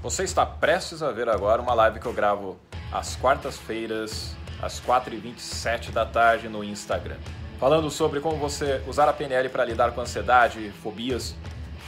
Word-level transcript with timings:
Você 0.00 0.22
está 0.22 0.46
prestes 0.46 1.02
a 1.02 1.10
ver 1.10 1.28
agora 1.28 1.60
uma 1.60 1.74
live 1.74 1.98
que 1.98 2.06
eu 2.06 2.12
gravo 2.12 2.56
às 2.92 3.16
quartas-feiras, 3.16 4.36
às 4.62 4.80
4h27 4.80 5.90
da 5.90 6.06
tarde 6.06 6.48
no 6.48 6.62
Instagram. 6.62 7.16
Falando 7.58 7.90
sobre 7.90 8.20
como 8.20 8.36
você 8.36 8.80
usar 8.86 9.08
a 9.08 9.12
PNL 9.12 9.48
para 9.48 9.64
lidar 9.64 9.90
com 9.90 10.00
ansiedade, 10.00 10.70
fobias, 10.84 11.34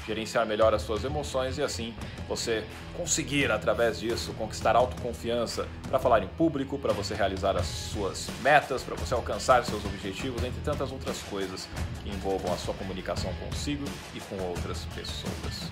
gerenciar 0.04 0.44
melhor 0.44 0.74
as 0.74 0.82
suas 0.82 1.04
emoções 1.04 1.56
e 1.56 1.62
assim 1.62 1.94
você 2.28 2.64
conseguir, 2.96 3.52
através 3.52 4.00
disso, 4.00 4.32
conquistar 4.32 4.74
autoconfiança 4.74 5.68
para 5.88 6.00
falar 6.00 6.20
em 6.24 6.28
público, 6.28 6.80
para 6.80 6.92
você 6.92 7.14
realizar 7.14 7.56
as 7.56 7.66
suas 7.66 8.28
metas, 8.42 8.82
para 8.82 8.96
você 8.96 9.14
alcançar 9.14 9.64
seus 9.64 9.84
objetivos, 9.84 10.42
entre 10.42 10.60
tantas 10.62 10.90
outras 10.90 11.22
coisas 11.22 11.68
que 12.02 12.10
envolvam 12.10 12.52
a 12.52 12.56
sua 12.56 12.74
comunicação 12.74 13.32
consigo 13.34 13.84
e 14.12 14.20
com 14.20 14.36
outras 14.48 14.84
pessoas. 14.96 15.70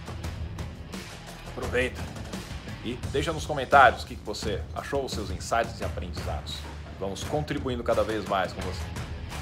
Aproveita! 1.49 2.18
E 2.89 2.99
deixa 3.13 3.35
nos 3.35 3.45
comentários 3.45 4.03
o 4.03 4.07
que 4.07 4.15
você 4.15 4.63
achou, 4.75 5.05
os 5.05 5.13
seus 5.13 5.31
insights 5.31 5.79
e 5.79 5.85
aprendizados. 5.85 6.57
Vamos 6.99 7.23
contribuindo 7.23 7.85
cada 7.85 8.03
vez 8.03 8.27
mais 8.27 8.51
com 8.55 8.63
você. 8.63 8.83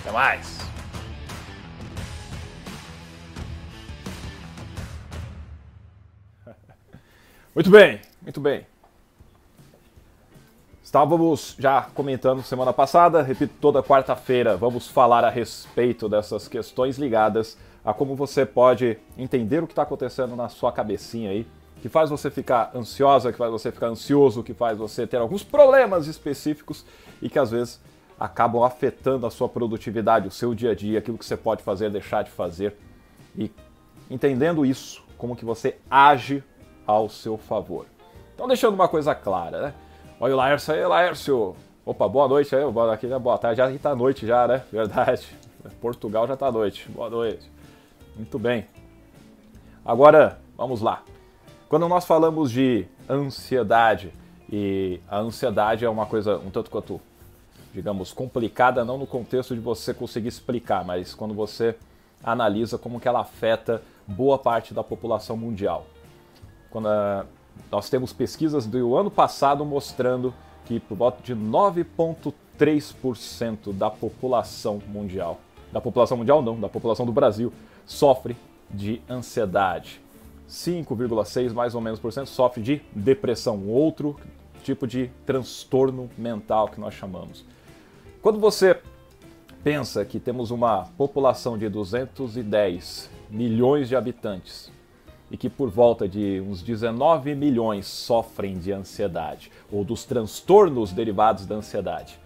Até 0.01 0.11
mais! 0.11 0.59
Muito 7.55 7.71
bem, 7.71 8.01
muito 8.21 8.41
bem. 8.41 8.67
Estávamos 10.83 11.55
já 11.57 11.83
comentando 11.83 12.43
semana 12.43 12.73
passada, 12.73 13.23
repito, 13.23 13.55
toda 13.61 13.81
quarta-feira 13.81 14.57
vamos 14.57 14.89
falar 14.89 15.25
a 15.25 15.31
respeito 15.31 16.09
dessas 16.09 16.49
questões 16.49 16.99
ligadas 16.99 17.57
a 17.85 17.95
como 17.95 18.17
você 18.17 18.45
pode 18.45 18.99
entender 19.17 19.63
o 19.63 19.67
que 19.69 19.73
está 19.73 19.83
acontecendo 19.83 20.35
na 20.35 20.49
sua 20.49 20.73
cabecinha 20.73 21.31
aí 21.31 21.47
que 21.83 21.89
faz 21.89 22.11
você 22.11 22.31
ficar 22.31 22.71
ansiosa, 22.75 23.33
que 23.33 23.39
faz 23.39 23.51
você 23.51 23.71
ficar 23.71 23.89
ansioso, 23.89 24.43
que 24.43 24.55
faz 24.55 24.79
você 24.79 25.07
ter 25.07 25.19
alguns 25.19 25.43
problemas 25.43 26.07
específicos 26.07 26.85
e 27.21 27.29
que 27.29 27.39
às 27.39 27.51
vezes 27.51 27.81
acabam 28.19 28.63
afetando 28.63 29.27
a 29.27 29.31
sua 29.31 29.49
produtividade, 29.49 30.27
o 30.27 30.31
seu 30.31 30.55
dia 30.55 30.71
a 30.71 30.75
dia, 30.75 30.99
aquilo 30.99 31.19
que 31.19 31.25
você 31.25 31.37
pode 31.37 31.63
fazer, 31.63 31.91
deixar 31.91 32.25
de 32.25 32.31
fazer. 32.31 32.77
E 33.37 33.51
entendendo 34.11 34.65
isso, 34.65 35.05
como 35.19 35.37
que 35.37 35.45
você 35.45 35.77
age 35.91 36.43
ao 36.87 37.09
seu 37.09 37.37
favor. 37.37 37.87
Então 38.35 38.49
deixando 38.49 38.75
uma 38.75 38.89
coisa 38.89 39.15
clara, 39.15 39.61
né? 39.61 39.75
Olha 40.19 40.35
o 40.35 40.37
Laércio 40.37 40.73
aí, 40.73 40.85
Laércio. 40.87 41.55
Opa, 41.85 42.09
boa 42.09 42.27
noite 42.27 42.55
aí, 42.57 42.71
boa, 42.71 42.93
aqui, 42.93 43.07
né? 43.07 43.19
boa 43.19 43.39
tarde, 43.39 43.59
já 43.59 43.71
está 43.71 43.95
noite 43.95 44.27
já, 44.27 44.49
né? 44.49 44.65
Verdade. 44.73 45.27
Portugal 45.81 46.27
já 46.27 46.35
está 46.35 46.51
noite. 46.51 46.89
Boa 46.91 47.11
noite. 47.11 47.51
Muito 48.17 48.39
bem. 48.39 48.67
Agora, 49.85 50.39
vamos 50.57 50.81
lá. 50.81 51.03
Quando 51.69 51.89
nós 51.89 52.05
falamos 52.05 52.53
de 52.53 52.87
ansiedade, 53.11 54.13
e 54.49 55.01
a 55.09 55.19
ansiedade 55.19 55.85
é 55.85 55.91
uma 55.91 56.07
coisa 56.07 56.39
um 56.39 56.49
tanto 56.49 56.71
quanto, 56.71 57.01
digamos, 57.75 58.13
complicada, 58.13 58.85
não 58.85 58.97
no 58.97 59.07
contexto 59.07 59.53
de 59.53 59.61
você 59.61 59.93
conseguir 59.93 60.29
explicar, 60.29 60.85
mas 60.85 61.13
quando 61.13 61.35
você 61.35 61.75
analisa 62.23 62.79
como 62.79 63.01
que 63.01 63.09
ela 63.09 63.19
afeta 63.21 63.83
boa 64.07 64.39
parte 64.39 64.73
da 64.73 64.85
população 64.85 65.37
mundial. 65.37 65.87
Quando 66.71 66.87
a, 66.87 67.23
ah, 67.23 67.27
nós 67.71 67.91
temos 67.91 68.13
pesquisas 68.13 68.65
do 68.65 68.97
ano 68.97 69.11
passado 69.11 69.65
mostrando 69.65 70.33
que 70.67 70.79
por 70.79 70.97
volta 70.97 71.21
de 71.21 71.35
9,3% 71.35 73.73
da 73.73 73.91
população 73.91 74.81
mundial, 74.87 75.41
da 75.73 75.81
população 75.81 76.17
mundial 76.17 76.41
não, 76.43 76.61
da 76.61 76.69
população 76.69 77.05
do 77.05 77.11
Brasil, 77.11 77.53
sofre 77.85 78.37
de 78.71 79.03
ansiedade. 79.11 80.06
5,6 80.49 81.53
mais 81.53 81.75
ou 81.75 81.81
menos 81.81 81.99
por 81.99 82.13
cento 82.13 82.29
sofre 82.29 82.63
de 82.63 82.83
depressão, 82.95 83.67
outro 83.67 84.17
tipo 84.63 84.87
de 84.87 85.11
transtorno 85.25 86.11
mental 86.17 86.69
que 86.69 86.81
nós 86.81 86.95
chamamos. 86.95 87.45
Quando 88.21 88.41
você 88.41 88.81
pensa 89.63 90.05
que 90.05 90.19
temos 90.19 90.51
uma 90.51 90.85
população 90.97 91.57
de 91.57 91.69
210 91.69 93.11
milhões 93.31 93.89
de 93.89 93.97
habitantes 93.97 94.71
e 95.31 95.37
que 95.37 95.51
por 95.51 95.69
volta 95.69 96.09
de 96.09 96.41
uns 96.41 96.63
19 96.63 97.35
milhões 97.35 97.87
sofrem 97.87 98.59
de 98.59 98.73
ansiedade 98.73 99.51
ou 99.71 99.85
dos 99.85 100.05
transtornos 100.05 100.93
derivados 100.93 101.47
da 101.47 101.57
ansiedade. 101.57 102.19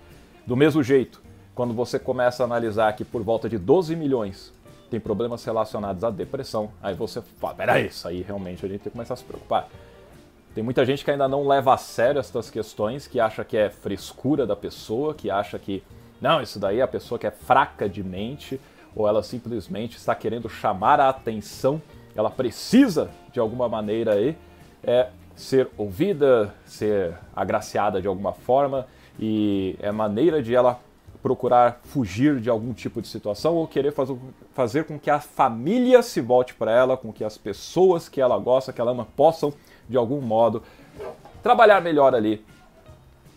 Do 0.47 0.57
mesmo 0.57 0.83
jeito, 0.83 1.23
quando 1.55 1.73
você 1.73 1.99
começa 1.99 2.43
a 2.43 2.47
analisar 2.47 2.95
que 2.95 3.05
por 3.05 3.23
volta 3.23 3.49
de 3.49 3.59
12 3.59 3.97
milhões 3.97 4.53
tem 4.91 4.99
problemas 5.01 5.45
relacionados 5.45 6.03
à 6.03 6.11
depressão, 6.11 6.71
aí 6.83 6.95
você 6.95 7.23
fala, 7.23 7.55
peraí, 7.55 7.87
isso 7.87 8.07
aí 8.09 8.23
realmente 8.23 8.67
a 8.67 8.69
gente 8.69 8.81
tem 8.81 8.91
que 8.91 8.97
começar 8.97 9.15
a 9.15 9.17
se 9.17 9.25
preocupar. 9.25 9.69
Tem 10.55 10.65
muita 10.65 10.85
gente 10.85 11.05
que 11.05 11.11
ainda 11.11 11.29
não 11.29 11.47
leva 11.47 11.73
a 11.73 11.77
sério 11.77 12.19
essas 12.19 12.51
questões, 12.51 13.07
que 13.07 13.21
acha 13.21 13.45
que 13.45 13.57
é 13.57 13.71
frescura 13.71 14.45
da 14.45 14.57
pessoa, 14.57 15.15
que 15.15 15.31
acha 15.31 15.59
que, 15.59 15.83
não, 16.21 16.43
isso 16.43 16.59
daí 16.59 16.81
é 16.81 16.83
a 16.83 16.89
pessoa 16.89 17.19
que 17.19 17.27
é 17.27 17.31
fraca 17.31 17.89
de 17.89 18.03
mente, 18.03 18.61
ou 18.95 19.09
ela 19.09 19.23
simplesmente 19.23 19.97
está 19.97 20.13
querendo 20.13 20.49
chamar 20.49 20.99
a 20.99 21.09
atenção, 21.09 21.81
ela 22.17 22.29
precisa, 22.29 23.11
de 23.33 23.39
alguma 23.39 23.69
maneira, 23.69 24.15
aí, 24.15 24.37
é, 24.83 25.09
ser 25.37 25.69
ouvida, 25.79 26.53
ser 26.67 27.15
agraciada 27.35 28.03
de 28.03 28.09
alguma 28.09 28.33
forma, 28.33 28.89
e 29.21 29.77
é 29.81 29.93
maneira 29.93 30.43
de 30.43 30.53
ela 30.53 30.81
procurar 31.23 31.81
fugir 31.85 32.41
de 32.41 32.49
algum 32.49 32.73
tipo 32.73 33.01
de 33.03 33.09
situação 33.09 33.55
ou 33.55 33.67
querer 33.67 33.93
fazer, 33.93 34.17
fazer 34.53 34.85
com 34.85 34.99
que 34.99 35.11
a 35.11 35.21
família 35.21 36.03
se 36.03 36.21
volte 36.21 36.55
para 36.55 36.71
ela, 36.71 36.97
com 36.97 37.13
que 37.13 37.25
as 37.25 37.37
pessoas 37.37 38.09
que 38.09 38.21
ela 38.21 38.39
gosta, 38.39 38.73
que 38.73 38.81
ela 38.81 38.93
ama, 38.93 39.07
possam, 39.17 39.53
de 39.89 39.97
algum 39.97 40.21
modo, 40.21 40.63
trabalhar 41.43 41.81
melhor 41.81 42.15
ali 42.15 42.45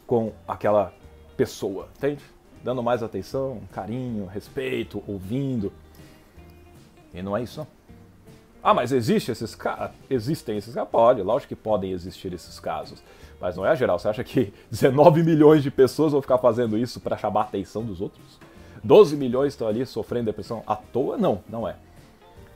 com 0.07 0.31
aquela 0.47 0.93
pessoa, 1.35 1.89
entende? 1.97 2.23
Dando 2.63 2.81
mais 2.81 3.03
atenção, 3.03 3.61
carinho, 3.71 4.25
respeito, 4.25 5.03
ouvindo. 5.07 5.71
E 7.13 7.21
não 7.21 7.35
é 7.35 7.43
isso, 7.43 7.59
não. 7.59 7.67
Ah, 8.63 8.73
mas 8.73 8.93
existe 8.93 9.29
esses 9.29 9.53
casos? 9.55 9.93
Existem 10.09 10.57
esses 10.57 10.73
casos? 10.73 10.89
Pode, 10.89 11.21
lógico 11.21 11.49
que 11.49 11.55
podem 11.55 11.91
existir 11.91 12.31
esses 12.31 12.59
casos. 12.61 13.03
Mas 13.43 13.57
não 13.57 13.65
é 13.65 13.75
geral. 13.75 13.99
Você 13.99 14.07
acha 14.07 14.23
que 14.23 14.53
19 14.71 15.21
milhões 15.21 15.61
de 15.61 15.69
pessoas 15.69 16.13
vão 16.13 16.21
ficar 16.21 16.37
fazendo 16.37 16.77
isso 16.77 17.01
para 17.01 17.17
chamar 17.17 17.41
a 17.41 17.43
atenção 17.43 17.83
dos 17.83 17.99
outros? 17.99 18.39
12 18.81 19.17
milhões 19.17 19.51
estão 19.51 19.67
ali 19.67 19.85
sofrendo 19.85 20.27
depressão 20.27 20.63
à 20.65 20.77
toa? 20.77 21.17
Não, 21.17 21.41
não 21.49 21.67
é. 21.67 21.75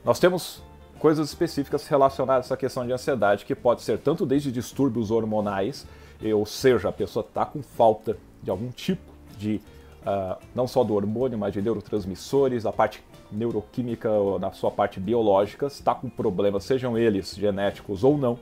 Nós 0.05 0.17
temos 0.17 0.63
coisas 0.97 1.27
específicas 1.27 1.85
relacionadas 1.87 2.45
a 2.45 2.47
essa 2.47 2.57
questão 2.57 2.87
de 2.87 2.93
ansiedade, 2.93 3.43
que 3.43 3.53
pode 3.53 3.81
ser 3.81 3.97
tanto 3.99 4.25
desde 4.25 4.49
distúrbios 4.49 5.11
hormonais, 5.11 5.85
ou 6.33 6.45
seja, 6.45 6.87
a 6.87 6.93
pessoa 6.93 7.25
está 7.27 7.45
com 7.45 7.61
falta 7.61 8.17
de 8.41 8.49
algum 8.49 8.71
tipo 8.71 9.11
de, 9.37 9.61
uh, 10.01 10.41
não 10.55 10.67
só 10.67 10.85
do 10.85 10.93
hormônio, 10.93 11.37
mas 11.37 11.53
de 11.53 11.61
neurotransmissores, 11.61 12.65
a 12.65 12.71
parte 12.71 13.03
neuroquímica, 13.29 14.09
na 14.39 14.53
sua 14.53 14.71
parte 14.71 15.01
biológica, 15.01 15.67
está 15.67 15.93
com 15.93 16.09
problemas, 16.09 16.63
sejam 16.63 16.97
eles 16.97 17.35
genéticos 17.35 18.03
ou 18.05 18.17
não, 18.17 18.39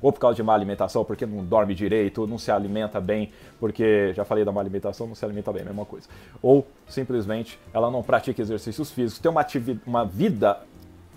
ou 0.00 0.12
por 0.12 0.20
causa 0.20 0.36
de 0.36 0.42
má 0.42 0.54
alimentação, 0.54 1.04
porque 1.04 1.26
não 1.26 1.44
dorme 1.44 1.74
direito, 1.74 2.26
não 2.26 2.38
se 2.38 2.50
alimenta 2.50 3.00
bem, 3.00 3.32
porque 3.58 4.12
já 4.14 4.24
falei 4.24 4.44
da 4.44 4.52
má 4.52 4.60
alimentação, 4.60 5.06
não 5.06 5.14
se 5.14 5.24
alimenta 5.24 5.52
bem, 5.52 5.64
mesma 5.64 5.84
coisa. 5.84 6.08
Ou 6.42 6.66
simplesmente 6.88 7.58
ela 7.72 7.90
não 7.90 8.02
pratica 8.02 8.40
exercícios 8.40 8.90
físicos, 8.90 9.18
tem 9.20 9.30
uma, 9.30 9.44
uma 9.86 10.04
vida 10.04 10.60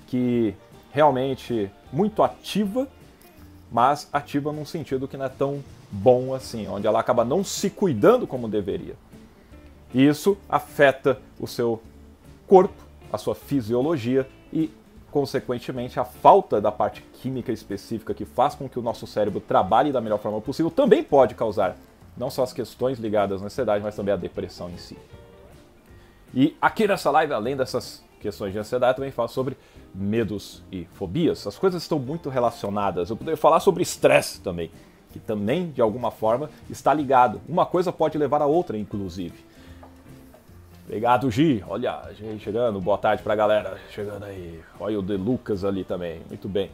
que 0.07 0.53
realmente 0.91 1.71
muito 1.91 2.21
ativa, 2.23 2.87
mas 3.71 4.09
ativa 4.11 4.51
num 4.51 4.65
sentido 4.65 5.07
que 5.07 5.15
não 5.15 5.25
é 5.25 5.29
tão 5.29 5.63
bom 5.91 6.33
assim, 6.33 6.67
onde 6.67 6.87
ela 6.87 6.99
acaba 6.99 7.23
não 7.23 7.43
se 7.43 7.69
cuidando 7.69 8.27
como 8.27 8.47
deveria. 8.47 8.95
E 9.93 10.05
isso 10.05 10.37
afeta 10.47 11.19
o 11.39 11.47
seu 11.47 11.81
corpo, 12.47 12.83
a 13.11 13.17
sua 13.17 13.35
fisiologia 13.35 14.27
e 14.51 14.69
consequentemente, 15.11 15.99
a 15.99 16.05
falta 16.05 16.61
da 16.61 16.71
parte 16.71 17.01
química 17.21 17.51
específica 17.51 18.13
que 18.13 18.25
faz 18.25 18.55
com 18.55 18.67
que 18.67 18.79
o 18.79 18.81
nosso 18.81 19.05
cérebro 19.05 19.41
trabalhe 19.41 19.91
da 19.91 20.01
melhor 20.01 20.19
forma 20.19 20.39
possível 20.39 20.71
também 20.71 21.03
pode 21.03 21.35
causar 21.35 21.77
não 22.17 22.29
só 22.29 22.43
as 22.43 22.53
questões 22.53 22.97
ligadas 22.97 23.41
à 23.41 23.45
ansiedade, 23.45 23.83
mas 23.83 23.95
também 23.95 24.13
a 24.13 24.17
depressão 24.17 24.69
em 24.69 24.77
si. 24.77 24.97
E 26.33 26.55
aqui 26.61 26.87
nessa 26.87 27.11
live, 27.11 27.33
além 27.33 27.57
dessas 27.57 28.03
questões 28.19 28.53
de 28.53 28.59
ansiedade, 28.59 28.95
também 28.95 29.11
falo 29.11 29.27
sobre 29.27 29.57
medos 29.93 30.63
e 30.71 30.85
fobias. 30.93 31.45
As 31.45 31.57
coisas 31.57 31.81
estão 31.81 31.99
muito 31.99 32.29
relacionadas. 32.29 33.09
Eu 33.09 33.17
poderia 33.17 33.37
falar 33.37 33.59
sobre 33.59 33.83
estresse 33.83 34.39
também, 34.39 34.71
que 35.11 35.19
também, 35.19 35.71
de 35.71 35.81
alguma 35.81 36.11
forma, 36.11 36.49
está 36.69 36.93
ligado. 36.93 37.41
Uma 37.49 37.65
coisa 37.65 37.91
pode 37.91 38.17
levar 38.17 38.41
a 38.41 38.45
outra, 38.45 38.77
inclusive. 38.77 39.43
Obrigado, 40.91 41.31
Gi. 41.31 41.63
Olha, 41.69 42.01
gente 42.11 42.43
chegando. 42.43 42.81
Boa 42.81 42.97
tarde 42.97 43.23
pra 43.23 43.33
galera. 43.33 43.77
Chegando 43.91 44.25
aí. 44.25 44.61
Olha 44.77 44.99
o 44.99 45.01
De 45.01 45.15
Lucas 45.15 45.63
ali 45.63 45.85
também. 45.85 46.21
Muito 46.27 46.49
bem. 46.49 46.69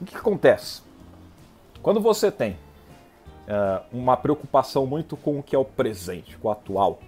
O 0.00 0.04
que, 0.04 0.16
acontece? 0.16 0.82
Quando 1.80 2.00
você 2.00 2.32
tem 2.32 2.58
uh, 3.46 3.84
uma 3.92 4.16
preocupação 4.16 4.86
muito 4.86 5.16
com 5.16 5.38
o 5.38 5.42
que 5.42 5.54
é 5.54 5.58
o 5.58 5.64
presente, 5.64 6.36
com 6.38 6.48
o 6.48 6.50
atual, 6.50 6.98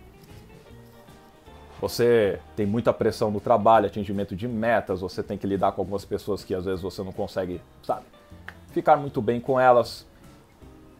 você 1.80 2.38
tem 2.54 2.64
muita 2.64 2.92
pressão 2.92 3.32
no 3.32 3.40
trabalho, 3.40 3.86
atingimento 3.86 4.36
de 4.36 4.46
metas, 4.46 5.00
você 5.00 5.20
tem 5.20 5.36
que 5.36 5.48
lidar 5.48 5.72
com 5.72 5.80
algumas 5.80 6.04
pessoas 6.04 6.44
que 6.44 6.54
às 6.54 6.64
vezes 6.64 6.80
você 6.80 7.02
não 7.02 7.10
consegue, 7.10 7.60
sabe, 7.82 8.04
ficar 8.70 8.96
muito 8.98 9.20
bem 9.20 9.40
com 9.40 9.58
elas, 9.58 10.06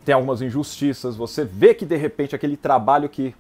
tem 0.05 0.13
algumas 0.13 0.43
injustiças, 0.43 1.15
você 1.15 1.45
vê 1.45 1.73
que 1.73 1.87
de 1.87 1.97
repente 1.97 2.35
aquele 2.35 2.57
trabalho 2.57 3.09
que 3.09 3.33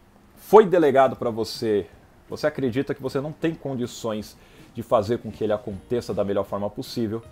foi 0.43 0.67
delegado 0.67 1.17
para 1.17 1.31
você, 1.31 1.87
você 2.29 2.47
acredita 2.47 2.94
que 2.94 3.00
você 3.00 3.21
não 3.21 3.33
tem 3.33 3.55
condições 3.55 4.37
de 4.75 4.83
fazer 4.83 5.19
com 5.19 5.31
que 5.31 5.43
ele 5.43 5.53
aconteça 5.53 6.12
da 6.12 6.25
melhor 6.25 6.44
forma 6.44 6.69
possível. 6.69 7.23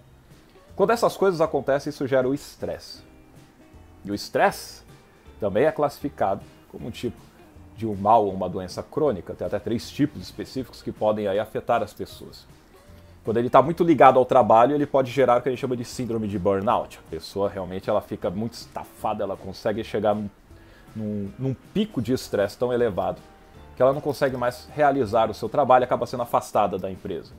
Quando 0.75 0.91
essas 0.91 1.17
coisas 1.17 1.41
acontecem, 1.41 1.91
isso 1.91 2.07
gera 2.07 2.27
o 2.27 2.33
estresse. 2.33 3.03
E 4.05 4.11
o 4.11 4.15
estresse 4.15 4.83
também 5.39 5.65
é 5.65 5.73
classificado 5.73 6.41
como 6.71 6.89
um 6.89 6.91
tipo 6.91 7.21
de 7.77 7.87
um 7.87 7.95
mal 7.95 8.25
ou 8.25 8.33
uma 8.33 8.49
doença 8.49 8.83
crônica. 8.83 9.35
Tem 9.35 9.47
até 9.47 9.59
três 9.59 9.91
tipos 9.91 10.23
específicos 10.23 10.81
que 10.81 10.93
podem 10.93 11.27
aí 11.27 11.39
afetar 11.39 11.83
as 11.83 11.93
pessoas. 11.93 12.47
Quando 13.25 13.37
ele 13.37 13.49
está 13.49 13.61
muito 13.61 13.85
ligado 13.85 14.19
ao 14.19 14.25
trabalho, 14.25 14.75
ele 14.75 14.87
pode 14.87 15.11
gerar 15.11 15.39
o 15.39 15.43
que 15.43 15.49
a 15.49 15.53
gente 15.53 15.61
chama 15.61 15.77
de 15.77 15.85
síndrome 15.85 16.27
de 16.27 16.39
burnout. 16.39 16.99
A 17.07 17.11
pessoa 17.11 17.51
realmente 17.51 17.91
ela 17.91 18.01
fica 18.01 18.31
muito 18.31 18.55
estafada, 18.55 19.25
ela 19.25 19.37
consegue 19.37 19.85
chegar 19.85 20.15
num, 20.15 20.31
num, 20.95 21.31
num 21.39 21.55
pico 21.75 22.01
de 22.01 22.13
estresse 22.13 22.57
tão 22.57 22.73
elevado 22.73 23.21
que 23.77 23.83
ela 23.83 23.93
não 23.93 24.01
consegue 24.01 24.37
mais 24.37 24.69
realizar 24.75 25.31
o 25.31 25.35
seu 25.35 25.49
trabalho 25.49 25.83
e 25.83 25.85
acaba 25.85 26.07
sendo 26.07 26.23
afastada 26.23 26.79
da 26.79 26.91
empresa. 26.91 27.33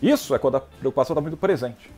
Isso 0.00 0.34
é 0.34 0.38
quando 0.38 0.56
a 0.56 0.60
preocupação 0.60 1.14
está 1.14 1.20
muito 1.20 1.36
presente. 1.36 1.90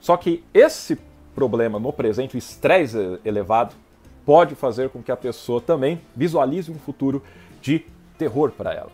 Só 0.00 0.16
que 0.16 0.42
esse 0.52 0.98
problema 1.34 1.78
no 1.78 1.92
presente, 1.92 2.34
o 2.34 2.38
estresse 2.38 3.20
elevado, 3.24 3.74
pode 4.24 4.54
fazer 4.54 4.90
com 4.90 5.02
que 5.02 5.12
a 5.12 5.16
pessoa 5.16 5.60
também 5.60 6.00
visualize 6.16 6.70
um 6.70 6.78
futuro 6.78 7.22
de 7.60 7.84
terror 8.18 8.50
para 8.50 8.72
ela. 8.74 8.90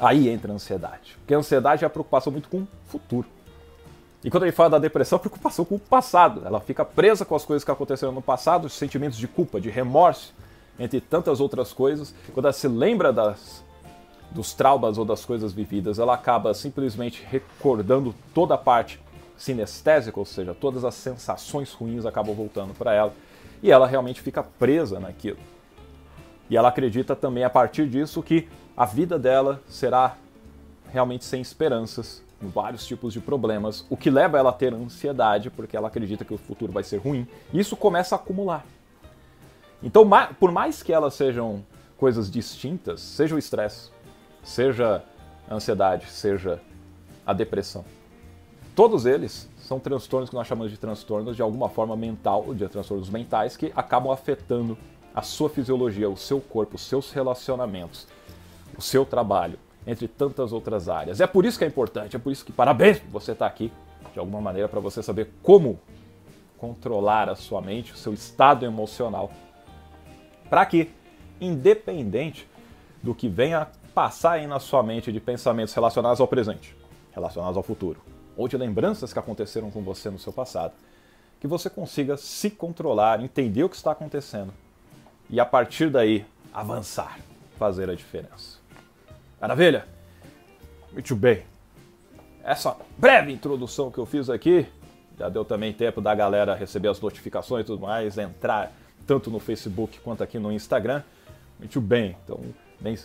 Aí 0.00 0.28
entra 0.28 0.50
a 0.50 0.54
ansiedade. 0.54 1.16
Porque 1.18 1.34
a 1.34 1.38
ansiedade 1.38 1.84
é 1.84 1.86
a 1.86 1.90
preocupação 1.90 2.32
muito 2.32 2.48
com 2.48 2.62
o 2.62 2.68
futuro. 2.86 3.28
E 4.24 4.30
quando 4.30 4.44
ele 4.44 4.52
fala 4.52 4.70
da 4.70 4.78
depressão, 4.78 5.18
preocupação 5.18 5.64
com 5.64 5.74
o 5.74 5.78
passado. 5.78 6.42
Ela 6.44 6.60
fica 6.60 6.84
presa 6.84 7.24
com 7.24 7.34
as 7.34 7.44
coisas 7.44 7.64
que 7.64 7.70
aconteceram 7.70 8.12
no 8.12 8.22
passado, 8.22 8.66
os 8.66 8.72
sentimentos 8.72 9.18
de 9.18 9.26
culpa, 9.26 9.60
de 9.60 9.68
remorso, 9.68 10.32
entre 10.78 11.00
tantas 11.00 11.40
outras 11.40 11.72
coisas. 11.72 12.14
Quando 12.32 12.46
ela 12.46 12.52
se 12.52 12.68
lembra 12.68 13.12
das, 13.12 13.64
dos 14.30 14.54
traumas 14.54 14.96
ou 14.96 15.04
das 15.04 15.24
coisas 15.24 15.52
vividas, 15.52 15.98
ela 15.98 16.14
acaba 16.14 16.54
simplesmente 16.54 17.24
recordando 17.28 18.14
toda 18.32 18.54
a 18.54 18.58
parte 18.58 19.00
sinestésica, 19.36 20.18
ou 20.20 20.24
seja, 20.24 20.54
todas 20.54 20.84
as 20.84 20.94
sensações 20.94 21.72
ruins 21.72 22.06
acabam 22.06 22.34
voltando 22.34 22.72
para 22.74 22.94
ela 22.94 23.12
e 23.60 23.72
ela 23.72 23.88
realmente 23.88 24.20
fica 24.20 24.42
presa 24.42 25.00
naquilo. 25.00 25.38
E 26.48 26.56
ela 26.56 26.68
acredita 26.68 27.16
também 27.16 27.42
a 27.42 27.50
partir 27.50 27.88
disso 27.88 28.22
que 28.22 28.48
a 28.76 28.84
vida 28.84 29.18
dela 29.18 29.60
será 29.68 30.16
realmente 30.92 31.24
sem 31.24 31.40
esperanças, 31.40 32.21
vários 32.48 32.86
tipos 32.86 33.12
de 33.12 33.20
problemas, 33.20 33.84
o 33.88 33.96
que 33.96 34.10
leva 34.10 34.38
ela 34.38 34.50
a 34.50 34.52
ter 34.52 34.72
ansiedade, 34.74 35.50
porque 35.50 35.76
ela 35.76 35.88
acredita 35.88 36.24
que 36.24 36.34
o 36.34 36.38
futuro 36.38 36.72
vai 36.72 36.82
ser 36.82 36.98
ruim. 36.98 37.26
E 37.52 37.60
isso 37.60 37.76
começa 37.76 38.14
a 38.14 38.18
acumular. 38.18 38.64
Então, 39.82 40.08
por 40.38 40.52
mais 40.52 40.82
que 40.82 40.92
elas 40.92 41.14
sejam 41.14 41.64
coisas 41.96 42.30
distintas, 42.30 43.00
seja 43.00 43.34
o 43.34 43.38
estresse, 43.38 43.90
seja 44.42 45.04
a 45.48 45.54
ansiedade, 45.54 46.06
seja 46.06 46.60
a 47.26 47.32
depressão, 47.32 47.84
todos 48.74 49.06
eles 49.06 49.48
são 49.58 49.78
transtornos 49.78 50.28
que 50.28 50.36
nós 50.36 50.46
chamamos 50.46 50.70
de 50.70 50.78
transtornos 50.78 51.36
de 51.36 51.42
alguma 51.42 51.68
forma 51.68 51.96
mental, 51.96 52.54
de 52.54 52.68
transtornos 52.68 53.08
mentais 53.08 53.56
que 53.56 53.72
acabam 53.74 54.12
afetando 54.12 54.76
a 55.14 55.22
sua 55.22 55.48
fisiologia, 55.48 56.08
o 56.08 56.16
seu 56.16 56.40
corpo, 56.40 56.76
os 56.76 56.82
seus 56.82 57.10
relacionamentos, 57.12 58.06
o 58.76 58.82
seu 58.82 59.04
trabalho, 59.04 59.58
entre 59.86 60.06
tantas 60.08 60.52
outras 60.52 60.88
áreas. 60.88 61.20
É 61.20 61.26
por 61.26 61.44
isso 61.44 61.58
que 61.58 61.64
é 61.64 61.68
importante, 61.68 62.16
é 62.16 62.18
por 62.18 62.32
isso 62.32 62.44
que 62.44 62.52
parabéns 62.52 63.00
você 63.10 63.32
está 63.32 63.46
aqui, 63.46 63.72
de 64.12 64.18
alguma 64.18 64.40
maneira, 64.40 64.68
para 64.68 64.80
você 64.80 65.02
saber 65.02 65.30
como 65.42 65.80
controlar 66.58 67.28
a 67.28 67.34
sua 67.34 67.60
mente, 67.60 67.92
o 67.92 67.96
seu 67.96 68.12
estado 68.12 68.64
emocional, 68.64 69.32
para 70.48 70.64
que, 70.64 70.90
independente 71.40 72.48
do 73.02 73.14
que 73.14 73.28
venha 73.28 73.66
passar 73.92 74.32
aí 74.32 74.46
na 74.46 74.60
sua 74.60 74.82
mente 74.82 75.12
de 75.12 75.20
pensamentos 75.20 75.74
relacionados 75.74 76.20
ao 76.20 76.28
presente, 76.28 76.76
relacionados 77.12 77.56
ao 77.56 77.62
futuro, 77.62 78.00
ou 78.36 78.46
de 78.46 78.56
lembranças 78.56 79.12
que 79.12 79.18
aconteceram 79.18 79.70
com 79.70 79.82
você 79.82 80.08
no 80.08 80.18
seu 80.18 80.32
passado, 80.32 80.72
que 81.40 81.48
você 81.48 81.68
consiga 81.68 82.16
se 82.16 82.50
controlar, 82.50 83.20
entender 83.20 83.64
o 83.64 83.68
que 83.68 83.74
está 83.74 83.90
acontecendo 83.90 84.54
e 85.28 85.40
a 85.40 85.44
partir 85.44 85.90
daí 85.90 86.24
avançar, 86.54 87.18
fazer 87.58 87.90
a 87.90 87.94
diferença. 87.94 88.61
Maravilha? 89.42 89.84
Muito 90.92 91.16
bem. 91.16 91.42
Essa 92.44 92.76
breve 92.96 93.32
introdução 93.32 93.90
que 93.90 93.98
eu 93.98 94.06
fiz 94.06 94.30
aqui 94.30 94.68
já 95.18 95.28
deu 95.28 95.44
também 95.44 95.72
tempo 95.72 96.00
da 96.00 96.14
galera 96.14 96.54
receber 96.54 96.86
as 96.86 97.00
notificações 97.00 97.64
e 97.64 97.66
tudo 97.66 97.82
mais, 97.82 98.16
entrar 98.18 98.72
tanto 99.04 99.32
no 99.32 99.40
Facebook 99.40 99.98
quanto 99.98 100.22
aqui 100.22 100.38
no 100.38 100.52
Instagram. 100.52 101.02
Muito 101.58 101.80
bem. 101.80 102.16
Então, 102.22 102.40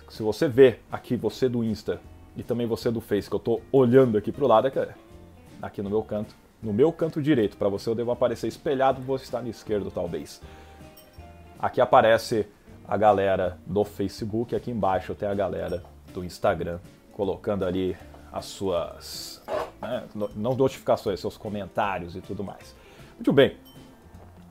se 0.10 0.22
você 0.22 0.48
vê 0.48 0.78
aqui 0.92 1.16
você 1.16 1.50
do 1.50 1.63
Insta 1.63 2.00
e 2.36 2.44
também 2.44 2.68
você 2.68 2.92
do 2.92 3.01
Face, 3.01 3.28
que 3.28 3.36
eu 3.36 3.40
estou 3.40 3.63
olhando 3.72 4.16
aqui 4.16 4.31
para 4.31 4.45
o 4.45 4.48
lado, 4.48 4.68
é 4.68 4.80
é 4.80 4.94
aqui 5.60 5.81
no 5.81 5.90
meu 5.90 6.04
canto, 6.04 6.36
no 6.62 6.72
meu 6.72 6.94
canto 6.94 7.19
direito. 7.19 7.57
Para 7.57 7.68
você 7.68 7.90
eu 7.90 7.95
devo 7.95 8.12
aparecer 8.12 8.48
espelhado, 8.48 9.01
você 9.01 9.24
está 9.24 9.42
no 9.42 9.50
esquerdo 9.50 9.90
talvez. 9.90 10.40
Aqui 11.57 11.81
aparece 11.81 12.45
a 12.88 12.95
galera 12.95 13.57
do 13.66 13.83
Facebook, 13.83 14.56
aqui 14.56 14.69
embaixo 14.69 15.16
tem 15.16 15.28
a 15.28 15.33
galera 15.33 15.96
do 16.18 16.25
Instagram 16.25 16.80
colocando 17.14 17.64
ali 17.64 17.96
as 18.31 18.46
suas 18.46 19.42
né, 19.81 20.04
não 20.36 20.56
notificações, 20.56 21.19
seus 21.19 21.38
comentários 21.38 22.16
e 22.16 22.22
tudo 22.22 22.44
mais. 22.44 22.75
Muito 23.16 23.31
bem. 23.31 23.56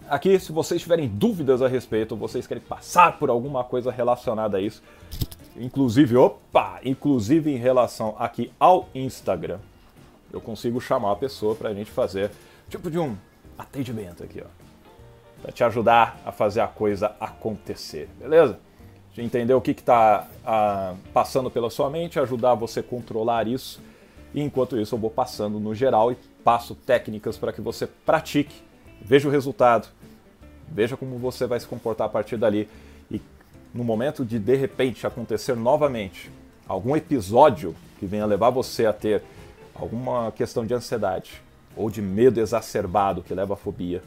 Aqui, 0.09 0.39
se 0.39 0.53
vocês 0.53 0.81
tiverem 0.81 1.09
dúvidas 1.09 1.61
a 1.61 1.67
respeito, 1.67 2.15
vocês 2.15 2.47
querem 2.47 2.63
passar 2.63 3.19
por 3.19 3.29
alguma 3.29 3.65
coisa 3.65 3.91
relacionada 3.91 4.59
a 4.59 4.61
isso, 4.61 4.81
inclusive, 5.57 6.17
opa, 6.17 6.81
inclusive 6.85 7.53
em 7.53 7.57
relação 7.57 8.15
aqui 8.17 8.53
ao 8.59 8.89
Instagram, 8.95 9.59
eu 10.33 10.41
consigo 10.41 10.81
chamar 10.81 11.13
a 11.13 11.17
pessoa 11.17 11.57
para 11.57 11.71
a 11.71 11.75
gente 11.75 11.91
fazer 11.91 12.31
tipo 12.69 12.89
de 12.89 12.99
um 12.99 13.17
atendimento 13.59 14.23
aqui, 14.23 14.41
ó, 14.41 14.49
para 15.43 15.51
te 15.51 15.65
ajudar 15.65 16.21
a 16.25 16.31
fazer 16.31 16.61
a 16.61 16.69
coisa 16.69 17.17
acontecer, 17.19 18.09
beleza? 18.19 18.61
De 19.17 19.23
entender 19.23 19.55
o 19.55 19.63
que 19.63 19.71
está 19.71 20.29
ah, 20.45 20.95
passando 21.15 21.51
pela 21.51 21.71
sua 21.71 21.89
mente, 21.89 22.21
ajudar 22.21 22.55
você 22.55 22.81
a 22.81 22.83
controlar 22.83 23.49
isso. 23.49 23.81
E 24.35 24.43
enquanto 24.43 24.79
isso, 24.79 24.95
eu 24.95 24.99
vou 24.99 25.09
passando 25.09 25.59
no 25.59 25.75
geral 25.75 26.13
e 26.13 26.17
passo 26.45 26.75
técnicas 26.75 27.39
para 27.39 27.51
que 27.51 27.63
você 27.63 27.87
pratique, 27.87 28.63
veja 29.01 29.27
o 29.27 29.31
resultado, 29.31 29.89
veja 30.69 30.99
como 30.99 31.17
você 31.17 31.47
vai 31.47 31.59
se 31.59 31.67
comportar 31.67 32.09
a 32.09 32.11
partir 32.11 32.37
dali. 32.37 32.69
E 33.11 33.19
no 33.73 33.83
momento 33.83 34.23
de 34.23 34.39
de 34.39 34.55
repente 34.55 35.07
acontecer 35.07 35.57
novamente 35.57 36.31
algum 36.69 36.95
episódio 36.95 37.75
que 37.99 38.05
venha 38.05 38.27
levar 38.27 38.51
você 38.51 38.85
a 38.85 38.93
ter 38.93 39.23
alguma 39.75 40.31
questão 40.31 40.67
de 40.67 40.75
ansiedade 40.75 41.43
ou 41.75 41.89
de 41.89 42.03
medo 42.03 42.39
exacerbado 42.39 43.23
que 43.23 43.33
leva 43.33 43.55
à 43.55 43.57
fobia, 43.57 44.03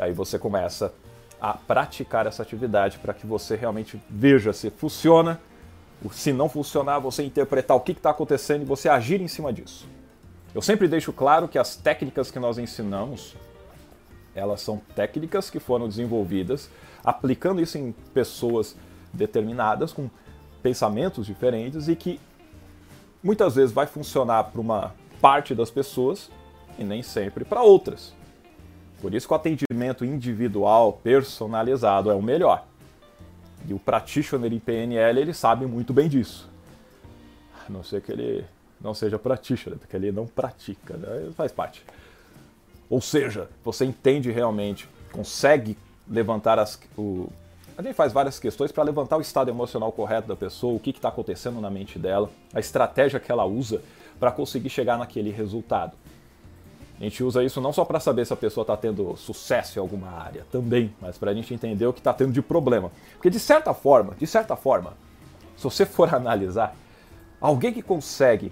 aí 0.00 0.12
você 0.12 0.36
começa 0.36 0.92
a 1.40 1.54
praticar 1.54 2.26
essa 2.26 2.42
atividade 2.42 2.98
para 2.98 3.12
que 3.12 3.26
você 3.26 3.56
realmente 3.56 4.00
veja 4.08 4.52
se 4.52 4.70
funciona, 4.70 5.40
se 6.12 6.32
não 6.32 6.48
funcionar, 6.48 6.98
você 6.98 7.22
interpretar 7.22 7.76
o 7.76 7.80
que 7.80 7.92
está 7.92 8.10
acontecendo 8.10 8.62
e 8.62 8.64
você 8.64 8.88
agir 8.88 9.20
em 9.20 9.28
cima 9.28 9.52
disso. 9.52 9.88
Eu 10.54 10.62
sempre 10.62 10.88
deixo 10.88 11.12
claro 11.12 11.48
que 11.48 11.58
as 11.58 11.76
técnicas 11.76 12.30
que 12.30 12.38
nós 12.38 12.58
ensinamos, 12.58 13.36
elas 14.34 14.60
são 14.60 14.80
técnicas 14.94 15.50
que 15.50 15.58
foram 15.58 15.88
desenvolvidas 15.88 16.70
aplicando 17.06 17.60
isso 17.60 17.78
em 17.78 17.92
pessoas 18.12 18.76
determinadas 19.12 19.92
com 19.92 20.10
pensamentos 20.60 21.24
diferentes 21.24 21.86
e 21.86 21.94
que 21.94 22.20
muitas 23.22 23.54
vezes 23.54 23.72
vai 23.72 23.86
funcionar 23.86 24.44
para 24.44 24.60
uma 24.60 24.92
parte 25.20 25.54
das 25.54 25.70
pessoas 25.70 26.28
e 26.76 26.82
nem 26.82 27.02
sempre 27.02 27.44
para 27.44 27.62
outras. 27.62 28.12
Por 29.00 29.14
isso 29.14 29.26
que 29.26 29.32
o 29.32 29.36
atendimento 29.36 30.04
individual, 30.04 30.94
personalizado, 31.02 32.10
é 32.10 32.14
o 32.14 32.22
melhor. 32.22 32.64
E 33.68 33.74
o 33.74 33.78
practitioner 33.78 34.52
em 34.52 34.58
PNL, 34.58 35.20
ele 35.20 35.34
sabe 35.34 35.66
muito 35.66 35.92
bem 35.92 36.08
disso. 36.08 36.48
A 37.66 37.70
não 37.70 37.82
ser 37.82 38.00
que 38.00 38.12
ele 38.12 38.44
não 38.80 38.94
seja 38.94 39.18
practitioner, 39.18 39.78
porque 39.78 39.96
ele 39.96 40.12
não 40.12 40.26
pratica, 40.26 40.96
né? 40.96 41.30
faz 41.36 41.52
parte. 41.52 41.84
Ou 42.88 43.00
seja, 43.00 43.48
você 43.64 43.84
entende 43.84 44.30
realmente, 44.30 44.88
consegue 45.10 45.76
levantar 46.08 46.58
as, 46.58 46.78
o, 46.96 47.28
a 47.76 47.82
gente 47.82 47.94
faz 47.94 48.12
várias 48.12 48.38
questões 48.38 48.72
para 48.72 48.82
levantar 48.82 49.18
o 49.18 49.20
estado 49.20 49.50
emocional 49.50 49.92
correto 49.92 50.28
da 50.28 50.36
pessoa, 50.36 50.74
o 50.74 50.80
que 50.80 50.90
está 50.90 51.08
acontecendo 51.08 51.60
na 51.60 51.70
mente 51.70 51.98
dela, 51.98 52.30
a 52.54 52.60
estratégia 52.60 53.20
que 53.20 53.30
ela 53.30 53.44
usa 53.44 53.82
para 54.18 54.32
conseguir 54.32 54.70
chegar 54.70 54.96
naquele 54.96 55.30
resultado. 55.30 55.92
A 56.98 57.04
gente 57.04 57.22
usa 57.22 57.44
isso 57.44 57.60
não 57.60 57.72
só 57.72 57.84
para 57.84 58.00
saber 58.00 58.24
se 58.24 58.32
a 58.32 58.36
pessoa 58.36 58.62
está 58.62 58.76
tendo 58.76 59.14
sucesso 59.16 59.78
em 59.78 59.80
alguma 59.80 60.08
área, 60.08 60.46
também, 60.50 60.94
mas 61.00 61.18
para 61.18 61.30
a 61.30 61.34
gente 61.34 61.52
entender 61.52 61.86
o 61.86 61.92
que 61.92 62.00
está 62.00 62.12
tendo 62.14 62.32
de 62.32 62.40
problema. 62.40 62.90
Porque 63.12 63.28
de 63.28 63.38
certa 63.38 63.74
forma, 63.74 64.14
de 64.18 64.26
certa 64.26 64.56
forma, 64.56 64.94
se 65.56 65.64
você 65.64 65.84
for 65.84 66.12
analisar, 66.14 66.74
alguém 67.40 67.72
que 67.72 67.82
consegue 67.82 68.50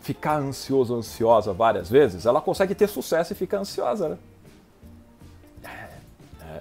ficar 0.00 0.36
ansioso, 0.36 0.96
ansiosa 0.96 1.52
várias 1.52 1.88
vezes, 1.88 2.26
ela 2.26 2.40
consegue 2.40 2.74
ter 2.74 2.88
sucesso 2.88 3.32
e 3.32 3.36
ficar 3.36 3.58
ansiosa, 3.58 4.08
né? 4.10 4.18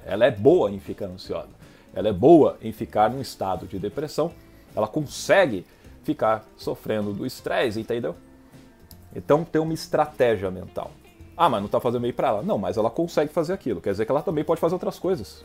ela 0.06 0.26
é 0.26 0.32
boa 0.32 0.72
em 0.72 0.80
ficar 0.80 1.06
ansiosa. 1.06 1.50
Ela 1.94 2.10
é 2.10 2.14
boa 2.14 2.58
em 2.62 2.72
ficar 2.72 3.10
num 3.10 3.22
estado 3.22 3.66
de 3.66 3.80
depressão. 3.80 4.32
Ela 4.76 4.88
consegue 4.88 5.66
ficar 6.04 6.46
sofrendo 6.56 7.14
do 7.14 7.26
estresse, 7.26 7.80
entendeu? 7.80 8.16
Então 9.16 9.44
tem 9.44 9.62
uma 9.62 9.74
estratégia 9.74 10.52
mental. 10.52 10.92
Ah, 11.38 11.50
mas 11.50 11.60
não 11.60 11.66
está 11.66 11.80
fazendo 11.80 12.02
bem 12.02 12.14
para 12.14 12.30
ela. 12.30 12.42
Não, 12.42 12.58
mas 12.58 12.78
ela 12.78 12.90
consegue 12.90 13.32
fazer 13.32 13.54
aquilo. 13.54 13.82
Quer 13.82 13.92
dizer 13.92 14.06
que 14.06 14.12
ela 14.12 14.22
também 14.22 14.44
pode 14.44 14.62
fazer 14.62 14.76
outras 14.76 14.98
coisas. 14.98 15.44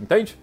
Entende? 0.00 0.38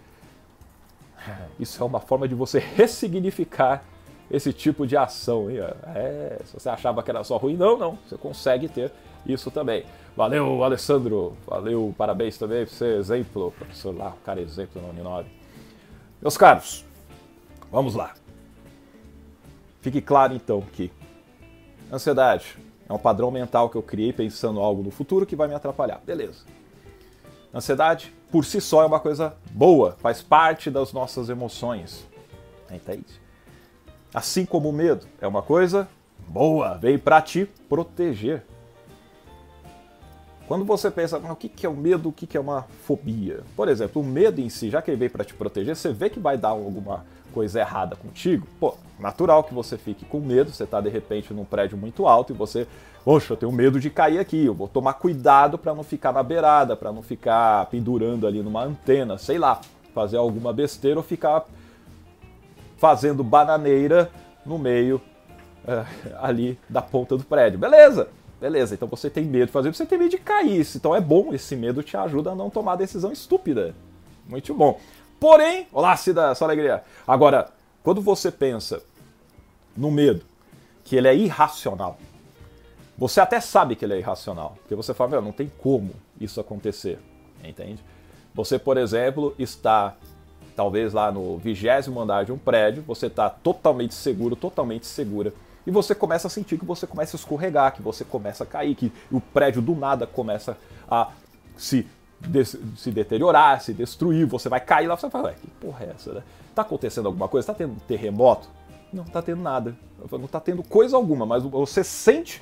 Isso 1.60 1.82
é 1.82 1.86
uma 1.86 2.00
forma 2.00 2.28
de 2.28 2.36
você 2.36 2.60
ressignificar 2.60 3.84
esse 4.30 4.54
tipo 4.54 4.88
de 4.88 4.96
ação. 4.96 5.48
É, 5.50 6.40
se 6.46 6.54
você 6.54 6.70
achava 6.70 7.04
que 7.04 7.10
era 7.10 7.24
só 7.24 7.38
ruim, 7.38 7.58
não, 7.58 7.78
não. 7.78 7.98
Você 8.08 8.18
consegue 8.18 8.70
ter 8.70 8.92
isso 9.26 9.52
também. 9.52 9.86
Valeu, 10.16 10.64
Alessandro. 10.64 11.38
Valeu, 11.46 11.94
parabéns 11.98 12.38
também 12.38 12.66
por 12.66 12.72
ser 12.72 12.98
exemplo. 12.98 13.52
Professor 13.52 13.96
lá, 13.96 14.10
o 14.10 14.26
cara 14.26 14.40
é 14.40 14.44
exemplo 14.44 14.82
na 14.82 14.88
Uninove. 14.88 15.30
Meus 16.22 16.38
caros, 16.38 16.86
vamos 17.70 17.94
lá. 17.94 18.14
Fique 19.82 20.02
claro 20.02 20.34
então 20.34 20.62
que 20.62 20.92
ansiedade 21.92 22.58
é 22.92 22.94
um 22.94 23.00
padrão 23.00 23.32
mental 23.32 23.70
que 23.70 23.78
eu 23.78 23.82
criei 23.82 24.12
pensando 24.12 24.60
algo 24.60 24.84
no 24.84 24.92
futuro 24.92 25.26
que 25.26 25.36
vai 25.36 25.48
me 25.48 25.54
atrapalhar. 25.56 26.02
Beleza. 26.06 26.44
Ansiedade, 27.54 28.14
por 28.30 28.44
si 28.44 28.60
só, 28.60 28.84
é 28.84 28.86
uma 28.86 29.00
coisa 29.00 29.34
boa, 29.52 29.96
faz 30.00 30.22
parte 30.22 30.70
das 30.70 30.92
nossas 30.92 31.30
emoções. 31.30 32.06
Entende? 32.70 33.22
Assim 34.14 34.46
como 34.46 34.70
o 34.70 34.74
medo 34.74 35.08
é 35.22 35.28
uma 35.28 35.42
coisa 35.42 35.88
boa, 36.28 36.78
veio 36.78 37.00
para 37.00 37.22
te 37.22 37.46
proteger. 37.70 38.44
Quando 40.46 40.66
você 40.66 40.92
pensa, 40.92 41.18
o 41.18 41.36
que 41.36 41.66
é 41.66 41.70
o 41.70 41.74
medo, 41.74 42.10
o 42.10 42.12
que 42.12 42.36
é 42.36 42.40
uma 42.40 42.64
fobia? 42.86 43.42
Por 43.56 43.70
exemplo, 43.70 44.02
o 44.02 44.06
medo 44.06 44.42
em 44.42 44.50
si, 44.50 44.70
já 44.70 44.82
que 44.82 44.92
ele 44.92 44.98
veio 44.98 45.12
para 45.12 45.24
te 45.24 45.34
proteger, 45.34 45.78
você 45.78 45.94
vê 45.94 46.10
que 46.10 46.20
vai 46.20 46.38
dar 46.38 46.50
alguma 46.50 47.06
coisa 47.32 47.60
errada 47.60 47.96
contigo, 47.96 48.48
pô, 48.60 48.76
natural 49.00 49.44
que 49.44 49.54
você 49.54 49.78
fique 49.78 50.06
com 50.06 50.20
medo, 50.20 50.52
você 50.52 50.64
está 50.64 50.80
de 50.80 50.90
repente 50.90 51.34
num 51.34 51.46
prédio 51.46 51.78
muito 51.78 52.06
alto 52.08 52.34
e 52.34 52.36
você, 52.36 52.68
poxa, 53.04 53.34
eu 53.34 53.38
tenho 53.38 53.52
medo 53.52 53.80
de 53.80 53.90
cair 53.90 54.20
aqui, 54.20 54.46
eu 54.46 54.54
vou 54.54 54.68
tomar 54.68 54.94
cuidado 54.94 55.58
para 55.58 55.74
não 55.74 55.84
ficar 55.84 56.12
na 56.12 56.22
beirada, 56.22 56.76
para 56.76 56.92
não 56.92 57.02
ficar 57.02 57.66
pendurando 57.68 58.28
ali 58.28 58.44
numa 58.44 58.64
antena, 58.64 59.18
sei 59.18 59.40
lá, 59.40 59.60
fazer 59.94 60.18
alguma 60.18 60.54
besteira 60.54 61.00
ou 61.00 61.04
ficar 61.04 61.46
fazendo 62.78 63.24
bananeira 63.24 64.10
no 64.46 64.58
meio 64.58 65.02
uh, 65.66 65.86
ali 66.20 66.58
da 66.70 66.82
ponta 66.82 67.18
do 67.18 67.24
prédio. 67.24 67.60
Beleza, 67.60 68.08
beleza. 68.40 68.74
Então 68.74 68.88
você 68.88 69.10
tem 69.10 69.24
medo 69.24 69.48
de 69.48 69.52
fazer, 69.52 69.74
você 69.74 69.86
tem 69.86 69.98
medo 69.98 70.12
de 70.12 70.18
cair. 70.18 70.66
Então 70.76 70.96
é 70.96 71.02
bom, 71.02 71.34
esse 71.34 71.56
medo 71.56 71.84
te 71.84 71.96
ajuda 71.96 72.32
a 72.32 72.36
não 72.36 72.50
tomar 72.50 72.76
decisão 72.76 73.12
estúpida. 73.12 73.76
Muito 74.28 74.54
bom. 74.54 74.80
Porém, 75.22 75.68
olá, 75.72 75.96
Cida, 75.98 76.34
sua 76.34 76.48
alegria. 76.48 76.84
Agora, 77.08 77.52
quando 77.84 78.02
você 78.02 78.32
pensa 78.32 78.82
no 79.78 79.92
medo, 79.92 80.26
que 80.84 80.96
ele 80.96 81.08
é 81.08 81.16
irracional, 81.16 82.00
você 82.98 83.22
até 83.22 83.40
sabe 83.40 83.76
que 83.76 83.86
ele 83.86 83.94
é 83.94 84.00
irracional, 84.00 84.58
porque 84.62 84.74
você 84.74 84.96
fala, 84.96 85.12
meu, 85.12 85.22
não 85.22 85.32
tem 85.32 85.52
como 85.60 85.94
isso 86.20 86.42
acontecer, 86.42 86.98
entende? 87.44 87.86
Você, 88.34 88.58
por 88.58 88.78
exemplo, 88.78 89.36
está 89.38 89.96
talvez 90.56 90.92
lá 90.92 91.12
no 91.12 91.38
vigésimo 91.38 92.02
andar 92.02 92.26
de 92.26 92.32
um 92.32 92.38
prédio, 92.40 92.82
você 92.82 93.06
está 93.06 93.30
totalmente 93.30 93.94
seguro, 93.94 94.36
totalmente 94.36 94.88
segura, 94.88 95.32
e 95.68 95.70
você 95.70 95.94
começa 95.94 96.26
a 96.26 96.32
sentir 96.32 96.58
que 96.58 96.66
você 96.66 96.88
começa 96.88 97.16
a 97.16 97.20
escorregar, 97.20 97.74
que 97.76 97.84
você 97.84 98.04
começa 98.04 98.44
a 98.44 98.48
cair, 98.48 98.74
que 98.74 98.92
o 99.12 99.22
prédio 99.22 99.62
do 99.62 99.76
nada 99.76 100.08
começa 100.08 100.58
a 100.90 101.12
se, 101.56 101.88
se 102.78 102.92
deteriorar, 102.92 103.62
se 103.62 103.74
destruir, 103.74 104.26
você 104.26 104.48
vai 104.48 104.60
cair 104.60 104.88
lá, 104.88 104.96
você 104.96 105.10
fala, 105.10 105.30
ué, 105.30 105.36
que 105.40 105.48
porra 105.48 105.86
é 105.86 105.90
essa, 105.96 106.14
né? 106.14 106.24
Tá 106.54 106.62
acontecendo 106.62 107.08
alguma 107.08 107.28
coisa? 107.28 107.48
Tá 107.48 107.54
tendo 107.54 107.80
terremoto? 107.82 108.48
Não, 108.92 109.04
tá 109.04 109.22
tendo 109.22 109.42
nada. 109.42 109.76
Não 110.12 110.28
tá 110.28 110.40
tendo 110.40 110.64
coisa 110.64 110.96
alguma, 110.96 111.26
mas 111.26 111.44
você 111.44 111.84
sente, 111.84 112.42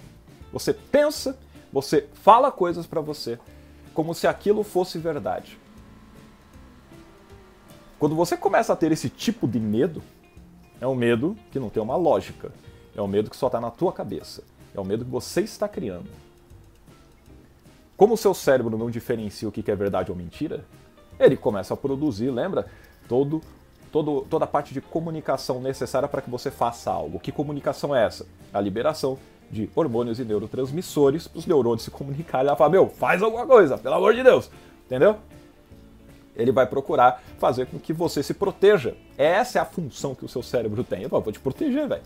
você 0.51 0.74
pensa, 0.74 1.38
você 1.71 2.07
fala 2.13 2.51
coisas 2.51 2.86
para 2.86 3.01
você, 3.01 3.39
como 3.93 4.13
se 4.13 4.27
aquilo 4.27 4.63
fosse 4.63 4.98
verdade. 4.98 5.57
Quando 8.00 8.15
você 8.15 8.38
começa 8.38 8.74
a 8.74 8.75
ter 8.75 8.91
esse 8.91 9.09
tipo 9.09 9.48
de 9.48 9.59
medo, 9.59 10.01
é 10.79 10.88
um 10.88 10.95
medo 10.95 11.36
que 11.51 11.59
não 11.59 11.69
tem 11.69 11.83
uma 11.83 11.95
lógica. 11.95 12.51
É 12.95 13.01
um 13.01 13.07
medo 13.07 13.29
que 13.29 13.36
só 13.36 13.48
está 13.48 13.59
na 13.59 13.69
tua 13.69 13.91
cabeça. 13.91 14.43
É 14.74 14.79
um 14.79 14.86
medo 14.86 15.03
que 15.03 15.12
você 15.12 15.41
está 15.41 15.67
criando. 15.67 16.09
Como 18.00 18.13
o 18.13 18.18
seu 18.18 18.34
cérebro 18.34 18.77
não 18.77 18.89
diferencia 18.89 19.50
o 19.50 19.51
que 19.51 19.70
é 19.70 19.75
verdade 19.75 20.10
ou 20.10 20.15
mentira, 20.15 20.63
ele 21.20 21.36
começa 21.36 21.74
a 21.74 21.77
produzir, 21.77 22.32
lembra? 22.32 22.65
Todo, 23.10 23.41
todo, 23.91 24.25
toda 24.29 24.46
a 24.46 24.48
parte 24.48 24.74
de 24.74 24.79
comunicação 24.79 25.60
necessária 25.60 26.08
para 26.08 26.22
que 26.22 26.29
você 26.29 26.50
faça 26.50 26.89
algo. 26.89 27.20
Que 27.20 27.29
comunicação 27.29 27.94
é 27.94 28.06
essa? 28.06 28.25
A 28.53 28.62
liberação 28.62 29.20
de 29.51 29.70
hormônios 29.75 30.18
e 30.18 30.24
neurotransmissores 30.24 31.27
para 31.27 31.39
os 31.39 31.46
neurônios 31.46 31.84
se 31.84 31.91
comunicarem. 31.91 32.48
Ela 32.48 32.56
fala, 32.56 32.70
meu, 32.70 32.88
faz 32.88 33.22
alguma 33.22 33.46
coisa, 33.46 33.77
pelo 33.77 33.96
amor 33.96 34.15
de 34.15 34.24
Deus. 34.24 34.50
Entendeu? 34.86 35.18
ele 36.38 36.53
vai 36.53 36.65
procurar 36.65 37.22
fazer 37.38 37.65
com 37.65 37.77
que 37.77 37.91
você 37.91 38.24
se 38.24 38.34
proteja. 38.34 38.96
Essa 39.18 39.60
é 39.60 39.62
a 39.62 39.65
função 39.65 40.15
que 40.15 40.24
o 40.24 40.29
seu 40.29 40.41
cérebro 40.41 40.86
tem. 40.86 41.03
Eu 41.03 41.10
vou 41.10 41.34
te 41.34 41.39
proteger, 41.41 41.86
velho. 41.86 42.01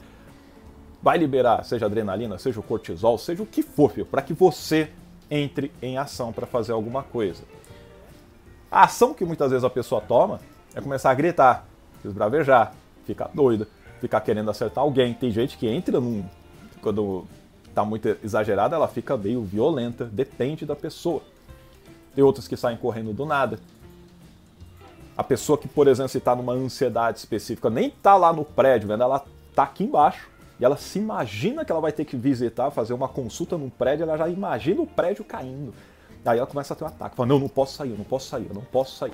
Vai 1.04 1.20
liberar, 1.20 1.64
seja 1.64 1.86
adrenalina, 1.86 2.40
seja 2.40 2.60
o 2.60 2.64
cortisol, 2.64 3.16
seja 3.20 3.44
o 3.44 3.46
que 3.46 3.62
for, 3.62 3.94
para 4.10 4.24
que 4.24 4.34
você 4.34 4.90
entre 5.34 5.72
em 5.82 5.98
ação 5.98 6.32
para 6.32 6.46
fazer 6.46 6.74
alguma 6.74 7.02
coisa. 7.02 7.44
A 8.72 8.84
ação 8.84 9.16
que 9.16 9.26
muitas 9.26 9.50
vezes 9.50 9.64
a 9.64 9.70
pessoa 9.70 10.00
toma 10.00 10.40
é 10.76 10.80
começar 10.80 11.10
a 11.10 11.14
gritar, 11.16 11.66
esbravejar, 12.06 12.74
ficar 13.04 13.32
doida, 13.34 13.68
ficar 14.00 14.22
querendo 14.22 14.52
acertar 14.52 14.84
alguém. 14.84 15.12
Tem 15.14 15.32
gente 15.32 15.58
que 15.58 15.68
entra 15.68 16.00
num. 16.00 16.24
Quando 16.82 17.26
está 17.68 17.84
muito 17.84 18.16
exagerada, 18.24 18.76
ela 18.76 18.88
fica 18.88 19.18
meio 19.18 19.42
violenta, 19.42 20.06
depende 20.06 20.66
da 20.66 20.76
pessoa. 20.76 21.24
Tem 22.14 22.24
outros 22.24 22.48
que 22.48 22.56
saem 22.56 22.78
correndo 22.78 23.12
do 23.12 23.26
nada. 23.26 23.60
A 25.18 25.24
pessoa 25.24 25.58
que, 25.58 25.68
por 25.68 25.88
exemplo, 25.88 26.16
está 26.16 26.36
numa 26.36 26.54
ansiedade 26.54 27.18
específica, 27.18 27.70
nem 27.72 27.88
está 27.88 28.16
lá 28.16 28.32
no 28.32 28.46
prédio, 28.46 28.92
ela 28.92 29.24
está 29.50 29.64
aqui 29.64 29.84
embaixo 29.84 30.30
e 30.64 30.66
ela 30.66 30.78
se 30.78 30.98
imagina 30.98 31.66
que 31.66 31.74
ela 31.74 31.82
vai 31.82 31.92
ter 31.92 32.06
que 32.06 32.16
visitar, 32.16 32.72
fazer 32.72 32.94
uma 32.94 33.10
consulta 33.10 33.58
num 33.58 33.70
prédio, 33.70 34.04
ela 34.04 34.18
já 34.18 34.30
imagina 34.30 34.82
o 34.82 34.88
prédio 34.88 35.26
caindo. 35.26 35.74
Aí 36.24 36.38
ela 36.38 36.48
começa 36.48 36.74
a 36.74 36.78
ter 36.78 36.86
um 36.86 36.88
ataque, 36.88 37.18
fala, 37.18 37.28
não, 37.28 37.38
não 37.38 37.50
posso 37.50 37.76
sair, 37.76 37.90
eu 37.90 37.98
não 37.98 38.06
posso 38.06 38.30
sair, 38.30 38.48
eu 38.48 38.56
não 38.56 38.62
posso 38.62 38.96
sair. 38.96 39.12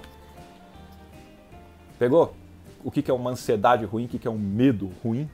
Pegou? 1.97 2.35
O 2.83 2.91
que 2.91 3.09
é 3.09 3.13
uma 3.15 3.31
ansiedade 3.31 3.83
ruim, 3.83 4.05
o 4.05 4.07
que 4.07 4.27
é 4.27 4.29
um 4.29 4.37
medo 4.37 4.91
ruim? 5.03 5.27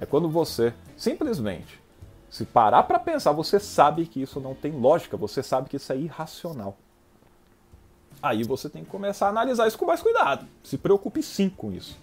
É 0.00 0.04
quando 0.04 0.28
você 0.28 0.74
simplesmente, 0.96 1.80
se 2.28 2.44
parar 2.44 2.82
para 2.82 2.98
pensar, 2.98 3.30
você 3.30 3.60
sabe 3.60 4.06
que 4.06 4.20
isso 4.20 4.40
não 4.40 4.52
tem 4.52 4.72
lógica, 4.72 5.16
você 5.16 5.44
sabe 5.44 5.70
que 5.70 5.76
isso 5.76 5.92
é 5.92 5.96
irracional. 5.96 6.76
Aí 8.20 8.42
você 8.42 8.68
tem 8.68 8.82
que 8.82 8.90
começar 8.90 9.26
a 9.26 9.28
analisar 9.28 9.68
isso 9.68 9.78
com 9.78 9.86
mais 9.86 10.02
cuidado. 10.02 10.44
Se 10.64 10.76
preocupe 10.76 11.22
sim 11.22 11.48
com 11.48 11.72
isso. 11.72 11.96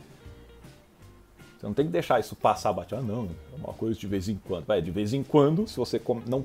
Você 1.62 1.68
não 1.68 1.76
tem 1.76 1.86
que 1.86 1.92
deixar 1.92 2.20
isso 2.20 2.36
passar 2.36 2.74
batido. 2.74 3.00
Ah, 3.00 3.04
não, 3.04 3.30
é 3.54 3.56
uma 3.56 3.72
coisa 3.72 4.00
de 4.00 4.08
vez 4.08 4.28
em 4.28 4.36
quando. 4.36 4.66
Vai, 4.66 4.82
de 4.82 4.90
vez 4.90 5.14
em 5.14 5.22
quando, 5.22 5.68
se 5.68 5.78
você 5.78 6.02
não 6.26 6.44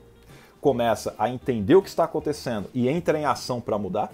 começa 0.60 1.14
a 1.18 1.30
entender 1.30 1.74
o 1.74 1.80
que 1.80 1.88
está 1.88 2.04
acontecendo 2.04 2.68
e 2.74 2.86
entra 2.86 3.18
em 3.18 3.24
ação 3.24 3.58
para 3.58 3.78
mudar, 3.78 4.12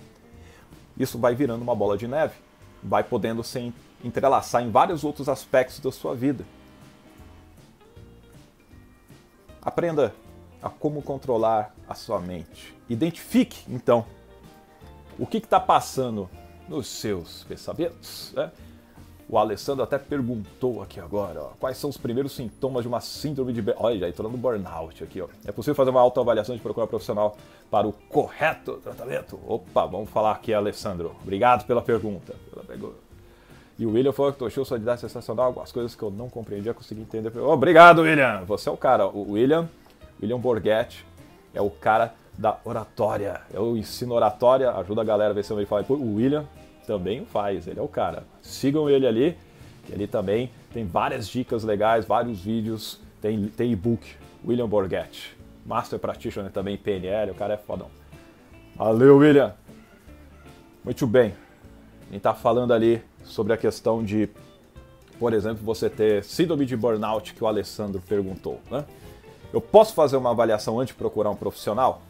isso 0.97 1.19
vai 1.19 1.35
virando 1.35 1.61
uma 1.61 1.75
bola 1.75 1.99
de 1.99 2.07
neve. 2.07 2.35
Vai 2.81 3.03
podendo 3.03 3.43
se 3.43 3.75
entrelaçar 4.05 4.63
em 4.63 4.71
vários 4.71 5.03
outros 5.03 5.29
aspectos 5.29 5.81
da 5.81 5.91
sua 5.91 6.15
vida. 6.15 6.45
Aprenda 9.61 10.15
a 10.63 10.71
como 10.71 11.03
controlar 11.03 11.75
a 11.89 11.97
sua 11.97 12.21
mente. 12.21 12.73
Identifique, 12.89 13.65
então, 13.69 14.07
o 15.19 15.27
que 15.27 15.39
está 15.39 15.59
passando 15.59 16.31
nos 16.69 16.87
seus 16.87 17.43
pensamentos. 17.43 18.33
Né? 18.37 18.53
O 19.29 19.39
Alessandro 19.39 19.83
até 19.83 19.99
perguntou 19.99 20.83
aqui 20.83 21.01
agora, 21.01 21.41
ó, 21.41 21.49
quais 21.59 21.79
são 21.79 21.89
os 21.89 21.97
primeiros 21.97 22.33
sintomas 22.33 22.83
de 22.83 22.89
uma 22.89 23.01
síndrome 23.01 23.53
de... 23.53 23.63
Olha, 23.79 23.99
já 23.99 24.09
entrou 24.09 24.31
no 24.31 24.37
burnout 24.37 25.03
aqui. 25.03 25.23
Ó. 25.23 25.29
É 25.45 25.53
possível 25.53 25.75
fazer 25.75 25.91
uma 25.91 26.01
autoavaliação 26.01 26.55
de 26.55 26.61
procurar 26.61 26.87
profissional 26.87 27.37
para 27.71 27.87
o 27.89 27.93
correto 27.93 28.75
tratamento? 28.83 29.41
Opa, 29.47 29.87
vamos 29.87 30.11
falar 30.11 30.33
aqui, 30.33 30.53
Alessandro. 30.53 31.17
Obrigado 31.23 31.67
pela 31.67 31.81
pergunta. 31.81 32.35
E 33.79 33.87
o 33.87 33.93
William 33.93 34.13
falou 34.13 34.33
que 34.33 34.45
achou 34.45 34.65
sua 34.65 34.77
idade 34.77 35.01
sensacional, 35.01 35.47
algumas 35.47 35.73
coisas 35.73 35.95
que 35.95 36.03
eu 36.03 36.11
não 36.11 36.29
compreendia, 36.29 36.75
consegui 36.75 37.01
entender. 37.01 37.37
Obrigado, 37.39 38.03
William! 38.03 38.45
Você 38.45 38.69
é 38.69 38.73
o 38.73 38.77
cara. 38.77 39.07
O 39.07 39.33
William, 39.33 39.69
William 40.21 40.39
Borghetti, 40.39 41.07
é 41.55 41.63
o 41.63 41.71
cara 41.71 42.15
da 42.37 42.59
oratória. 42.65 43.41
Eu 43.53 43.77
ensino 43.77 44.15
oratória, 44.15 44.71
ajuda 44.73 45.01
a 45.01 45.05
galera 45.05 45.31
a 45.31 45.35
ver 45.35 45.43
se 45.43 45.53
eu 45.53 45.57
me 45.57 45.65
falo. 45.65 45.85
O 45.89 46.17
William 46.17 46.45
também 46.87 47.25
faz, 47.25 47.67
ele 47.67 47.79
é 47.79 47.83
o 47.83 47.89
cara. 47.89 48.25
Sigam 48.41 48.89
ele 48.89 49.07
ali, 49.07 49.37
que 49.87 49.93
ele 49.93 50.07
também 50.07 50.51
tem 50.73 50.85
várias 50.85 51.29
dicas 51.29 51.65
legais, 51.65 52.05
vários 52.05 52.41
vídeos, 52.41 53.01
tem, 53.21 53.47
tem 53.49 53.73
e-book. 53.73 54.17
William 54.45 54.69
Borghetti, 54.69 55.37
Master 55.65 55.99
Practitioner 55.99 56.51
também, 56.51 56.77
PNL, 56.77 57.31
o 57.31 57.35
cara 57.35 57.55
é 57.55 57.57
fodão. 57.57 57.89
Valeu, 58.75 59.19
William! 59.19 59.55
Muito 60.85 61.07
bem. 61.07 61.35
A 62.01 62.05
gente 62.07 62.17
está 62.17 62.35
falando 62.35 62.73
ali 62.73 63.01
sobre 63.23 63.53
a 63.53 63.57
questão 63.57 64.03
de, 64.03 64.29
por 65.19 65.33
exemplo, 65.33 65.63
você 65.65 65.89
ter 65.89 66.25
síndrome 66.25 66.67
de 66.67 66.77
burnout 66.77 67.35
que 67.35 67.45
o 67.45 67.47
Alessandro 67.47 68.03
perguntou. 68.09 68.61
Né? 68.69 68.85
Eu 69.53 69.61
posso 69.61 69.95
fazer 69.95 70.17
uma 70.17 70.31
avaliação 70.31 70.81
antes 70.81 70.93
de 70.93 70.99
procurar 70.99 71.31
um 71.31 71.37
profissional? 71.37 72.03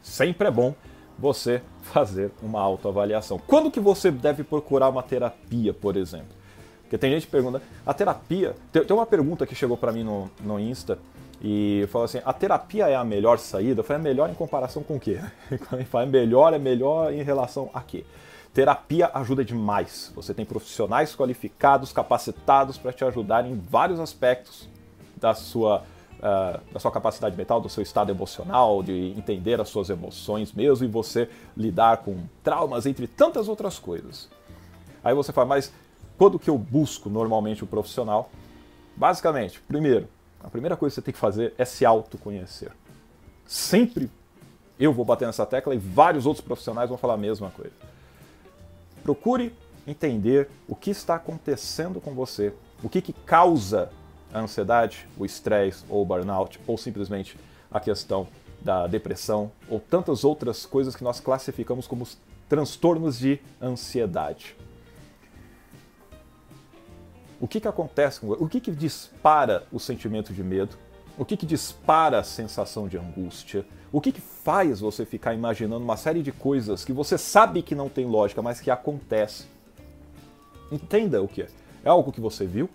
Sempre 0.00 0.48
é 0.48 0.50
bom 0.50 0.74
você 1.20 1.62
fazer 1.82 2.30
uma 2.42 2.60
autoavaliação. 2.60 3.38
Quando 3.46 3.70
que 3.70 3.78
você 3.78 4.10
deve 4.10 4.42
procurar 4.42 4.88
uma 4.88 5.02
terapia, 5.02 5.74
por 5.74 5.96
exemplo? 5.96 6.40
Porque 6.82 6.96
tem 6.96 7.12
gente 7.12 7.26
que 7.26 7.30
pergunta, 7.30 7.62
a 7.86 7.94
terapia. 7.94 8.56
Tem, 8.72 8.82
uma 8.90 9.06
pergunta 9.06 9.46
que 9.46 9.54
chegou 9.54 9.76
para 9.76 9.92
mim 9.92 10.02
no, 10.02 10.30
no 10.40 10.58
Insta 10.58 10.98
e 11.40 11.86
falou 11.92 12.06
assim: 12.06 12.20
a 12.24 12.32
terapia 12.32 12.88
é 12.88 12.96
a 12.96 13.04
melhor 13.04 13.38
saída? 13.38 13.80
Eu 13.80 13.84
falei, 13.84 14.00
é 14.00 14.02
melhor 14.02 14.30
em 14.30 14.34
comparação 14.34 14.82
com 14.82 14.96
o 14.96 15.00
quê? 15.00 15.20
Quando 15.68 15.84
fala 15.84 16.04
é 16.04 16.08
melhor, 16.08 16.54
é 16.54 16.58
melhor 16.58 17.12
em 17.12 17.22
relação 17.22 17.70
a 17.74 17.80
quê? 17.80 18.04
Terapia 18.52 19.10
ajuda 19.14 19.44
demais. 19.44 20.10
Você 20.16 20.34
tem 20.34 20.44
profissionais 20.44 21.14
qualificados, 21.14 21.92
capacitados 21.92 22.76
para 22.76 22.92
te 22.92 23.04
ajudar 23.04 23.46
em 23.46 23.54
vários 23.54 24.00
aspectos 24.00 24.68
da 25.16 25.34
sua 25.34 25.84
uh, 26.20 26.60
da 26.72 26.78
sua 26.78 26.90
capacidade 26.90 27.36
mental, 27.36 27.60
do 27.60 27.68
seu 27.68 27.82
estado 27.82 28.10
emocional, 28.10 28.82
de 28.82 29.14
entender 29.16 29.60
as 29.60 29.68
suas 29.68 29.90
emoções 29.90 30.52
mesmo 30.52 30.84
e 30.84 30.88
você 30.88 31.28
lidar 31.56 31.98
com 31.98 32.16
traumas, 32.42 32.86
entre 32.86 33.06
tantas 33.06 33.48
outras 33.48 33.78
coisas. 33.78 34.28
Aí 35.02 35.14
você 35.14 35.32
fala, 35.32 35.46
mas 35.46 35.72
quando 36.16 36.38
que 36.38 36.50
eu 36.50 36.58
busco 36.58 37.08
normalmente 37.08 37.64
o 37.64 37.66
profissional? 37.66 38.30
Basicamente, 38.96 39.60
primeiro, 39.60 40.08
a 40.42 40.48
primeira 40.48 40.76
coisa 40.76 40.92
que 40.92 40.94
você 40.96 41.02
tem 41.02 41.14
que 41.14 41.20
fazer 41.20 41.54
é 41.56 41.64
se 41.64 41.84
autoconhecer. 41.84 42.72
Sempre 43.46 44.10
eu 44.78 44.92
vou 44.92 45.04
bater 45.04 45.26
nessa 45.26 45.44
tecla 45.44 45.74
e 45.74 45.78
vários 45.78 46.26
outros 46.26 46.44
profissionais 46.44 46.88
vão 46.88 46.98
falar 46.98 47.14
a 47.14 47.18
mesma 47.18 47.50
coisa. 47.50 47.72
Procure 49.02 49.54
entender 49.86 50.48
o 50.68 50.74
que 50.74 50.90
está 50.90 51.16
acontecendo 51.16 52.00
com 52.00 52.14
você, 52.14 52.54
o 52.82 52.88
que, 52.88 53.02
que 53.02 53.12
causa 53.12 53.90
a 54.32 54.40
ansiedade, 54.40 55.08
o 55.18 55.24
estresse 55.24 55.84
ou 55.88 56.02
o 56.02 56.04
burnout, 56.04 56.60
ou 56.66 56.76
simplesmente 56.78 57.36
a 57.70 57.80
questão 57.80 58.26
da 58.60 58.86
depressão, 58.86 59.50
ou 59.68 59.80
tantas 59.80 60.24
outras 60.24 60.66
coisas 60.66 60.94
que 60.94 61.02
nós 61.02 61.20
classificamos 61.20 61.86
como 61.86 62.06
transtornos 62.48 63.18
de 63.18 63.40
ansiedade. 63.60 64.56
O 67.40 67.48
que, 67.48 67.58
que 67.58 67.68
acontece 67.68 68.20
O 68.22 68.46
que, 68.46 68.60
que 68.60 68.70
dispara 68.70 69.66
o 69.72 69.80
sentimento 69.80 70.32
de 70.32 70.44
medo? 70.44 70.76
O 71.16 71.24
que, 71.24 71.36
que 71.36 71.46
dispara 71.46 72.18
a 72.18 72.22
sensação 72.22 72.86
de 72.86 72.98
angústia? 72.98 73.64
O 73.90 74.00
que, 74.00 74.12
que 74.12 74.20
faz 74.20 74.80
você 74.80 75.06
ficar 75.06 75.34
imaginando 75.34 75.82
uma 75.82 75.96
série 75.96 76.22
de 76.22 76.32
coisas 76.32 76.84
que 76.84 76.92
você 76.92 77.16
sabe 77.16 77.62
que 77.62 77.74
não 77.74 77.88
tem 77.88 78.04
lógica, 78.04 78.42
mas 78.42 78.60
que 78.60 78.70
acontece? 78.70 79.44
Entenda 80.70 81.22
o 81.22 81.26
que 81.26 81.42
é. 81.42 81.48
É 81.82 81.88
algo 81.88 82.12
que 82.12 82.20
você 82.20 82.44
viu? 82.44 82.68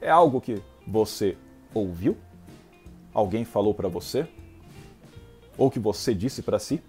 É 0.00 0.10
algo 0.10 0.40
que 0.40 0.62
você 0.86 1.36
ouviu? 1.74 2.16
Alguém 3.12 3.44
falou 3.44 3.74
para 3.74 3.88
você? 3.88 4.26
Ou 5.56 5.70
que 5.70 5.78
você 5.78 6.14
disse 6.14 6.42
para 6.42 6.58
si? 6.58 6.80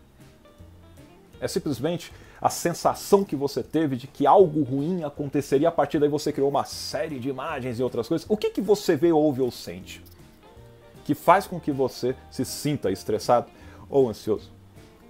É 1.42 1.48
simplesmente 1.48 2.12
a 2.42 2.50
sensação 2.50 3.24
que 3.24 3.36
você 3.36 3.62
teve 3.62 3.96
de 3.96 4.08
que 4.08 4.26
algo 4.26 4.64
ruim 4.64 5.04
aconteceria, 5.04 5.68
a 5.68 5.72
partir 5.72 6.00
daí 6.00 6.08
você 6.08 6.32
criou 6.32 6.50
uma 6.50 6.64
série 6.64 7.20
de 7.20 7.30
imagens 7.30 7.80
e 7.80 7.84
outras 7.84 8.08
coisas. 8.08 8.26
O 8.30 8.38
que, 8.38 8.50
que 8.50 8.62
você 8.62 8.96
vê, 8.96 9.12
ouve 9.12 9.42
ou 9.42 9.52
sente? 9.52 10.02
Que 11.04 11.14
faz 11.14 11.48
com 11.48 11.60
que 11.60 11.72
você 11.72 12.16
se 12.30 12.46
sinta 12.46 12.92
estressado 12.92 13.50
ou 13.90 14.08
ansioso, 14.08 14.52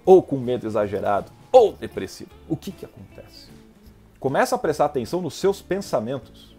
ou 0.04 0.22
com 0.22 0.38
medo 0.38 0.66
exagerado, 0.66 1.30
ou 1.52 1.72
depressivo. 1.72 2.30
O 2.48 2.56
que, 2.56 2.72
que 2.72 2.84
acontece? 2.84 3.48
Começa 4.18 4.54
a 4.56 4.58
prestar 4.58 4.86
atenção 4.86 5.20
nos 5.20 5.34
seus 5.34 5.62
pensamentos. 5.62 6.49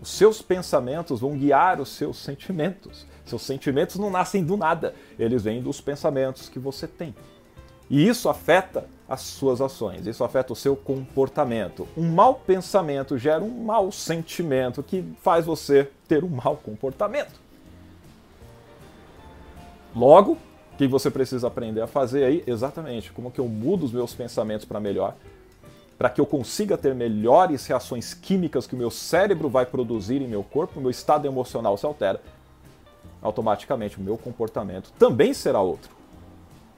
Os 0.00 0.10
seus 0.10 0.40
pensamentos 0.40 1.20
vão 1.20 1.36
guiar 1.36 1.80
os 1.80 1.88
seus 1.88 2.18
sentimentos. 2.18 3.06
Seus 3.24 3.42
sentimentos 3.42 3.96
não 3.96 4.10
nascem 4.10 4.44
do 4.44 4.56
nada, 4.56 4.94
eles 5.18 5.42
vêm 5.42 5.60
dos 5.60 5.80
pensamentos 5.80 6.48
que 6.48 6.58
você 6.58 6.86
tem. 6.86 7.14
E 7.90 8.06
isso 8.06 8.28
afeta 8.28 8.86
as 9.08 9.22
suas 9.22 9.60
ações, 9.60 10.06
isso 10.06 10.22
afeta 10.22 10.52
o 10.52 10.56
seu 10.56 10.76
comportamento. 10.76 11.88
Um 11.96 12.10
mau 12.10 12.34
pensamento 12.34 13.16
gera 13.16 13.42
um 13.42 13.64
mau 13.64 13.90
sentimento 13.90 14.82
que 14.82 15.02
faz 15.22 15.46
você 15.46 15.90
ter 16.06 16.22
um 16.22 16.28
mau 16.28 16.56
comportamento. 16.56 17.40
Logo, 19.96 20.32
o 20.74 20.76
que 20.76 20.86
você 20.86 21.10
precisa 21.10 21.48
aprender 21.48 21.80
a 21.80 21.86
fazer 21.86 22.24
aí? 22.24 22.44
Exatamente, 22.46 23.10
como 23.10 23.30
que 23.30 23.40
eu 23.40 23.48
mudo 23.48 23.84
os 23.84 23.92
meus 23.92 24.14
pensamentos 24.14 24.66
para 24.66 24.78
melhor, 24.78 25.16
para 25.98 26.08
que 26.08 26.20
eu 26.20 26.26
consiga 26.26 26.78
ter 26.78 26.94
melhores 26.94 27.66
reações 27.66 28.14
químicas 28.14 28.68
que 28.68 28.74
o 28.76 28.78
meu 28.78 28.90
cérebro 28.90 29.48
vai 29.48 29.66
produzir 29.66 30.22
em 30.22 30.28
meu 30.28 30.44
corpo, 30.44 30.80
meu 30.80 30.90
estado 30.90 31.26
emocional 31.26 31.76
se 31.76 31.84
altera, 31.84 32.22
automaticamente 33.20 33.98
o 33.98 34.00
meu 34.00 34.16
comportamento 34.16 34.92
também 34.96 35.34
será 35.34 35.60
outro. 35.60 35.98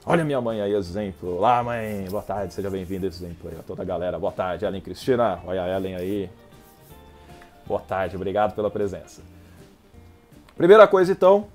Olha 0.03 0.25
minha 0.25 0.41
mãe 0.41 0.59
aí, 0.59 0.73
exemplo. 0.73 1.37
Olá, 1.37 1.61
mãe, 1.61 2.07
boa 2.09 2.23
tarde, 2.23 2.55
seja 2.55 2.71
bem-vindo 2.71 3.05
exemplo 3.05 3.51
aí 3.51 3.59
a 3.59 3.61
toda 3.61 3.83
a 3.83 3.85
galera. 3.85 4.17
Boa 4.17 4.31
tarde, 4.31 4.65
Ellen 4.65 4.81
Cristina. 4.81 5.39
Olha 5.45 5.61
a 5.61 5.77
Ellen 5.77 5.95
aí. 5.95 6.27
Boa 7.67 7.79
tarde, 7.79 8.15
obrigado 8.15 8.55
pela 8.55 8.71
presença. 8.71 9.21
Primeira 10.57 10.87
coisa, 10.87 11.11
então, 11.11 11.45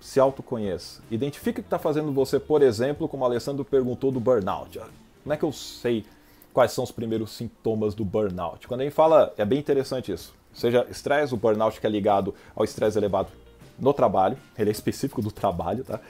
se 0.00 0.18
autoconheça. 0.18 1.02
Identifique 1.10 1.60
o 1.60 1.62
que 1.62 1.66
está 1.66 1.78
fazendo 1.78 2.10
você, 2.10 2.40
por 2.40 2.62
exemplo, 2.62 3.06
como 3.06 3.22
o 3.22 3.26
Alessandro 3.26 3.62
perguntou 3.66 4.10
do 4.10 4.18
burnout. 4.18 4.80
Como 5.22 5.34
é 5.34 5.36
que 5.36 5.44
eu 5.44 5.52
sei 5.52 6.06
quais 6.52 6.72
são 6.72 6.84
os 6.84 6.90
primeiros 6.90 7.30
sintomas 7.30 7.94
do 7.94 8.04
burnout. 8.04 8.66
Quando 8.66 8.80
a 8.80 8.84
gente 8.84 8.94
fala, 8.94 9.32
é 9.36 9.44
bem 9.44 9.58
interessante 9.58 10.12
isso. 10.12 10.34
Seja 10.52 10.86
estresse, 10.90 11.34
o 11.34 11.36
burnout 11.36 11.80
que 11.80 11.86
é 11.86 11.90
ligado 11.90 12.34
ao 12.54 12.64
estresse 12.64 12.98
elevado 12.98 13.28
no 13.78 13.92
trabalho, 13.92 14.36
ele 14.58 14.70
é 14.70 14.72
específico 14.72 15.22
do 15.22 15.30
trabalho, 15.30 15.84
tá? 15.84 16.00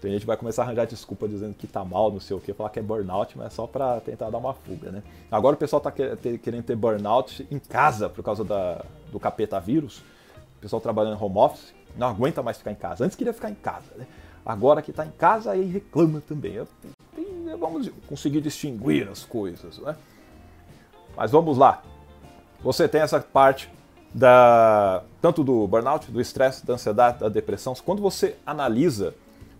Tem 0.00 0.10
gente 0.10 0.22
que 0.22 0.26
vai 0.26 0.36
começar 0.36 0.62
a 0.62 0.64
arranjar 0.64 0.86
desculpa 0.86 1.28
dizendo 1.28 1.52
que 1.52 1.66
tá 1.66 1.84
mal, 1.84 2.10
não 2.10 2.20
sei 2.20 2.34
o 2.34 2.40
que, 2.40 2.54
falar 2.54 2.70
que 2.70 2.78
é 2.78 2.82
burnout, 2.82 3.36
mas 3.36 3.48
é 3.48 3.50
só 3.50 3.66
para 3.66 4.00
tentar 4.00 4.30
dar 4.30 4.38
uma 4.38 4.54
fuga, 4.54 4.90
né? 4.90 5.02
Agora 5.30 5.54
o 5.54 5.58
pessoal 5.58 5.80
tá 5.80 5.92
querendo 5.92 6.62
ter 6.62 6.74
burnout 6.74 7.46
em 7.50 7.58
casa 7.58 8.08
por 8.08 8.24
causa 8.24 8.42
da, 8.42 8.82
do 9.12 9.20
capeta 9.20 9.60
vírus. 9.60 9.98
O 10.56 10.60
pessoal 10.60 10.80
trabalhando 10.80 11.18
em 11.18 11.22
home 11.22 11.36
office 11.36 11.74
não 11.98 12.08
aguenta 12.08 12.42
mais 12.42 12.56
ficar 12.56 12.72
em 12.72 12.76
casa. 12.76 13.04
Antes 13.04 13.14
queria 13.14 13.34
ficar 13.34 13.50
em 13.50 13.54
casa, 13.54 13.92
né? 13.96 14.06
Agora 14.44 14.80
que 14.80 14.90
está 14.90 15.04
em 15.04 15.10
casa, 15.10 15.50
aí 15.50 15.64
reclama 15.66 16.22
também 16.22 16.58
vamos 17.56 17.90
conseguir 18.06 18.40
distinguir 18.40 19.08
as 19.08 19.24
coisas, 19.24 19.78
né? 19.78 19.96
Mas 21.16 21.30
vamos 21.30 21.56
lá. 21.56 21.82
Você 22.62 22.88
tem 22.88 23.00
essa 23.00 23.20
parte 23.20 23.70
da 24.14 25.02
tanto 25.20 25.44
do 25.44 25.66
burnout, 25.66 26.10
do 26.10 26.20
estresse, 26.20 26.66
da 26.66 26.74
ansiedade, 26.74 27.20
da 27.20 27.28
depressão. 27.28 27.74
Quando 27.84 28.02
você 28.02 28.36
analisa 28.44 29.14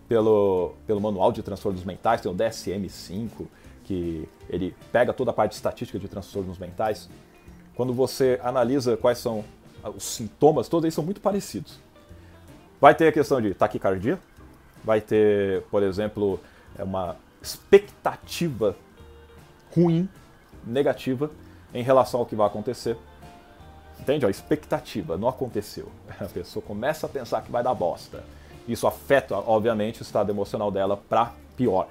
pelo, 0.09 0.75
pelo 0.87 1.01
manual 1.01 1.33
de 1.33 1.43
transtornos 1.43 1.85
mentais, 1.85 2.21
tem 2.21 2.31
o 2.31 2.35
DSM-5, 2.35 3.47
que 3.85 4.29
ele 4.49 4.75
pega 4.91 5.13
toda 5.13 5.31
a 5.31 5.35
parte 5.35 5.53
estatística 5.53 5.99
de 5.99 6.09
transtornos 6.09 6.59
mentais. 6.59 7.09
Quando 7.75 7.93
você 7.93 8.41
analisa 8.43 8.97
quais 8.97 9.19
são 9.19 9.45
os 9.97 10.05
sintomas, 10.05 10.69
todos 10.69 10.85
eles 10.85 10.95
são 10.95 11.05
muito 11.05 11.21
parecidos. 11.21 11.79
Vai 12.81 12.95
ter 12.95 13.09
a 13.09 13.13
questão 13.13 13.41
de 13.41 13.55
taquicardia, 13.55 14.19
vai 14.83 15.01
ter, 15.01 15.63
por 15.71 15.83
exemplo, 15.83 16.41
é 16.79 16.83
uma 16.83 17.17
expectativa 17.43 18.77
ruim, 19.75 20.09
negativa, 20.67 21.31
em 21.73 21.83
relação 21.83 22.21
ao 22.21 22.27
que 22.27 22.35
vai 22.35 22.47
acontecer. 22.47 22.97
Entende? 23.99 24.27
A 24.27 24.31
expectativa 24.31 25.17
não 25.17 25.29
aconteceu. 25.29 25.91
A 26.19 26.25
pessoa 26.25 26.65
começa 26.65 27.07
a 27.07 27.09
pensar 27.09 27.43
que 27.43 27.51
vai 27.51 27.63
dar 27.63 27.75
bosta. 27.75 28.25
Isso 28.67 28.87
afeta, 28.87 29.37
obviamente, 29.37 30.01
o 30.01 30.03
estado 30.03 30.31
emocional 30.31 30.71
dela 30.71 30.97
para 30.97 31.33
pior. 31.57 31.89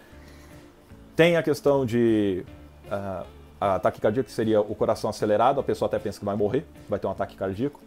Tem 1.16 1.36
a 1.36 1.44
questão 1.44 1.86
de 1.86 2.46
uh, 2.86 3.26
ataque 3.60 4.00
cardíaco, 4.00 4.30
que 4.30 4.34
seria 4.34 4.62
o 4.62 4.74
coração 4.74 5.10
acelerado, 5.10 5.60
a 5.60 5.64
pessoa 5.64 5.88
até 5.88 6.00
pensa 6.00 6.20
que 6.20 6.26
vai 6.26 6.36
morrer, 6.36 6.66
vai 6.88 6.98
ter 6.98 7.08
um 7.08 7.12
ataque 7.12 7.36
cardíaco. 7.36 7.80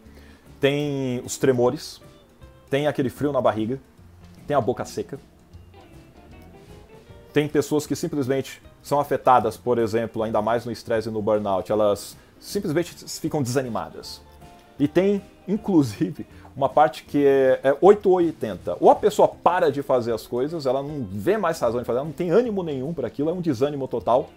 Tem 0.59 1.19
os 1.25 1.37
tremores, 1.37 1.99
tem 2.69 2.87
aquele 2.87 3.09
frio 3.09 3.31
na 3.31 3.41
barriga, 3.41 3.79
tem 4.45 4.55
a 4.55 4.61
boca 4.61 4.85
seca, 4.85 5.19
tem 7.33 7.47
pessoas 7.47 7.87
que 7.87 7.95
simplesmente 7.95 8.61
são 8.81 8.99
afetadas, 8.99 9.57
por 9.57 9.79
exemplo, 9.79 10.21
ainda 10.21 10.41
mais 10.41 10.65
no 10.65 10.71
estresse 10.71 11.09
e 11.09 11.11
no 11.11 11.21
burnout, 11.21 11.71
elas 11.71 12.15
simplesmente 12.39 12.93
ficam 13.19 13.41
desanimadas. 13.41 14.21
E 14.79 14.87
tem, 14.87 15.21
inclusive, 15.47 16.27
uma 16.55 16.69
parte 16.69 17.03
que 17.03 17.25
é, 17.25 17.59
é 17.63 17.77
8 17.81 18.09
ou 18.09 18.17
80. 18.17 18.77
Ou 18.79 18.91
a 18.91 18.95
pessoa 18.95 19.27
para 19.27 19.71
de 19.71 19.81
fazer 19.81 20.13
as 20.13 20.27
coisas, 20.27 20.65
ela 20.65 20.83
não 20.83 21.07
vê 21.09 21.37
mais 21.37 21.59
razão 21.59 21.79
de 21.79 21.85
fazer, 21.85 21.99
ela 21.99 22.05
não 22.05 22.13
tem 22.13 22.29
ânimo 22.29 22.61
nenhum 22.61 22.93
para 22.93 23.07
aquilo, 23.07 23.29
é 23.29 23.33
um 23.33 23.41
desânimo 23.41 23.87
total. 23.87 24.29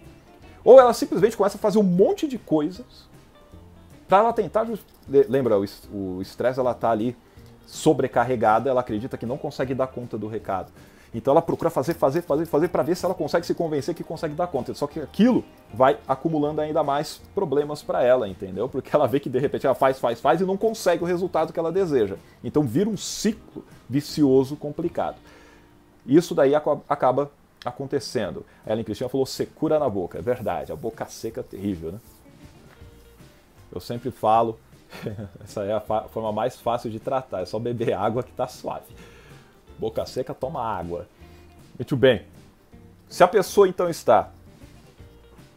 Ou 0.63 0.79
ela 0.79 0.93
simplesmente 0.93 1.37
começa 1.37 1.57
a 1.57 1.59
fazer 1.59 1.77
um 1.77 1.83
monte 1.83 2.27
de 2.27 2.37
coisas 2.37 3.07
para 4.07 4.19
ela 4.19 4.33
tentar. 4.33 4.67
Lembra, 5.07 5.59
o 5.59 6.21
estresse 6.21 6.59
ela 6.59 6.73
tá 6.73 6.89
ali 6.89 7.15
sobrecarregada, 7.67 8.69
ela 8.69 8.79
acredita 8.79 9.17
que 9.17 9.25
não 9.25 9.37
consegue 9.37 9.75
dar 9.75 9.87
conta 9.87 10.17
do 10.17 10.27
recado. 10.27 10.71
Então 11.17 11.31
ela 11.31 11.41
procura 11.41 11.71
fazer, 11.71 11.95
fazer, 11.95 12.21
fazer, 12.21 12.45
fazer 12.45 12.67
para 12.67 12.83
ver 12.83 12.95
se 12.95 13.03
ela 13.03 13.15
consegue 13.15 13.43
se 13.43 13.55
convencer 13.55 13.95
que 13.95 14.03
consegue 14.03 14.35
dar 14.35 14.45
conta. 14.45 14.71
Só 14.75 14.85
que 14.85 14.99
aquilo 14.99 15.43
vai 15.73 15.97
acumulando 16.07 16.61
ainda 16.61 16.83
mais 16.83 17.19
problemas 17.33 17.81
para 17.81 18.03
ela, 18.03 18.27
entendeu? 18.29 18.69
Porque 18.69 18.95
ela 18.95 19.07
vê 19.07 19.19
que 19.19 19.27
de 19.27 19.39
repente 19.39 19.65
ela 19.65 19.73
faz, 19.73 19.97
faz, 19.97 20.21
faz 20.21 20.41
e 20.41 20.45
não 20.45 20.55
consegue 20.55 21.03
o 21.03 21.07
resultado 21.07 21.51
que 21.51 21.59
ela 21.59 21.71
deseja. 21.71 22.17
Então 22.43 22.61
vira 22.61 22.87
um 22.87 22.95
ciclo 22.95 23.65
vicioso 23.89 24.55
complicado. 24.55 25.15
Isso 26.05 26.35
daí 26.35 26.53
acaba 26.53 27.31
acontecendo. 27.65 28.45
A 28.63 28.71
Ellen 28.71 28.83
Cristina 28.83 29.09
falou 29.09 29.25
secura 29.25 29.79
na 29.79 29.89
boca. 29.89 30.19
É 30.19 30.21
verdade, 30.21 30.71
a 30.71 30.75
boca 30.75 31.03
seca 31.07 31.39
é 31.39 31.43
terrível, 31.43 31.93
né? 31.93 31.99
Eu 33.73 33.81
sempre 33.81 34.11
falo, 34.11 34.59
essa 35.43 35.63
é 35.63 35.73
a 35.73 35.81
forma 35.81 36.31
mais 36.31 36.57
fácil 36.57 36.91
de 36.91 36.99
tratar, 36.99 37.41
é 37.41 37.45
só 37.47 37.57
beber 37.57 37.93
água 37.93 38.21
que 38.21 38.31
tá 38.33 38.47
suave. 38.47 38.85
Boca 39.79 40.05
seca, 40.05 40.33
toma 40.33 40.61
água. 40.61 41.07
Muito 41.77 41.95
bem. 41.95 42.23
Se 43.09 43.23
a 43.23 43.27
pessoa 43.27 43.67
então 43.67 43.89
está 43.89 44.29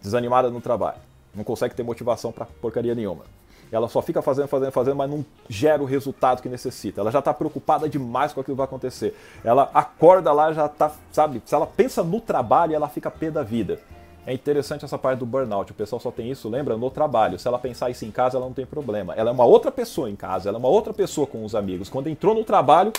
desanimada 0.00 0.50
no 0.50 0.60
trabalho, 0.60 0.98
não 1.34 1.44
consegue 1.44 1.74
ter 1.74 1.82
motivação 1.82 2.30
para 2.32 2.46
porcaria 2.46 2.94
nenhuma, 2.94 3.24
ela 3.72 3.88
só 3.88 4.02
fica 4.02 4.20
fazendo, 4.20 4.48
fazendo, 4.48 4.72
fazendo, 4.72 4.96
mas 4.96 5.10
não 5.10 5.24
gera 5.48 5.80
o 5.82 5.86
resultado 5.86 6.42
que 6.42 6.48
necessita. 6.48 7.00
Ela 7.00 7.10
já 7.10 7.20
está 7.20 7.32
preocupada 7.32 7.88
demais 7.88 8.32
com 8.32 8.40
aquilo 8.40 8.56
que 8.56 8.58
vai 8.58 8.66
acontecer. 8.66 9.16
Ela 9.44 9.70
acorda 9.72 10.32
lá, 10.32 10.52
já 10.52 10.66
está, 10.66 10.90
sabe? 11.12 11.40
Se 11.46 11.54
ela 11.54 11.66
pensa 11.66 12.02
no 12.02 12.20
trabalho, 12.20 12.74
ela 12.74 12.88
fica 12.88 13.10
pé 13.10 13.30
da 13.30 13.42
vida. 13.44 13.78
É 14.26 14.34
interessante 14.34 14.84
essa 14.84 14.98
parte 14.98 15.20
do 15.20 15.26
burnout. 15.26 15.70
O 15.70 15.74
pessoal 15.74 16.00
só 16.00 16.10
tem 16.10 16.30
isso, 16.30 16.48
lembra, 16.48 16.76
no 16.76 16.90
trabalho. 16.90 17.38
Se 17.38 17.46
ela 17.46 17.58
pensar 17.58 17.90
isso 17.90 18.04
em 18.04 18.10
casa, 18.10 18.36
ela 18.36 18.46
não 18.46 18.52
tem 18.52 18.66
problema. 18.66 19.14
Ela 19.14 19.30
é 19.30 19.32
uma 19.32 19.44
outra 19.44 19.70
pessoa 19.70 20.10
em 20.10 20.16
casa, 20.16 20.48
ela 20.48 20.58
é 20.58 20.60
uma 20.60 20.68
outra 20.68 20.92
pessoa 20.92 21.26
com 21.26 21.44
os 21.44 21.54
amigos. 21.54 21.88
Quando 21.88 22.08
entrou 22.08 22.34
no 22.34 22.44
trabalho, 22.44 22.92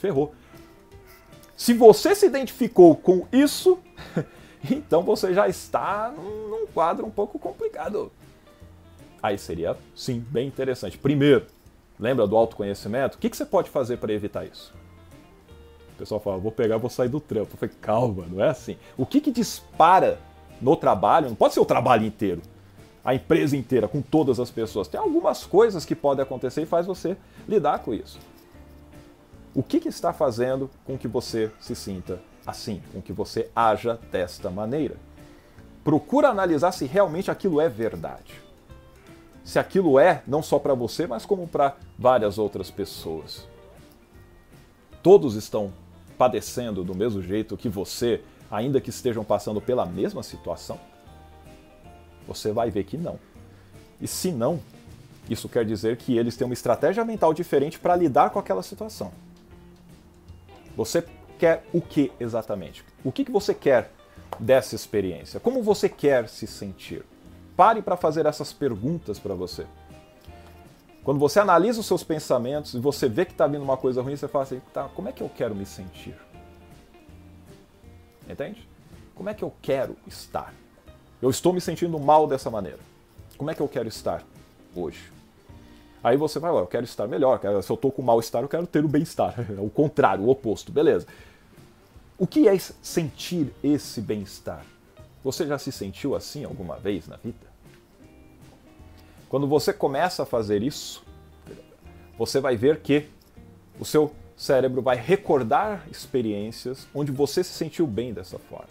ferrou. 0.00 0.32
Se 1.56 1.72
você 1.72 2.14
se 2.14 2.26
identificou 2.26 2.94
com 2.94 3.26
isso, 3.32 3.78
então 4.70 5.02
você 5.02 5.32
já 5.32 5.48
está 5.48 6.12
num 6.14 6.66
quadro 6.66 7.06
um 7.06 7.10
pouco 7.10 7.38
complicado. 7.38 8.12
Aí 9.22 9.38
seria, 9.38 9.76
sim, 9.94 10.20
bem 10.20 10.46
interessante. 10.46 10.98
Primeiro, 10.98 11.46
lembra 11.98 12.26
do 12.26 12.36
autoconhecimento? 12.36 13.16
O 13.16 13.18
que, 13.18 13.34
você 13.34 13.46
pode 13.46 13.70
fazer 13.70 13.96
para 13.96 14.12
evitar 14.12 14.44
isso? 14.44 14.74
O 15.94 15.98
pessoal 15.98 16.20
fala, 16.20 16.36
vou 16.36 16.52
pegar, 16.52 16.76
vou 16.76 16.90
sair 16.90 17.08
do 17.08 17.20
trampo. 17.20 17.54
Eu 17.54 17.58
falei, 17.58 17.74
calma, 17.80 18.26
não 18.30 18.44
é 18.44 18.50
assim. 18.50 18.76
O 18.94 19.06
que, 19.06 19.18
que 19.18 19.30
dispara 19.30 20.18
no 20.60 20.76
trabalho? 20.76 21.30
Não 21.30 21.34
pode 21.34 21.54
ser 21.54 21.60
o 21.60 21.64
trabalho 21.64 22.04
inteiro, 22.04 22.42
a 23.02 23.14
empresa 23.14 23.56
inteira, 23.56 23.88
com 23.88 24.02
todas 24.02 24.38
as 24.38 24.50
pessoas. 24.50 24.88
Tem 24.88 25.00
algumas 25.00 25.46
coisas 25.46 25.86
que 25.86 25.94
podem 25.94 26.22
acontecer 26.22 26.62
e 26.62 26.66
faz 26.66 26.84
você 26.84 27.16
lidar 27.48 27.78
com 27.78 27.94
isso. 27.94 28.18
O 29.56 29.62
que, 29.62 29.80
que 29.80 29.88
está 29.88 30.12
fazendo 30.12 30.70
com 30.84 30.98
que 30.98 31.08
você 31.08 31.50
se 31.58 31.74
sinta 31.74 32.20
assim, 32.46 32.82
com 32.92 33.00
que 33.00 33.10
você 33.10 33.48
haja 33.56 33.98
desta 34.12 34.50
maneira? 34.50 34.96
Procura 35.82 36.28
analisar 36.28 36.72
se 36.72 36.84
realmente 36.84 37.30
aquilo 37.30 37.58
é 37.58 37.66
verdade. 37.66 38.34
Se 39.42 39.58
aquilo 39.58 39.98
é 39.98 40.22
não 40.26 40.42
só 40.42 40.58
para 40.58 40.74
você, 40.74 41.06
mas 41.06 41.24
como 41.24 41.48
para 41.48 41.74
várias 41.98 42.36
outras 42.36 42.70
pessoas. 42.70 43.48
Todos 45.02 45.34
estão 45.36 45.72
padecendo 46.18 46.84
do 46.84 46.94
mesmo 46.94 47.22
jeito 47.22 47.56
que 47.56 47.70
você, 47.70 48.20
ainda 48.50 48.78
que 48.78 48.90
estejam 48.90 49.24
passando 49.24 49.58
pela 49.58 49.86
mesma 49.86 50.22
situação? 50.22 50.78
Você 52.28 52.52
vai 52.52 52.70
ver 52.70 52.84
que 52.84 52.98
não. 52.98 53.18
E 54.02 54.06
se 54.06 54.30
não, 54.30 54.60
isso 55.30 55.48
quer 55.48 55.64
dizer 55.64 55.96
que 55.96 56.14
eles 56.18 56.36
têm 56.36 56.44
uma 56.46 56.52
estratégia 56.52 57.02
mental 57.06 57.32
diferente 57.32 57.78
para 57.78 57.96
lidar 57.96 58.28
com 58.28 58.38
aquela 58.38 58.62
situação. 58.62 59.10
Você 60.76 61.04
quer 61.38 61.64
o 61.72 61.80
que 61.80 62.12
exatamente? 62.20 62.84
O 63.02 63.10
que, 63.10 63.24
que 63.24 63.30
você 63.30 63.54
quer 63.54 63.90
dessa 64.38 64.74
experiência? 64.74 65.40
Como 65.40 65.62
você 65.62 65.88
quer 65.88 66.28
se 66.28 66.46
sentir? 66.46 67.04
Pare 67.56 67.80
para 67.80 67.96
fazer 67.96 68.26
essas 68.26 68.52
perguntas 68.52 69.18
para 69.18 69.34
você. 69.34 69.66
Quando 71.02 71.18
você 71.18 71.40
analisa 71.40 71.80
os 71.80 71.86
seus 71.86 72.04
pensamentos 72.04 72.74
e 72.74 72.80
você 72.80 73.08
vê 73.08 73.24
que 73.24 73.32
está 73.32 73.46
vindo 73.46 73.62
uma 73.62 73.76
coisa 73.76 74.02
ruim, 74.02 74.16
você 74.16 74.28
fala 74.28 74.44
assim: 74.44 74.60
tá, 74.74 74.88
como 74.94 75.08
é 75.08 75.12
que 75.12 75.22
eu 75.22 75.30
quero 75.30 75.54
me 75.54 75.64
sentir? 75.64 76.16
Entende? 78.28 78.68
Como 79.14 79.30
é 79.30 79.34
que 79.34 79.44
eu 79.44 79.52
quero 79.62 79.96
estar? 80.06 80.52
Eu 81.22 81.30
estou 81.30 81.52
me 81.52 81.60
sentindo 81.60 81.98
mal 81.98 82.26
dessa 82.26 82.50
maneira. 82.50 82.80
Como 83.38 83.50
é 83.50 83.54
que 83.54 83.62
eu 83.62 83.68
quero 83.68 83.88
estar 83.88 84.22
hoje? 84.74 85.15
Aí 86.02 86.16
você 86.16 86.38
vai, 86.38 86.50
eu 86.50 86.66
quero 86.66 86.84
estar 86.84 87.06
melhor. 87.06 87.40
Se 87.62 87.70
eu 87.70 87.74
estou 87.74 87.90
com 87.90 88.02
mal-estar, 88.02 88.42
eu 88.42 88.48
quero 88.48 88.66
ter 88.66 88.84
o 88.84 88.88
bem-estar. 88.88 89.34
O 89.58 89.70
contrário, 89.70 90.24
o 90.24 90.30
oposto. 90.30 90.70
Beleza. 90.70 91.06
O 92.18 92.26
que 92.26 92.48
é 92.48 92.56
sentir 92.58 93.52
esse 93.62 94.00
bem-estar? 94.00 94.64
Você 95.22 95.46
já 95.46 95.58
se 95.58 95.72
sentiu 95.72 96.14
assim 96.14 96.44
alguma 96.44 96.76
vez 96.76 97.08
na 97.08 97.16
vida? 97.16 97.46
Quando 99.28 99.46
você 99.46 99.72
começa 99.72 100.22
a 100.22 100.26
fazer 100.26 100.62
isso, 100.62 101.02
você 102.16 102.40
vai 102.40 102.56
ver 102.56 102.80
que 102.80 103.08
o 103.78 103.84
seu 103.84 104.14
cérebro 104.36 104.80
vai 104.80 104.96
recordar 104.96 105.86
experiências 105.90 106.86
onde 106.94 107.10
você 107.10 107.42
se 107.42 107.52
sentiu 107.52 107.86
bem 107.86 108.12
dessa 108.12 108.38
forma. 108.38 108.68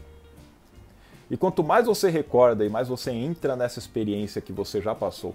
E 1.29 1.35
quanto 1.35 1.63
mais 1.63 1.88
você 1.88 2.09
recorda 2.09 2.63
e 2.63 2.69
mais 2.69 2.88
você 2.88 3.11
entra 3.11 3.55
nessa 3.55 3.79
experiência 3.79 4.41
que 4.41 4.53
você 4.53 4.79
já 4.79 4.93
passou, 4.93 5.33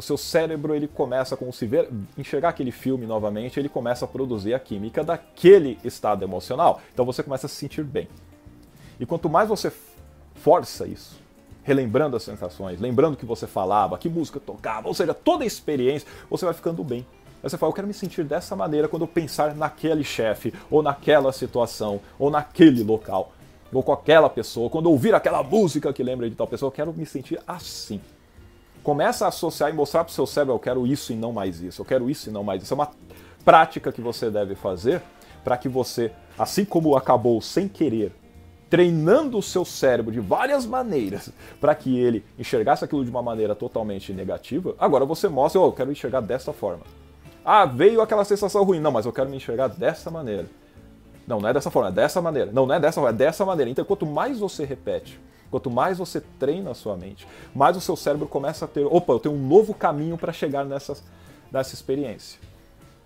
o 0.00 0.02
seu 0.02 0.16
cérebro 0.16 0.74
ele 0.74 0.88
começa, 0.88 1.36
como 1.36 1.52
se 1.52 1.66
ver, 1.66 1.90
enxergar 2.16 2.48
aquele 2.48 2.72
filme 2.72 3.06
novamente, 3.06 3.60
ele 3.60 3.68
começa 3.68 4.06
a 4.06 4.08
produzir 4.08 4.54
a 4.54 4.58
química 4.58 5.04
daquele 5.04 5.78
estado 5.84 6.24
emocional. 6.24 6.80
Então 6.90 7.04
você 7.04 7.22
começa 7.22 7.44
a 7.44 7.50
se 7.50 7.56
sentir 7.56 7.84
bem. 7.84 8.08
E 8.98 9.04
quanto 9.04 9.28
mais 9.28 9.46
você 9.46 9.70
força 10.36 10.86
isso, 10.86 11.20
relembrando 11.62 12.16
as 12.16 12.22
sensações, 12.22 12.80
lembrando 12.80 13.14
que 13.14 13.26
você 13.26 13.46
falava, 13.46 13.98
que 13.98 14.08
música 14.08 14.40
tocava, 14.40 14.88
ou 14.88 14.94
seja, 14.94 15.12
toda 15.12 15.44
a 15.44 15.46
experiência, 15.46 16.08
você 16.30 16.46
vai 16.46 16.54
ficando 16.54 16.82
bem. 16.82 17.06
Aí 17.42 17.50
você 17.50 17.58
fala, 17.58 17.68
eu 17.68 17.74
quero 17.74 17.86
me 17.86 17.92
sentir 17.92 18.24
dessa 18.24 18.56
maneira 18.56 18.88
quando 18.88 19.02
eu 19.02 19.08
pensar 19.08 19.54
naquele 19.54 20.02
chefe, 20.02 20.54
ou 20.70 20.82
naquela 20.82 21.30
situação, 21.30 22.00
ou 22.18 22.30
naquele 22.30 22.82
local, 22.82 23.32
ou 23.70 23.82
com 23.82 23.92
aquela 23.92 24.30
pessoa, 24.30 24.70
quando 24.70 24.86
eu 24.86 24.92
ouvir 24.92 25.14
aquela 25.14 25.42
música 25.42 25.92
que 25.92 26.02
lembra 26.02 26.30
de 26.30 26.34
tal 26.34 26.46
pessoa, 26.46 26.68
eu 26.68 26.72
quero 26.72 26.90
me 26.94 27.04
sentir 27.04 27.38
assim. 27.46 28.00
Começa 28.82 29.24
a 29.24 29.28
associar 29.28 29.70
e 29.70 29.72
mostrar 29.72 30.04
para 30.04 30.10
o 30.10 30.14
seu 30.14 30.26
cérebro, 30.26 30.54
eu 30.54 30.58
quero 30.58 30.86
isso 30.86 31.12
e 31.12 31.16
não 31.16 31.32
mais 31.32 31.60
isso, 31.60 31.82
eu 31.82 31.84
quero 31.84 32.08
isso 32.08 32.30
e 32.30 32.32
não 32.32 32.42
mais 32.42 32.62
isso. 32.62 32.72
É 32.72 32.76
uma 32.76 32.90
prática 33.44 33.92
que 33.92 34.00
você 34.00 34.30
deve 34.30 34.54
fazer 34.54 35.02
para 35.44 35.56
que 35.56 35.68
você, 35.68 36.12
assim 36.38 36.64
como 36.64 36.96
acabou 36.96 37.40
sem 37.40 37.68
querer, 37.68 38.12
treinando 38.70 39.36
o 39.36 39.42
seu 39.42 39.64
cérebro 39.64 40.12
de 40.12 40.20
várias 40.20 40.64
maneiras 40.64 41.30
para 41.60 41.74
que 41.74 41.98
ele 41.98 42.24
enxergasse 42.38 42.84
aquilo 42.84 43.04
de 43.04 43.10
uma 43.10 43.22
maneira 43.22 43.54
totalmente 43.54 44.12
negativa, 44.12 44.74
agora 44.78 45.04
você 45.04 45.28
mostra, 45.28 45.60
oh, 45.60 45.66
eu 45.66 45.72
quero 45.72 45.90
enxergar 45.90 46.20
dessa 46.20 46.52
forma. 46.52 46.84
Ah, 47.44 47.64
veio 47.66 48.00
aquela 48.00 48.24
sensação 48.24 48.62
ruim. 48.62 48.80
Não, 48.80 48.92
mas 48.92 49.06
eu 49.06 49.12
quero 49.12 49.28
me 49.28 49.36
enxergar 49.36 49.68
dessa 49.68 50.10
maneira. 50.10 50.46
Não, 51.26 51.40
não 51.40 51.48
é 51.48 51.52
dessa 51.52 51.70
forma, 51.70 51.88
é 51.88 51.92
dessa 51.92 52.20
maneira. 52.20 52.50
Não, 52.52 52.66
não 52.66 52.74
é 52.74 52.80
dessa 52.80 53.00
forma, 53.00 53.10
é 53.10 53.12
dessa 53.12 53.44
maneira. 53.44 53.70
Então, 53.70 53.84
quanto 53.84 54.06
mais 54.06 54.38
você 54.38 54.64
repete, 54.64 55.20
Quanto 55.50 55.70
mais 55.70 55.98
você 55.98 56.20
treina 56.38 56.70
a 56.70 56.74
sua 56.74 56.96
mente, 56.96 57.26
mais 57.54 57.76
o 57.76 57.80
seu 57.80 57.96
cérebro 57.96 58.28
começa 58.28 58.64
a 58.64 58.68
ter, 58.68 58.84
opa, 58.84 59.12
eu 59.12 59.18
tenho 59.18 59.34
um 59.34 59.48
novo 59.48 59.74
caminho 59.74 60.16
para 60.16 60.32
chegar 60.32 60.64
nessa, 60.64 60.96
nessa 61.50 61.74
experiência. 61.74 62.38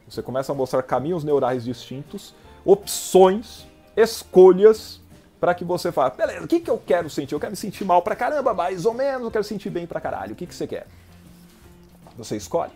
Você 0.09 0.23
começa 0.23 0.53
a 0.53 0.55
mostrar 0.55 0.83
caminhos 0.83 1.25
neurais 1.25 1.65
distintos, 1.65 2.35
opções, 2.65 3.67
escolhas 3.97 5.01
para 5.41 5.55
que 5.55 5.65
você 5.65 5.91
fale, 5.91 6.15
beleza, 6.17 6.45
o 6.45 6.49
que, 6.49 6.61
que 6.61 6.71
eu 6.71 6.79
quero 6.79 7.09
sentir? 7.09 7.35
Eu 7.35 7.41
quero 7.41 7.53
me 7.53 7.57
sentir 7.57 7.85
mal 7.85 8.03
pra 8.03 8.15
caramba, 8.15 8.53
mais 8.53 8.85
ou 8.85 8.93
menos, 8.93 9.23
eu 9.23 9.31
quero 9.31 9.45
sentir 9.45 9.71
bem 9.71 9.87
pra 9.87 10.01
caralho. 10.01 10.33
O 10.33 10.37
que, 10.37 10.47
que 10.47 10.55
você 10.55 10.67
quer? 10.67 10.87
Você 12.17 12.37
escolhe. 12.37 12.73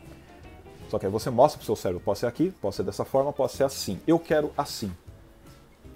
Só 0.88 0.98
que 0.98 1.04
aí 1.04 1.12
você 1.12 1.28
mostra 1.28 1.58
pro 1.58 1.66
seu 1.66 1.76
cérebro, 1.76 2.02
pode 2.02 2.18
ser 2.18 2.26
aqui, 2.26 2.50
pode 2.62 2.74
ser 2.74 2.82
dessa 2.82 3.04
forma, 3.04 3.32
pode 3.32 3.52
ser 3.52 3.64
assim. 3.64 4.00
Eu 4.06 4.18
quero 4.18 4.50
assim. 4.56 4.90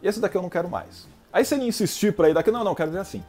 Esse 0.02 0.20
daqui 0.20 0.36
eu 0.36 0.42
não 0.42 0.50
quero 0.50 0.68
mais. 0.68 1.08
Aí 1.32 1.44
se 1.44 1.54
ele 1.54 1.64
insistir 1.64 2.14
para 2.14 2.28
ir 2.28 2.34
daqui, 2.34 2.50
não, 2.50 2.62
não, 2.62 2.72
eu 2.72 2.76
quero 2.76 2.90
ver 2.90 2.98
assim. 2.98 3.24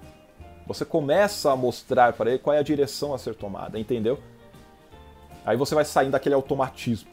Você 0.65 0.86
começa 0.86 1.52
a 1.52 1.56
mostrar 1.56 2.13
para 2.13 2.30
ele 2.30 2.39
qual 2.39 2.56
é 2.56 2.60
a 2.60 2.63
direção 2.63 3.13
a 3.13 3.17
ser 3.17 3.36
tomada, 3.36 3.78
entendeu? 3.78 4.19
Aí 5.45 5.58
você 5.58 5.76
vai 5.76 5.84
saindo 5.84 6.12
daquele 6.12 6.36
automatismo. 6.36 7.10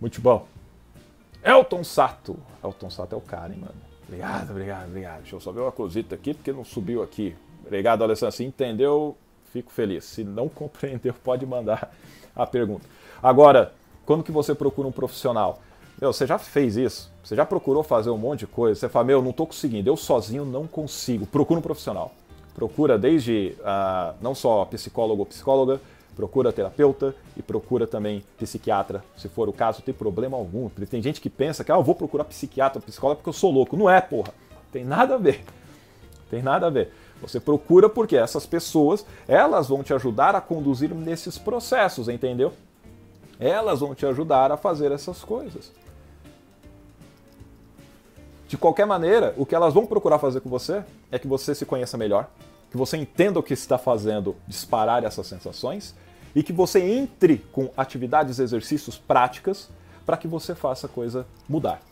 Muito 0.00 0.20
bom. 0.20 0.46
Elton 1.42 1.82
Sato. 1.82 2.38
Elton 2.62 2.90
Sato 2.90 3.14
é 3.14 3.18
o 3.18 3.20
cara, 3.20 3.52
hein, 3.52 3.58
mano. 3.60 3.74
Obrigado, 4.06 4.50
obrigado, 4.50 4.86
obrigado. 4.86 5.20
Deixa 5.22 5.36
eu 5.36 5.40
só 5.40 5.50
ver 5.50 5.60
uma 5.60 5.72
cosita 5.72 6.14
aqui, 6.14 6.32
porque 6.32 6.52
não 6.52 6.64
subiu 6.64 7.02
aqui. 7.02 7.34
Obrigado, 7.66 8.02
Alessandro. 8.04 8.36
Se 8.36 8.44
entendeu, 8.44 9.16
fico 9.52 9.72
feliz. 9.72 10.04
Se 10.04 10.22
não 10.22 10.48
compreendeu, 10.50 11.14
pode 11.14 11.44
mandar 11.44 11.92
a 12.36 12.46
pergunta. 12.46 12.86
Agora, 13.22 13.72
quando 14.06 14.22
que 14.22 14.30
você 14.30 14.54
procura 14.54 14.86
um 14.86 14.92
profissional? 14.92 15.60
Meu, 16.00 16.12
você 16.12 16.26
já 16.26 16.38
fez 16.38 16.76
isso? 16.76 17.10
Você 17.22 17.36
já 17.36 17.46
procurou 17.46 17.82
fazer 17.82 18.10
um 18.10 18.18
monte 18.18 18.40
de 18.40 18.46
coisa? 18.46 18.78
Você 18.78 18.88
fala, 18.88 19.06
meu, 19.06 19.22
não 19.22 19.30
estou 19.30 19.46
conseguindo, 19.46 19.88
eu 19.88 19.96
sozinho 19.96 20.44
não 20.44 20.66
consigo. 20.66 21.26
Procura 21.26 21.60
um 21.60 21.62
profissional. 21.62 22.12
Procura 22.54 22.98
desde 22.98 23.56
uh, 23.60 24.14
não 24.20 24.34
só 24.34 24.64
psicólogo 24.64 25.20
ou 25.20 25.26
psicóloga, 25.26 25.80
Procura 26.14 26.52
terapeuta 26.52 27.14
e 27.36 27.42
procura 27.42 27.86
também 27.86 28.22
psiquiatra, 28.38 29.02
se 29.16 29.28
for 29.28 29.48
o 29.48 29.52
caso, 29.52 29.82
tem 29.82 29.92
problema 29.92 30.36
algum. 30.36 30.68
Tem 30.68 31.02
gente 31.02 31.20
que 31.20 31.28
pensa 31.28 31.64
que 31.64 31.72
ah, 31.72 31.76
eu 31.76 31.82
vou 31.82 31.94
procurar 31.94 32.24
psiquiatra, 32.24 32.80
psicólogo 32.80 33.18
porque 33.18 33.30
eu 33.30 33.34
sou 33.34 33.50
louco. 33.50 33.76
Não 33.76 33.90
é, 33.90 34.00
porra. 34.00 34.32
Tem 34.70 34.84
nada 34.84 35.16
a 35.16 35.18
ver. 35.18 35.44
Tem 36.30 36.40
nada 36.40 36.68
a 36.68 36.70
ver. 36.70 36.92
Você 37.20 37.40
procura 37.40 37.88
porque 37.88 38.16
essas 38.16 38.46
pessoas, 38.46 39.04
elas 39.26 39.68
vão 39.68 39.82
te 39.82 39.92
ajudar 39.92 40.36
a 40.36 40.40
conduzir 40.40 40.94
nesses 40.94 41.36
processos, 41.36 42.08
entendeu? 42.08 42.52
Elas 43.40 43.80
vão 43.80 43.94
te 43.94 44.06
ajudar 44.06 44.52
a 44.52 44.56
fazer 44.56 44.92
essas 44.92 45.24
coisas. 45.24 45.72
De 48.54 48.58
qualquer 48.58 48.86
maneira, 48.86 49.34
o 49.36 49.44
que 49.44 49.52
elas 49.52 49.74
vão 49.74 49.84
procurar 49.84 50.20
fazer 50.20 50.40
com 50.40 50.48
você 50.48 50.84
é 51.10 51.18
que 51.18 51.26
você 51.26 51.56
se 51.56 51.66
conheça 51.66 51.98
melhor, 51.98 52.30
que 52.70 52.76
você 52.76 52.96
entenda 52.96 53.40
o 53.40 53.42
que 53.42 53.52
está 53.52 53.76
fazendo 53.76 54.36
disparar 54.46 55.02
essas 55.02 55.26
sensações 55.26 55.92
e 56.36 56.40
que 56.40 56.52
você 56.52 56.78
entre 56.78 57.38
com 57.50 57.68
atividades, 57.76 58.38
exercícios, 58.38 58.96
práticas 58.96 59.68
para 60.06 60.16
que 60.16 60.28
você 60.28 60.54
faça 60.54 60.86
a 60.86 60.88
coisa 60.88 61.26
mudar. 61.48 61.82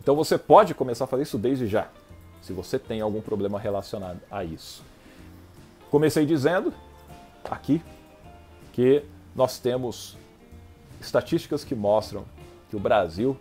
Então 0.00 0.16
você 0.16 0.36
pode 0.36 0.74
começar 0.74 1.04
a 1.04 1.06
fazer 1.06 1.22
isso 1.22 1.38
desde 1.38 1.68
já, 1.68 1.86
se 2.42 2.52
você 2.52 2.76
tem 2.76 3.00
algum 3.00 3.20
problema 3.20 3.60
relacionado 3.60 4.18
a 4.28 4.42
isso. 4.42 4.82
Comecei 5.92 6.26
dizendo 6.26 6.74
aqui 7.48 7.80
que 8.72 9.04
nós 9.32 9.60
temos 9.60 10.18
estatísticas 11.00 11.62
que 11.62 11.76
mostram 11.76 12.24
que 12.68 12.74
o 12.74 12.80
Brasil 12.80 13.38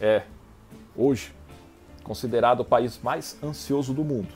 é, 0.00 0.22
hoje, 1.00 1.32
considerado 2.02 2.60
o 2.60 2.64
país 2.64 2.98
mais 3.02 3.36
ansioso 3.42 3.92
do 3.92 4.04
mundo. 4.04 4.28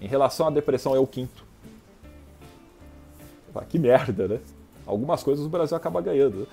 Em 0.00 0.06
relação 0.06 0.46
à 0.46 0.50
depressão, 0.50 0.94
é 0.94 0.98
o 0.98 1.06
quinto. 1.06 1.46
Que 3.68 3.78
merda, 3.78 4.28
né? 4.28 4.40
Algumas 4.86 5.22
coisas 5.22 5.44
o 5.44 5.48
Brasil 5.48 5.76
acaba 5.76 6.00
ganhando. 6.00 6.40
Né? 6.40 6.46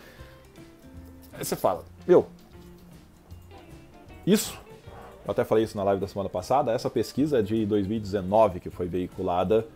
Aí 1.34 1.45
você 1.45 1.56
fala, 1.56 1.84
meu, 2.08 2.28
isso, 4.25 4.58
eu 5.25 5.32
até 5.32 5.43
falei 5.43 5.63
isso 5.63 5.78
na 5.78 5.84
live 5.84 6.01
da 6.01 6.08
semana 6.08 6.30
passada, 6.30 6.71
essa 6.71 6.89
pesquisa 6.89 7.39
é 7.39 7.41
de 7.41 7.65
2019 7.65 8.60
que 8.60 8.69
foi 8.69 8.88
veiculada 8.88 9.67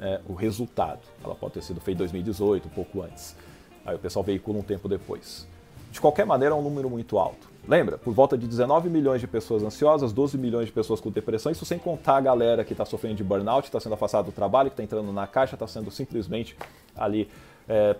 é, 0.00 0.20
o 0.28 0.34
resultado. 0.34 1.00
Ela 1.22 1.34
pode 1.34 1.54
ter 1.54 1.62
sido 1.62 1.80
feita 1.80 1.98
em 1.98 2.04
2018, 2.04 2.66
um 2.66 2.70
pouco 2.70 3.02
antes. 3.02 3.36
Aí 3.84 3.94
o 3.94 3.98
pessoal 3.98 4.24
veicula 4.24 4.58
um 4.58 4.62
tempo 4.62 4.88
depois. 4.88 5.46
De 5.92 6.00
qualquer 6.00 6.24
maneira, 6.24 6.54
é 6.54 6.58
um 6.58 6.62
número 6.62 6.88
muito 6.88 7.18
alto. 7.18 7.50
Lembra? 7.68 7.98
Por 7.98 8.14
volta 8.14 8.36
de 8.36 8.46
19 8.46 8.88
milhões 8.88 9.20
de 9.20 9.26
pessoas 9.26 9.62
ansiosas, 9.62 10.10
12 10.10 10.38
milhões 10.38 10.64
de 10.66 10.72
pessoas 10.72 11.02
com 11.02 11.10
depressão, 11.10 11.52
isso 11.52 11.66
sem 11.66 11.78
contar 11.78 12.16
a 12.16 12.20
galera 12.22 12.64
que 12.64 12.72
está 12.72 12.86
sofrendo 12.86 13.16
de 13.16 13.22
burnout, 13.22 13.66
está 13.66 13.78
sendo 13.78 13.92
afastada 13.92 14.24
do 14.24 14.32
trabalho, 14.32 14.70
que 14.70 14.72
está 14.72 14.82
entrando 14.82 15.12
na 15.12 15.26
caixa, 15.26 15.54
está 15.54 15.66
sendo 15.66 15.90
simplesmente 15.90 16.56
ali. 16.96 17.28
É, 17.68 17.94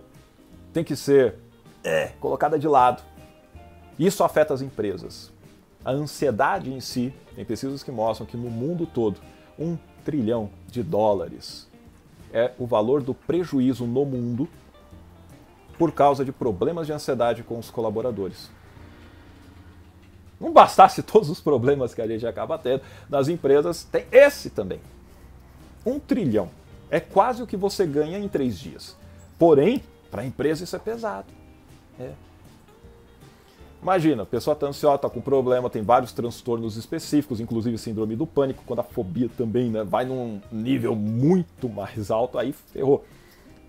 tem 0.73 0.83
que 0.83 0.95
ser 0.95 1.35
é, 1.83 2.13
colocada 2.19 2.57
de 2.57 2.67
lado. 2.67 3.03
Isso 3.99 4.23
afeta 4.23 4.55
as 4.55 4.63
empresas. 4.63 5.31
A 5.85 5.91
ansiedade 5.91 6.73
em 6.73 6.79
si, 6.79 7.13
tem 7.35 7.45
pesquisas 7.45 7.83
que 7.83 7.91
mostram 7.91 8.25
que 8.25 8.35
no 8.35 8.49
mundo 8.49 8.87
todo, 8.87 9.19
um 9.57 9.77
trilhão 10.03 10.49
de 10.67 10.81
dólares 10.81 11.69
é 12.33 12.53
o 12.57 12.65
valor 12.65 13.03
do 13.03 13.13
prejuízo 13.13 13.85
no 13.85 14.03
mundo 14.03 14.49
por 15.77 15.91
causa 15.91 16.23
de 16.23 16.31
problemas 16.31 16.87
de 16.87 16.93
ansiedade 16.93 17.43
com 17.43 17.57
os 17.57 17.69
colaboradores. 17.69 18.49
Não 20.39 20.51
bastasse 20.51 21.01
todos 21.03 21.29
os 21.29 21.39
problemas 21.39 21.93
que 21.93 22.01
a 22.01 22.07
gente 22.07 22.25
acaba 22.25 22.57
tendo 22.57 22.81
nas 23.09 23.27
empresas, 23.27 23.83
tem 23.83 24.05
esse 24.11 24.49
também. 24.49 24.79
Um 25.85 25.99
trilhão. 25.99 26.49
É 26.89 26.99
quase 26.99 27.41
o 27.41 27.47
que 27.47 27.57
você 27.57 27.85
ganha 27.85 28.19
em 28.19 28.27
três 28.27 28.59
dias. 28.59 28.95
Porém, 29.39 29.83
para 30.11 30.21
a 30.21 30.25
empresa 30.25 30.63
isso 30.63 30.75
é 30.75 30.79
pesado. 30.79 31.27
É. 31.99 32.11
Imagina, 33.81 34.23
a 34.23 34.25
pessoa 34.25 34.53
está 34.53 34.65
ansiosa, 34.67 34.95
está 34.95 35.09
com 35.09 35.19
problema, 35.19 35.69
tem 35.69 35.81
vários 35.81 36.13
transtornos 36.13 36.77
específicos, 36.77 37.41
inclusive 37.41 37.77
síndrome 37.77 38.15
do 38.15 38.25
pânico, 38.25 38.63
quando 38.65 38.79
a 38.79 38.83
fobia 38.83 39.29
também 39.37 39.69
né, 39.69 39.83
vai 39.83 40.05
num 40.05 40.39
nível 40.49 40.95
muito 40.95 41.67
mais 41.67 42.09
alto, 42.09 42.37
aí 42.37 42.53
ferrou. 42.53 43.03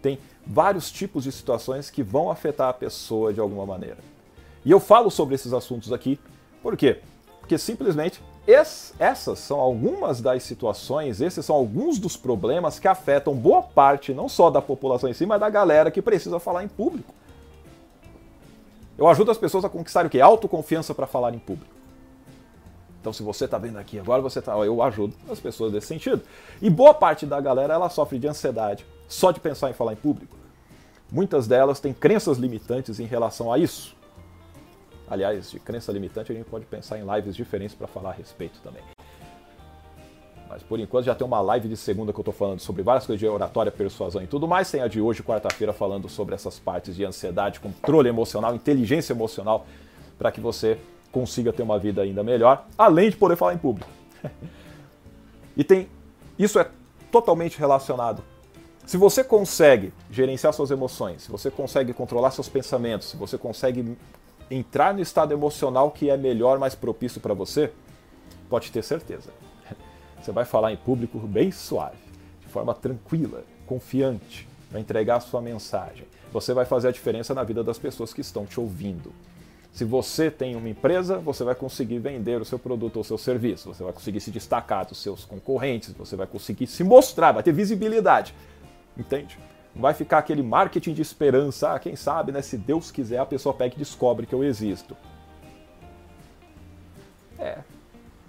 Tem 0.04 0.18
vários 0.46 0.92
tipos 0.92 1.24
de 1.24 1.32
situações 1.32 1.88
que 1.88 2.02
vão 2.02 2.30
afetar 2.30 2.68
a 2.68 2.74
pessoa 2.74 3.32
de 3.32 3.40
alguma 3.40 3.64
maneira. 3.64 3.96
E 4.62 4.70
eu 4.70 4.78
falo 4.78 5.10
sobre 5.10 5.34
esses 5.34 5.54
assuntos 5.54 5.94
aqui, 5.94 6.20
por 6.62 6.76
quê? 6.76 7.00
Porque 7.40 7.56
simplesmente 7.56 8.22
essas 8.46 9.38
são 9.38 9.58
algumas 9.58 10.20
das 10.20 10.42
situações, 10.42 11.22
esses 11.22 11.46
são 11.46 11.56
alguns 11.56 11.98
dos 11.98 12.18
problemas 12.18 12.78
que 12.78 12.86
afetam 12.86 13.34
boa 13.34 13.62
parte, 13.62 14.12
não 14.12 14.28
só 14.28 14.50
da 14.50 14.60
população 14.60 15.08
em 15.08 15.14
si, 15.14 15.24
mas 15.24 15.40
da 15.40 15.48
galera 15.48 15.90
que 15.90 16.02
precisa 16.02 16.38
falar 16.38 16.62
em 16.62 16.68
público. 16.68 17.14
Eu 18.98 19.08
ajudo 19.08 19.30
as 19.30 19.38
pessoas 19.38 19.64
a 19.64 19.70
conquistar 19.70 20.04
o 20.04 20.10
quê? 20.10 20.20
Autoconfiança 20.20 20.94
para 20.94 21.06
falar 21.06 21.32
em 21.32 21.38
público. 21.38 21.74
Então, 23.00 23.10
se 23.10 23.22
você 23.22 23.46
está 23.46 23.56
vendo 23.56 23.78
aqui 23.78 23.98
agora, 23.98 24.20
você 24.20 24.42
tá, 24.42 24.52
eu 24.58 24.82
ajudo 24.82 25.14
as 25.30 25.40
pessoas 25.40 25.72
nesse 25.72 25.86
sentido. 25.86 26.20
E 26.60 26.68
boa 26.68 26.92
parte 26.92 27.24
da 27.24 27.40
galera 27.40 27.72
ela 27.72 27.88
sofre 27.88 28.18
de 28.18 28.28
ansiedade 28.28 28.84
só 29.08 29.30
de 29.30 29.40
pensar 29.40 29.70
em 29.70 29.72
falar 29.72 29.92
em 29.92 29.96
público. 29.96 30.36
Muitas 31.10 31.46
delas 31.46 31.80
têm 31.80 31.92
crenças 31.92 32.38
limitantes 32.38 32.98
em 32.98 33.06
relação 33.06 33.52
a 33.52 33.58
isso. 33.58 33.96
Aliás, 35.08 35.50
de 35.50 35.60
crença 35.60 35.92
limitante 35.92 36.32
a 36.32 36.34
gente 36.34 36.48
pode 36.48 36.64
pensar 36.64 36.98
em 36.98 37.04
lives 37.14 37.36
diferentes 37.36 37.74
para 37.74 37.86
falar 37.86 38.10
a 38.10 38.14
respeito 38.14 38.58
também. 38.62 38.82
Mas 40.48 40.62
por 40.62 40.78
enquanto 40.78 41.04
já 41.04 41.14
tem 41.14 41.26
uma 41.26 41.40
live 41.40 41.68
de 41.68 41.76
segunda 41.76 42.12
que 42.12 42.18
eu 42.18 42.22
estou 42.22 42.34
falando 42.34 42.60
sobre 42.60 42.82
várias 42.82 43.06
coisas 43.06 43.18
de 43.18 43.26
oratória, 43.26 43.72
persuasão 43.72 44.22
e 44.22 44.26
tudo 44.26 44.46
mais. 44.46 44.70
Tem 44.70 44.80
a 44.80 44.88
de 44.88 45.00
hoje, 45.00 45.22
quarta-feira, 45.22 45.72
falando 45.72 46.08
sobre 46.08 46.34
essas 46.34 46.58
partes 46.58 46.94
de 46.96 47.04
ansiedade, 47.04 47.60
controle 47.60 48.08
emocional, 48.08 48.54
inteligência 48.54 49.12
emocional, 49.12 49.66
para 50.18 50.30
que 50.30 50.40
você 50.40 50.78
consiga 51.10 51.52
ter 51.52 51.62
uma 51.62 51.78
vida 51.78 52.02
ainda 52.02 52.22
melhor, 52.22 52.66
além 52.76 53.10
de 53.10 53.16
poder 53.16 53.36
falar 53.36 53.54
em 53.54 53.58
público. 53.58 53.90
e 55.56 55.64
tem. 55.64 55.88
Isso 56.38 56.58
é 56.58 56.68
totalmente 57.10 57.58
relacionado. 57.58 58.22
Se 58.86 58.98
você 58.98 59.24
consegue 59.24 59.92
gerenciar 60.10 60.52
suas 60.52 60.70
emoções, 60.70 61.22
se 61.22 61.30
você 61.30 61.50
consegue 61.50 61.94
controlar 61.94 62.30
seus 62.30 62.48
pensamentos, 62.48 63.08
se 63.08 63.16
você 63.16 63.38
consegue 63.38 63.96
entrar 64.50 64.92
no 64.92 65.00
estado 65.00 65.32
emocional 65.32 65.90
que 65.90 66.10
é 66.10 66.16
melhor, 66.16 66.58
mais 66.58 66.74
propício 66.74 67.20
para 67.20 67.32
você, 67.32 67.72
pode 68.48 68.70
ter 68.70 68.82
certeza 68.84 69.30
você 70.20 70.30
vai 70.30 70.44
falar 70.44 70.70
em 70.72 70.76
público 70.76 71.18
bem 71.18 71.50
suave, 71.50 71.96
de 72.42 72.48
forma 72.48 72.74
tranquila, 72.74 73.44
confiante, 73.66 74.46
vai 74.70 74.82
entregar 74.82 75.16
a 75.16 75.20
sua 75.20 75.40
mensagem. 75.40 76.06
Você 76.30 76.52
vai 76.52 76.66
fazer 76.66 76.88
a 76.88 76.92
diferença 76.92 77.32
na 77.32 77.42
vida 77.42 77.64
das 77.64 77.78
pessoas 77.78 78.12
que 78.12 78.20
estão 78.20 78.44
te 78.44 78.60
ouvindo. 78.60 79.12
Se 79.72 79.84
você 79.84 80.30
tem 80.30 80.54
uma 80.54 80.68
empresa, 80.68 81.18
você 81.18 81.42
vai 81.42 81.54
conseguir 81.54 81.98
vender 81.98 82.40
o 82.40 82.44
seu 82.44 82.58
produto 82.58 82.96
ou 82.96 83.04
seu 83.04 83.18
serviço, 83.18 83.74
você 83.74 83.82
vai 83.82 83.92
conseguir 83.92 84.20
se 84.20 84.30
destacar 84.30 84.86
dos 84.86 84.98
seus 84.98 85.24
concorrentes, 85.24 85.92
você 85.92 86.14
vai 86.14 86.26
conseguir 86.26 86.66
se 86.66 86.84
mostrar, 86.84 87.32
vai 87.32 87.42
ter 87.42 87.52
visibilidade. 87.52 88.34
Entende? 88.96 89.38
Não 89.74 89.82
vai 89.82 89.92
ficar 89.92 90.18
aquele 90.18 90.42
marketing 90.42 90.94
de 90.94 91.02
esperança, 91.02 91.74
ah, 91.74 91.78
quem 91.78 91.96
sabe, 91.96 92.30
né? 92.30 92.40
Se 92.42 92.56
Deus 92.56 92.90
quiser, 92.90 93.18
a 93.18 93.26
pessoa 93.26 93.54
pega 93.54 93.74
e 93.74 93.78
descobre 93.78 94.26
que 94.26 94.34
eu 94.34 94.44
existo. 94.44 94.96
É, 97.38 97.58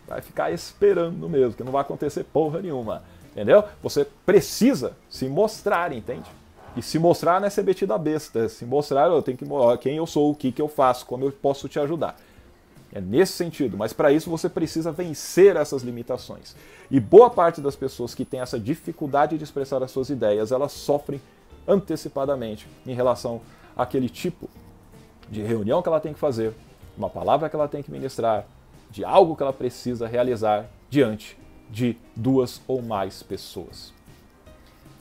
vai 0.08 0.22
ficar 0.22 0.52
esperando 0.52 1.30
mesmo, 1.30 1.54
que 1.54 1.64
não 1.64 1.72
vai 1.72 1.82
acontecer 1.82 2.24
porra 2.24 2.62
nenhuma. 2.62 3.04
Entendeu? 3.32 3.64
Você 3.84 4.08
precisa 4.26 4.94
se 5.10 5.28
mostrar, 5.28 5.92
entende? 5.92 6.30
E 6.76 6.82
se 6.82 6.98
mostrar 6.98 7.40
não 7.40 7.48
é 7.48 7.50
ser 7.50 7.64
metido 7.64 7.94
a 7.94 7.98
besta. 7.98 8.50
Se 8.50 8.66
mostrar, 8.66 9.08
eu 9.08 9.22
tenho 9.22 9.38
que 9.38 9.46
mostrar 9.46 9.78
quem 9.78 9.98
eu 9.98 10.08
sou, 10.08 10.32
o 10.32 10.36
que, 10.36 10.52
que 10.52 10.62
eu 10.62 10.68
faço, 10.68 11.06
como 11.06 11.26
eu 11.26 11.32
posso 11.32 11.70
te 11.70 11.80
ajudar. 11.80 12.18
É 12.96 13.02
nesse 13.02 13.34
sentido, 13.34 13.78
mas 13.78 13.92
para 13.92 14.10
isso 14.10 14.30
você 14.30 14.48
precisa 14.48 14.90
vencer 14.90 15.58
essas 15.58 15.84
limitações. 15.84 16.56
E 16.90 16.98
boa 16.98 17.30
parte 17.30 17.60
das 17.60 17.76
pessoas 17.76 18.16
que 18.16 18.24
têm 18.24 18.40
essa 18.40 18.58
dificuldade 18.58 19.38
de 19.38 19.44
expressar 19.44 19.84
as 19.84 19.92
suas 19.92 20.10
ideias, 20.10 20.50
elas 20.50 20.72
sofrem 20.72 21.20
antecipadamente 21.68 22.66
em 22.88 22.94
relação 22.94 23.42
àquele 23.76 24.08
tipo 24.08 24.50
de 25.30 25.42
reunião 25.42 25.82
que 25.82 25.90
ela 25.90 26.00
tem 26.00 26.14
que 26.14 26.20
fazer, 26.20 26.54
uma 26.98 27.10
palavra 27.10 27.50
que 27.50 27.56
ela 27.58 27.68
tem 27.68 27.84
que 27.84 27.92
ministrar, 27.92 28.46
de 28.90 29.04
algo 29.04 29.36
que 29.36 29.44
ela 29.44 29.52
precisa 29.52 30.08
realizar 30.08 30.66
diante 30.90 31.38
de 31.70 31.98
duas 32.16 32.62
ou 32.66 32.82
mais 32.82 33.22
pessoas. 33.22 33.94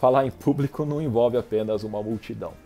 Falar 0.00 0.26
em 0.26 0.32
público 0.32 0.84
não 0.84 1.00
envolve 1.00 1.36
apenas 1.36 1.84
uma 1.84 2.02
multidão. 2.02 2.63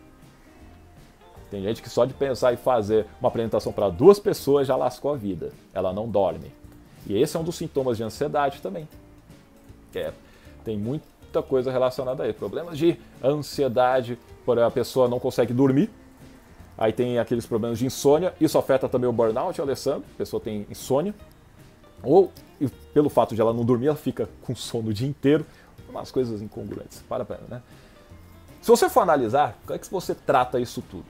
Tem 1.50 1.62
gente 1.62 1.82
que 1.82 1.88
só 1.88 2.04
de 2.04 2.14
pensar 2.14 2.52
em 2.52 2.56
fazer 2.56 3.06
uma 3.20 3.28
apresentação 3.28 3.72
para 3.72 3.88
duas 3.88 4.18
pessoas 4.18 4.66
já 4.66 4.76
lascou 4.76 5.12
a 5.12 5.16
vida. 5.16 5.52
Ela 5.72 5.92
não 5.92 6.08
dorme. 6.08 6.52
E 7.06 7.16
esse 7.16 7.36
é 7.36 7.40
um 7.40 7.44
dos 7.44 7.56
sintomas 7.56 7.96
de 7.96 8.02
ansiedade 8.02 8.60
também. 8.60 8.88
É, 9.94 10.12
tem 10.64 10.76
muita 10.76 11.42
coisa 11.42 11.72
relacionada 11.72 12.22
a. 12.22 12.34
Problemas 12.34 12.76
de 12.76 12.98
ansiedade, 13.24 14.18
por 14.44 14.58
a 14.58 14.70
pessoa 14.70 15.08
não 15.08 15.18
consegue 15.18 15.52
dormir, 15.52 15.90
Aí 16.78 16.92
tem 16.92 17.18
aqueles 17.18 17.44
problemas 17.44 17.80
de 17.80 17.86
insônia. 17.86 18.32
Isso 18.40 18.56
afeta 18.56 18.88
também 18.88 19.10
o 19.10 19.12
burnout, 19.12 19.60
Alessandro. 19.60 20.04
A 20.14 20.16
pessoa 20.16 20.40
tem 20.40 20.64
insônia. 20.70 21.12
Ou, 22.04 22.32
pelo 22.94 23.08
fato 23.10 23.34
de 23.34 23.40
ela 23.40 23.52
não 23.52 23.64
dormir, 23.64 23.88
ela 23.88 23.96
fica 23.96 24.28
com 24.42 24.54
sono 24.54 24.90
o 24.90 24.94
dia 24.94 25.08
inteiro. 25.08 25.44
Umas 25.90 26.12
coisas 26.12 26.40
incongruentes. 26.40 27.02
Para, 27.08 27.24
para, 27.24 27.40
né? 27.48 27.60
Se 28.62 28.68
você 28.68 28.88
for 28.88 29.00
analisar, 29.00 29.58
como 29.66 29.74
é 29.74 29.78
que 29.78 29.90
você 29.90 30.14
trata 30.14 30.60
isso 30.60 30.80
tudo? 30.88 31.06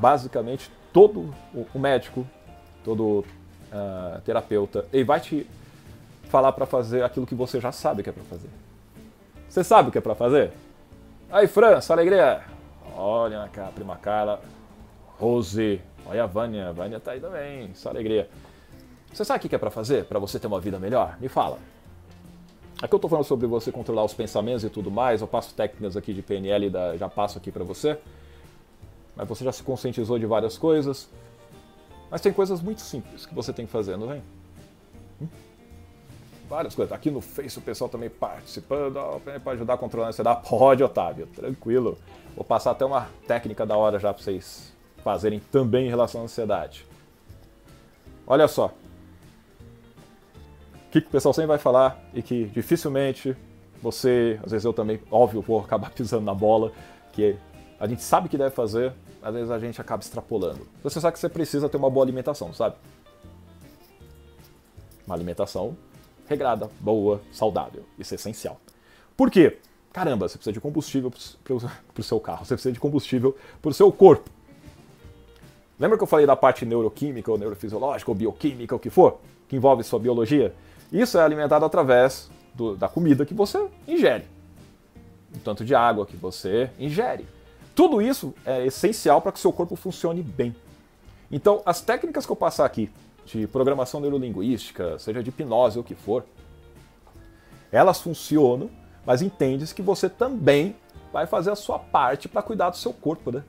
Basicamente, 0.00 0.70
todo 0.94 1.34
o 1.52 1.78
médico, 1.78 2.26
todo 2.82 3.18
uh, 3.70 4.20
terapeuta, 4.24 4.86
ele 4.90 5.04
vai 5.04 5.20
te 5.20 5.46
falar 6.24 6.52
para 6.52 6.64
fazer 6.64 7.04
aquilo 7.04 7.26
que 7.26 7.34
você 7.34 7.60
já 7.60 7.70
sabe 7.70 8.02
que 8.02 8.08
é 8.08 8.12
para 8.12 8.24
fazer. 8.24 8.48
Você 9.46 9.62
sabe 9.62 9.90
o 9.90 9.92
que 9.92 9.98
é 9.98 10.00
para 10.00 10.14
fazer? 10.14 10.52
Aí, 11.30 11.46
França, 11.46 11.92
alegria! 11.92 12.40
Olha 12.96 13.44
a 13.44 13.72
prima 13.72 13.96
Carla, 13.96 14.40
Rose, 15.18 15.80
olha 16.06 16.24
a 16.24 16.26
Vânia, 16.26 16.70
a 16.70 16.72
Vânia 16.72 16.98
tá 16.98 17.12
aí 17.12 17.20
também, 17.20 17.74
só 17.74 17.90
alegria. 17.90 18.28
Você 19.12 19.22
sabe 19.22 19.44
o 19.44 19.48
que 19.48 19.54
é 19.54 19.58
para 19.58 19.70
fazer 19.70 20.04
para 20.04 20.18
você 20.18 20.38
ter 20.38 20.46
uma 20.46 20.60
vida 20.60 20.78
melhor? 20.78 21.18
Me 21.20 21.28
fala. 21.28 21.58
Aqui 22.80 22.94
eu 22.94 22.96
estou 22.96 23.10
falando 23.10 23.26
sobre 23.26 23.46
você 23.46 23.70
controlar 23.70 24.04
os 24.04 24.14
pensamentos 24.14 24.64
e 24.64 24.70
tudo 24.70 24.90
mais, 24.90 25.20
eu 25.20 25.28
passo 25.28 25.52
técnicas 25.54 25.94
aqui 25.96 26.14
de 26.14 26.22
PNL, 26.22 26.72
já 26.98 27.08
passo 27.10 27.36
aqui 27.36 27.52
para 27.52 27.64
você. 27.64 27.98
Mas 29.16 29.28
você 29.28 29.44
já 29.44 29.52
se 29.52 29.62
conscientizou 29.62 30.18
de 30.18 30.26
várias 30.26 30.56
coisas. 30.56 31.08
Mas 32.10 32.20
tem 32.20 32.32
coisas 32.32 32.60
muito 32.60 32.80
simples 32.80 33.26
que 33.26 33.34
você 33.34 33.52
tem 33.52 33.66
que 33.66 33.72
fazer, 33.72 33.96
não 33.96 34.08
vem? 34.08 34.22
Hum? 35.20 35.28
Várias 36.48 36.74
coisas. 36.74 36.92
Aqui 36.92 37.10
no 37.10 37.20
Face 37.20 37.58
o 37.58 37.62
pessoal 37.62 37.88
também 37.88 38.10
participando, 38.10 38.98
para 39.42 39.52
ajudar 39.52 39.74
a 39.74 39.78
controlar 39.78 40.06
a 40.06 40.08
ansiedade. 40.10 40.48
Pode, 40.48 40.82
Otávio, 40.82 41.26
tranquilo. 41.28 41.96
Vou 42.34 42.44
passar 42.44 42.72
até 42.72 42.84
uma 42.84 43.08
técnica 43.26 43.64
da 43.64 43.76
hora 43.76 43.98
já 43.98 44.12
para 44.12 44.22
vocês 44.22 44.72
fazerem 45.04 45.40
também 45.52 45.86
em 45.86 45.88
relação 45.88 46.22
à 46.22 46.24
ansiedade. 46.24 46.86
Olha 48.26 48.46
só, 48.46 48.72
que, 50.90 51.00
que 51.00 51.06
o 51.06 51.10
pessoal 51.10 51.32
sempre 51.32 51.48
vai 51.48 51.58
falar 51.58 52.02
e 52.12 52.22
que 52.22 52.44
dificilmente 52.46 53.36
você, 53.80 54.38
às 54.42 54.50
vezes 54.50 54.64
eu 54.64 54.72
também, 54.72 55.00
óbvio, 55.10 55.40
vou 55.40 55.60
acabar 55.60 55.90
pisando 55.94 56.24
na 56.24 56.34
bola, 56.34 56.72
que 57.12 57.36
a 57.80 57.86
gente 57.86 58.02
sabe 58.02 58.28
que 58.28 58.36
deve 58.36 58.54
fazer, 58.54 58.92
às 59.22 59.32
vezes 59.32 59.50
a 59.50 59.58
gente 59.58 59.80
acaba 59.80 60.02
extrapolando. 60.02 60.68
Você 60.82 61.00
sabe 61.00 61.14
que 61.14 61.18
você 61.18 61.30
precisa 61.30 61.66
ter 61.66 61.78
uma 61.78 61.88
boa 61.88 62.04
alimentação, 62.04 62.52
sabe? 62.52 62.76
Uma 65.06 65.16
alimentação 65.16 65.74
regrada, 66.28 66.70
boa, 66.78 67.22
saudável. 67.32 67.82
Isso 67.98 68.12
é 68.12 68.16
essencial. 68.16 68.60
Por 69.16 69.30
quê? 69.30 69.58
Caramba, 69.94 70.28
você 70.28 70.36
precisa 70.36 70.52
de 70.52 70.60
combustível 70.60 71.10
para 71.42 71.54
o 71.98 72.02
seu 72.02 72.20
carro, 72.20 72.44
você 72.44 72.54
precisa 72.54 72.72
de 72.72 72.78
combustível 72.78 73.34
para 73.62 73.70
o 73.70 73.74
seu 73.74 73.90
corpo. 73.90 74.28
Lembra 75.78 75.96
que 75.96 76.02
eu 76.02 76.06
falei 76.06 76.26
da 76.26 76.36
parte 76.36 76.66
neuroquímica, 76.66 77.32
ou 77.32 77.38
neurofisiológica, 77.38 78.10
ou 78.10 78.14
bioquímica, 78.14 78.76
o 78.76 78.78
que 78.78 78.90
for, 78.90 79.20
que 79.48 79.56
envolve 79.56 79.82
sua 79.82 79.98
biologia? 79.98 80.54
Isso 80.92 81.16
é 81.16 81.22
alimentado 81.22 81.64
através 81.64 82.30
do, 82.54 82.76
da 82.76 82.90
comida 82.90 83.24
que 83.24 83.32
você 83.32 83.66
ingere, 83.88 84.24
o 85.34 85.38
tanto 85.38 85.64
de 85.64 85.74
água 85.74 86.04
que 86.04 86.16
você 86.16 86.68
ingere. 86.78 87.26
Tudo 87.80 88.02
isso 88.02 88.34
é 88.44 88.66
essencial 88.66 89.22
para 89.22 89.32
que 89.32 89.40
seu 89.40 89.50
corpo 89.50 89.74
funcione 89.74 90.22
bem. 90.22 90.54
Então, 91.32 91.62
as 91.64 91.80
técnicas 91.80 92.26
que 92.26 92.32
eu 92.32 92.36
passar 92.36 92.66
aqui, 92.66 92.90
de 93.24 93.46
programação 93.46 94.02
neurolinguística, 94.02 94.98
seja 94.98 95.22
de 95.22 95.30
hipnose 95.30 95.78
ou 95.78 95.82
o 95.82 95.86
que 95.86 95.94
for, 95.94 96.26
elas 97.72 97.98
funcionam, 97.98 98.68
mas 99.06 99.22
entende-se 99.22 99.74
que 99.74 99.80
você 99.80 100.10
também 100.10 100.76
vai 101.10 101.26
fazer 101.26 101.52
a 101.52 101.56
sua 101.56 101.78
parte 101.78 102.28
para 102.28 102.42
cuidar 102.42 102.68
do 102.68 102.76
seu 102.76 102.92
corpo, 102.92 103.32
né? 103.32 103.42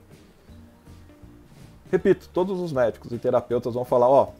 Repito, 1.90 2.26
todos 2.32 2.58
os 2.58 2.72
médicos 2.72 3.12
e 3.12 3.18
terapeutas 3.18 3.74
vão 3.74 3.84
falar, 3.84 4.08
ó, 4.08 4.30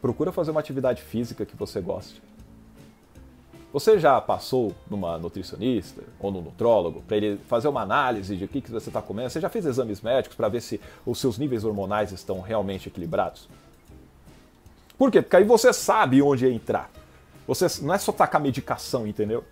procura 0.00 0.32
fazer 0.32 0.50
uma 0.50 0.60
atividade 0.60 1.02
física 1.02 1.44
que 1.44 1.56
você 1.56 1.78
goste. 1.78 2.22
Você 3.72 3.98
já 3.98 4.20
passou 4.20 4.72
numa 4.90 5.18
nutricionista 5.18 6.02
ou 6.20 6.30
no 6.30 6.40
nutrólogo 6.40 7.02
para 7.06 7.16
ele 7.16 7.38
fazer 7.46 7.68
uma 7.68 7.82
análise 7.82 8.36
de 8.36 8.44
o 8.44 8.48
que, 8.48 8.60
que 8.60 8.70
você 8.70 8.88
está 8.88 9.02
comendo? 9.02 9.28
Você 9.28 9.40
já 9.40 9.48
fez 9.48 9.66
exames 9.66 10.00
médicos 10.00 10.36
para 10.36 10.48
ver 10.48 10.60
se 10.60 10.80
os 11.04 11.18
seus 11.18 11.36
níveis 11.36 11.64
hormonais 11.64 12.12
estão 12.12 12.40
realmente 12.40 12.88
equilibrados? 12.88 13.48
Por 14.96 15.10
quê? 15.10 15.20
Porque 15.20 15.36
aí 15.36 15.44
você 15.44 15.72
sabe 15.72 16.22
onde 16.22 16.48
entrar. 16.48 16.90
Você 17.46 17.66
não 17.82 17.94
é 17.94 17.98
só 17.98 18.12
tacar 18.12 18.40
medicação, 18.40 19.06
entendeu? 19.06 19.44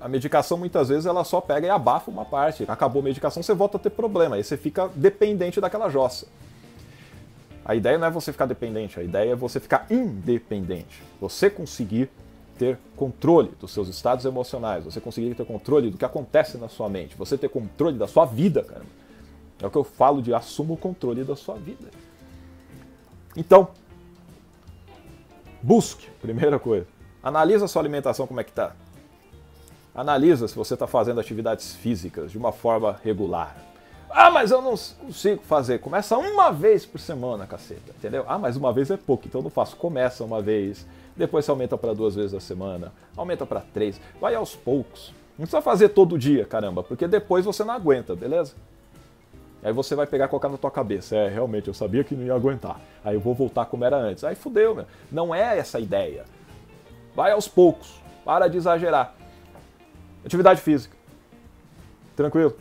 A 0.00 0.08
medicação 0.08 0.58
muitas 0.58 0.88
vezes 0.88 1.06
ela 1.06 1.22
só 1.22 1.40
pega 1.40 1.66
e 1.66 1.70
abafa 1.70 2.10
uma 2.10 2.24
parte. 2.24 2.64
Acabou 2.66 3.00
a 3.00 3.04
medicação, 3.04 3.42
você 3.42 3.54
volta 3.54 3.76
a 3.76 3.80
ter 3.80 3.90
problema. 3.90 4.34
Aí 4.34 4.42
você 4.42 4.56
fica 4.56 4.90
dependente 4.94 5.60
daquela 5.60 5.88
jossa. 5.88 6.26
A 7.64 7.76
ideia 7.76 7.96
não 7.96 8.08
é 8.08 8.10
você 8.10 8.32
ficar 8.32 8.46
dependente, 8.46 8.98
a 8.98 9.04
ideia 9.04 9.32
é 9.32 9.36
você 9.36 9.60
ficar 9.60 9.86
independente. 9.88 11.00
Você 11.20 11.48
conseguir 11.48 12.10
ter 12.58 12.78
controle 12.96 13.50
dos 13.60 13.72
seus 13.72 13.88
estados 13.88 14.24
emocionais, 14.24 14.84
você 14.84 15.00
conseguir 15.00 15.34
ter 15.34 15.44
controle 15.44 15.90
do 15.90 15.98
que 15.98 16.04
acontece 16.04 16.58
na 16.58 16.68
sua 16.68 16.88
mente, 16.88 17.16
você 17.16 17.36
ter 17.36 17.48
controle 17.48 17.98
da 17.98 18.06
sua 18.06 18.24
vida, 18.24 18.62
cara. 18.62 18.82
É 19.60 19.66
o 19.66 19.70
que 19.70 19.78
eu 19.78 19.84
falo 19.84 20.20
de 20.20 20.34
assuma 20.34 20.74
o 20.74 20.76
controle 20.76 21.22
da 21.22 21.36
sua 21.36 21.54
vida. 21.54 21.88
Então, 23.36 23.68
busque, 25.62 26.10
primeira 26.20 26.58
coisa. 26.58 26.86
Analisa 27.22 27.66
a 27.66 27.68
sua 27.68 27.80
alimentação 27.80 28.26
como 28.26 28.40
é 28.40 28.44
que 28.44 28.52
tá. 28.52 28.74
Analisa 29.94 30.48
se 30.48 30.56
você 30.56 30.74
está 30.74 30.86
fazendo 30.86 31.20
atividades 31.20 31.74
físicas 31.74 32.32
de 32.32 32.38
uma 32.38 32.50
forma 32.50 32.98
regular. 33.04 33.56
Ah, 34.10 34.30
mas 34.30 34.50
eu 34.50 34.60
não 34.60 34.76
consigo 34.76 35.42
fazer. 35.42 35.78
Começa 35.78 36.18
uma 36.18 36.50
vez 36.50 36.84
por 36.84 36.98
semana, 36.98 37.46
caceta, 37.46 37.92
entendeu? 37.96 38.24
Ah, 38.28 38.38
mas 38.38 38.56
uma 38.56 38.72
vez 38.72 38.90
é 38.90 38.96
pouco, 38.96 39.26
então 39.26 39.40
eu 39.40 39.44
não 39.44 39.50
faço. 39.50 39.76
Começa 39.76 40.22
uma 40.24 40.42
vez 40.42 40.86
depois 41.22 41.44
você 41.44 41.52
aumenta 41.52 41.78
para 41.78 41.94
duas 41.94 42.16
vezes 42.16 42.34
a 42.34 42.40
semana, 42.40 42.92
aumenta 43.16 43.46
para 43.46 43.60
três, 43.60 44.00
vai 44.20 44.34
aos 44.34 44.56
poucos. 44.56 45.14
Não 45.38 45.44
precisa 45.44 45.62
fazer 45.62 45.90
todo 45.90 46.18
dia, 46.18 46.44
caramba, 46.44 46.82
porque 46.82 47.06
depois 47.06 47.44
você 47.44 47.62
não 47.62 47.74
aguenta, 47.74 48.16
beleza? 48.16 48.54
Aí 49.62 49.72
você 49.72 49.94
vai 49.94 50.04
pegar 50.04 50.24
e 50.24 50.28
colocar 50.28 50.48
na 50.48 50.58
tua 50.58 50.70
cabeça, 50.70 51.14
é, 51.14 51.28
realmente, 51.28 51.68
eu 51.68 51.74
sabia 51.74 52.02
que 52.02 52.16
não 52.16 52.24
ia 52.24 52.34
aguentar. 52.34 52.80
Aí 53.04 53.14
eu 53.14 53.20
vou 53.20 53.34
voltar 53.34 53.66
como 53.66 53.84
era 53.84 53.96
antes. 53.96 54.24
Aí 54.24 54.34
fudeu, 54.34 54.74
meu. 54.74 54.84
Não 55.12 55.32
é 55.32 55.56
essa 55.58 55.78
a 55.78 55.80
ideia. 55.80 56.24
Vai 57.14 57.30
aos 57.30 57.46
poucos, 57.46 58.02
para 58.24 58.48
de 58.48 58.56
exagerar. 58.56 59.14
Atividade 60.24 60.60
física. 60.60 60.96
Tranquilo? 62.16 62.56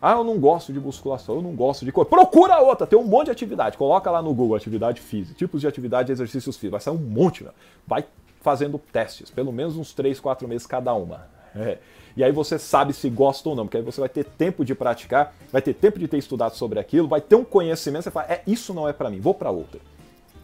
Ah, 0.00 0.12
eu 0.12 0.24
não 0.24 0.38
gosto 0.38 0.72
de 0.72 0.80
musculação, 0.80 1.36
eu 1.36 1.42
não 1.42 1.54
gosto 1.54 1.84
de 1.84 1.92
coisa. 1.92 2.08
Procura 2.08 2.60
outra, 2.60 2.86
tem 2.86 2.98
um 2.98 3.04
monte 3.04 3.26
de 3.26 3.30
atividade. 3.32 3.76
Coloca 3.76 4.10
lá 4.10 4.20
no 4.20 4.34
Google 4.34 4.56
atividade 4.56 5.00
física, 5.00 5.36
tipos 5.36 5.60
de 5.60 5.66
atividade 5.66 6.10
e 6.10 6.12
exercícios 6.12 6.56
físicos. 6.56 6.70
Vai 6.70 6.80
sair 6.80 6.94
um 6.94 6.98
monte, 6.98 7.46
Vai 7.86 8.04
fazendo 8.40 8.78
testes, 8.78 9.30
pelo 9.30 9.50
menos 9.50 9.76
uns 9.76 9.94
3, 9.94 10.20
4 10.20 10.46
meses 10.46 10.66
cada 10.66 10.92
uma. 10.92 11.26
É. 11.56 11.78
E 12.16 12.22
aí 12.22 12.30
você 12.30 12.58
sabe 12.58 12.92
se 12.92 13.08
gosta 13.08 13.48
ou 13.48 13.56
não, 13.56 13.64
porque 13.64 13.78
aí 13.78 13.82
você 13.82 14.00
vai 14.00 14.08
ter 14.08 14.24
tempo 14.24 14.64
de 14.64 14.74
praticar, 14.74 15.34
vai 15.50 15.60
ter 15.60 15.74
tempo 15.74 15.98
de 15.98 16.06
ter 16.06 16.18
estudado 16.18 16.54
sobre 16.54 16.78
aquilo, 16.78 17.08
vai 17.08 17.20
ter 17.20 17.34
um 17.34 17.44
conhecimento, 17.44 18.04
você 18.04 18.10
fala, 18.10 18.26
é, 18.30 18.42
isso 18.46 18.72
não 18.72 18.88
é 18.88 18.92
para 18.92 19.10
mim, 19.10 19.18
vou 19.18 19.34
para 19.34 19.50
outra. 19.50 19.80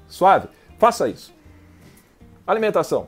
Suave? 0.09 0.49
Faça 0.79 1.09
isso. 1.09 1.33
Alimentação. 2.47 3.07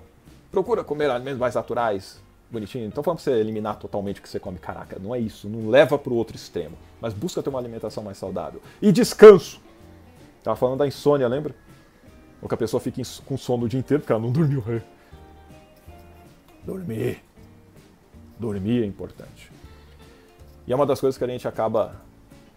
Procura 0.51 0.85
comer 0.85 1.11
alimentos 1.11 1.40
mais 1.40 1.55
naturais, 1.55 2.21
bonitinho. 2.52 2.86
Então 2.86 3.02
falando 3.02 3.18
pra 3.18 3.24
você 3.24 3.32
eliminar 3.32 3.76
totalmente 3.76 4.20
o 4.20 4.22
que 4.22 4.28
você 4.28 4.38
come. 4.38 4.58
Caraca, 4.58 4.98
não 4.98 5.14
é 5.14 5.18
isso. 5.18 5.48
Não 5.48 5.68
leva 5.68 5.98
pro 5.98 6.14
outro 6.14 6.36
extremo. 6.36 6.76
Mas 7.00 7.12
busca 7.12 7.42
ter 7.42 7.48
uma 7.48 7.58
alimentação 7.58 8.02
mais 8.02 8.18
saudável. 8.18 8.60
E 8.80 8.92
descanso. 8.92 9.60
Tava 10.42 10.56
falando 10.56 10.78
da 10.78 10.86
insônia, 10.86 11.26
lembra? 11.28 11.54
Ou 12.40 12.48
que 12.48 12.54
a 12.54 12.58
pessoa 12.58 12.80
fica 12.80 13.00
com 13.24 13.36
sono 13.36 13.64
o 13.64 13.68
dia 13.68 13.78
inteiro 13.78 14.02
porque 14.02 14.12
ela 14.12 14.20
não 14.20 14.30
dormiu. 14.30 14.62
É. 14.68 14.82
Dormir. 16.64 17.22
Dormir 18.38 18.82
é 18.82 18.86
importante. 18.86 19.50
E 20.66 20.72
é 20.72 20.76
uma 20.76 20.86
das 20.86 21.00
coisas 21.00 21.16
que 21.16 21.24
a 21.24 21.28
gente 21.28 21.46
acaba 21.46 21.96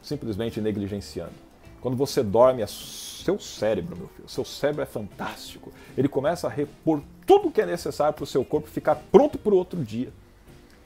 simplesmente 0.02 0.62
negligenciando. 0.62 1.45
Quando 1.86 1.98
você 1.98 2.24
dorme, 2.24 2.64
é 2.64 2.66
seu 2.66 3.38
cérebro, 3.40 3.96
meu 3.96 4.08
filho, 4.08 4.28
seu 4.28 4.44
cérebro 4.44 4.82
é 4.82 4.88
fantástico. 4.88 5.72
Ele 5.96 6.08
começa 6.08 6.48
a 6.48 6.50
repor 6.50 7.00
tudo 7.28 7.52
que 7.52 7.62
é 7.62 7.66
necessário 7.68 8.12
para 8.12 8.24
o 8.24 8.26
seu 8.26 8.44
corpo 8.44 8.68
ficar 8.68 8.96
pronto 9.12 9.38
para 9.38 9.54
o 9.54 9.58
outro 9.58 9.84
dia. 9.84 10.12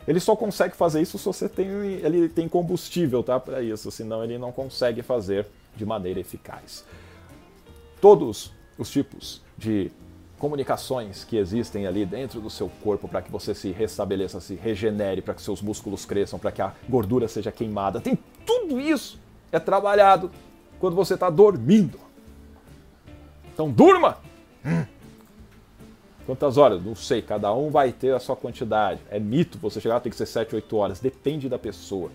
Ele 0.06 0.20
só 0.20 0.36
consegue 0.36 0.76
fazer 0.76 1.02
isso 1.02 1.18
se 1.18 1.24
você 1.24 1.48
tem, 1.48 1.70
ele 1.70 2.28
tem 2.28 2.50
combustível 2.50 3.24
tá, 3.24 3.40
para 3.40 3.62
isso, 3.62 3.90
senão 3.92 4.26
ele 4.26 4.38
não 4.38 4.52
consegue 4.52 5.02
fazer 5.02 5.48
de 5.74 5.86
maneira 5.86 6.20
eficaz. 6.20 6.84
Todos 8.02 8.52
os 8.78 8.92
tipos 8.92 9.42
de 9.58 9.94
comunicações 10.38 11.24
que 11.24 11.38
existem 11.38 11.88
ali 11.88 12.06
dentro 12.06 12.42
do 12.42 12.50
seu 12.50 12.70
corpo 12.84 13.08
para 13.08 13.22
que 13.22 13.32
você 13.32 13.56
se 13.56 13.72
restabeleça, 13.72 14.42
se 14.42 14.56
regenere, 14.56 15.22
para 15.22 15.34
que 15.34 15.42
seus 15.42 15.62
músculos 15.62 16.04
cresçam, 16.04 16.38
para 16.38 16.52
que 16.52 16.62
a 16.62 16.74
gordura 16.90 17.30
seja 17.30 17.54
queimada. 17.54 18.02
Tem 18.02 18.20
tudo 18.46 18.82
isso 18.82 19.18
é 19.52 19.60
trabalhado 19.60 20.32
quando 20.80 20.96
você 20.96 21.14
está 21.14 21.30
dormindo. 21.30 22.00
Então 23.54 23.70
durma! 23.70 24.18
Quantas 26.26 26.58
horas? 26.58 26.84
Não 26.84 26.96
sei, 26.96 27.22
cada 27.22 27.52
um 27.54 27.72
vai 27.72 27.92
ter 27.92 28.14
a 28.14 28.20
sua 28.20 28.36
quantidade. 28.36 29.02
É 29.10 29.20
mito 29.20 29.58
você 29.58 29.82
chegar, 29.82 30.00
tem 30.00 30.12
que 30.12 30.18
ser 30.18 30.28
7, 30.28 30.56
8 30.56 30.78
horas, 30.78 31.00
depende 31.00 31.50
da 31.50 31.58
pessoa. 31.58 32.12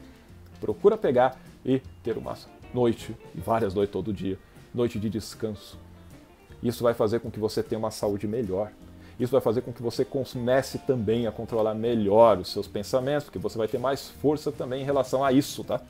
Procura 0.61 0.97
pegar 0.97 1.37
e 1.65 1.81
ter 2.03 2.17
uma 2.17 2.37
noite, 2.73 3.15
várias 3.35 3.75
noites 3.75 3.93
todo 3.93 4.12
dia, 4.12 4.39
noite 4.73 4.99
de 5.01 5.11
descanso. 5.11 5.79
Isso 6.62 6.83
vai 6.83 6.95
fazer 6.95 7.21
com 7.21 7.31
que 7.31 7.41
você 7.41 7.62
tenha 7.62 7.79
uma 7.79 7.91
saúde 7.91 8.27
melhor. 8.27 8.71
Isso 9.19 9.33
vai 9.33 9.41
fazer 9.41 9.61
com 9.61 9.73
que 9.73 9.83
você 9.83 10.05
comece 10.05 10.79
também 10.79 11.27
a 11.27 11.33
controlar 11.33 11.75
melhor 11.75 12.39
os 12.39 12.53
seus 12.53 12.67
pensamentos, 12.67 13.25
porque 13.25 13.39
você 13.39 13.59
vai 13.59 13.69
ter 13.69 13.79
mais 13.79 14.09
força 14.09 14.51
também 14.51 14.83
em 14.83 14.85
relação 14.85 15.25
a 15.25 15.33
isso, 15.33 15.62
tá? 15.62 15.81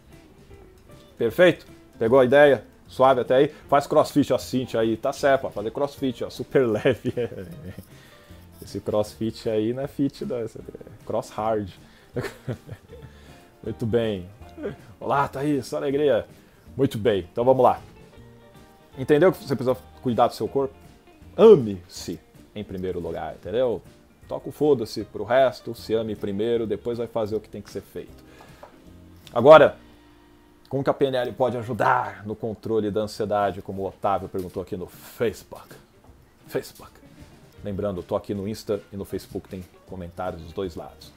Perfeito? 1.17 1.67
Pegou 1.99 2.19
a 2.19 2.25
ideia? 2.25 2.65
Suave 2.87 3.21
até 3.21 3.37
aí? 3.37 3.49
Faz 3.69 3.87
crossfit, 3.87 4.33
ó, 4.33 4.39
Cintia 4.39 4.81
aí, 4.81 4.97
tá 4.97 5.13
certo, 5.13 5.43
pode 5.43 5.55
fazer 5.55 5.71
crossfit, 5.71 6.25
ó, 6.25 6.31
super 6.31 6.67
leve. 6.69 7.13
Esse 8.63 8.81
crossfit 8.81 9.49
aí 9.49 9.73
não 9.73 9.83
é 9.83 9.87
fit, 9.87 10.25
não, 10.25 10.37
é 10.37 10.47
cross 11.07 11.31
hard. 11.31 11.71
Muito 13.63 13.87
bem. 13.87 14.29
Olá, 15.01 15.27
Thaís, 15.27 15.73
alegria. 15.73 16.27
Muito 16.77 16.99
bem, 16.99 17.27
então 17.31 17.45
vamos 17.45 17.63
lá. 17.63 17.81
Entendeu 18.99 19.33
que 19.33 19.39
você 19.39 19.57
precisa 19.57 19.77
cuidar 20.03 20.29
do 20.29 20.35
seu 20.35 20.47
corpo? 20.47 20.75
Ame-se 21.37 22.21
em 22.55 22.63
primeiro 22.63 23.01
lugar, 23.01 23.35
entendeu? 23.35 23.83
Toca 24.29 24.49
o 24.49 24.53
foda-se 24.53 25.05
pro 25.05 25.25
resto, 25.25 25.75
se 25.75 25.95
ame 25.95 26.15
primeiro, 26.15 26.67
depois 26.67 26.99
vai 26.99 27.07
fazer 27.07 27.37
o 27.37 27.41
que 27.41 27.49
tem 27.49 27.61
que 27.61 27.71
ser 27.71 27.83
feito. 27.83 28.25
Agora, 29.33 29.77
como 30.75 30.83
que 30.83 30.91
a 30.91 30.95
PNL 30.95 31.31
pode 31.35 31.57
ajudar 31.57 32.27
no 32.27 32.35
controle 32.35 32.91
da 32.91 33.03
ansiedade, 33.03 33.63
como 33.63 33.83
o 33.83 33.87
Otávio 33.87 34.29
perguntou 34.29 34.61
aqui 34.61 34.77
no 34.77 34.89
Facebook? 34.89 35.69
Facebook. 36.49 36.91
Lembrando, 37.63 38.03
tô 38.03 38.17
aqui 38.17 38.35
no 38.35 38.49
Insta 38.49 38.83
e 38.93 38.97
no 38.97 39.05
Facebook 39.05 39.49
tem 39.49 39.65
comentários 39.87 40.43
dos 40.43 40.53
dois 40.53 40.75
lados. 40.75 41.13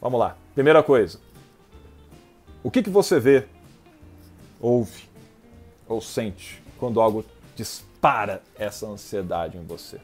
Vamos 0.00 0.18
lá. 0.18 0.36
Primeira 0.52 0.82
coisa. 0.82 1.20
O 2.60 2.72
que, 2.72 2.82
que 2.82 2.90
você 2.90 3.20
vê, 3.20 3.46
ouve 4.60 5.08
ou 5.86 6.00
sente 6.00 6.60
quando 6.80 7.00
algo 7.00 7.24
dispara 7.54 8.42
essa 8.58 8.84
ansiedade 8.84 9.56
em 9.56 9.64
você? 9.64 10.00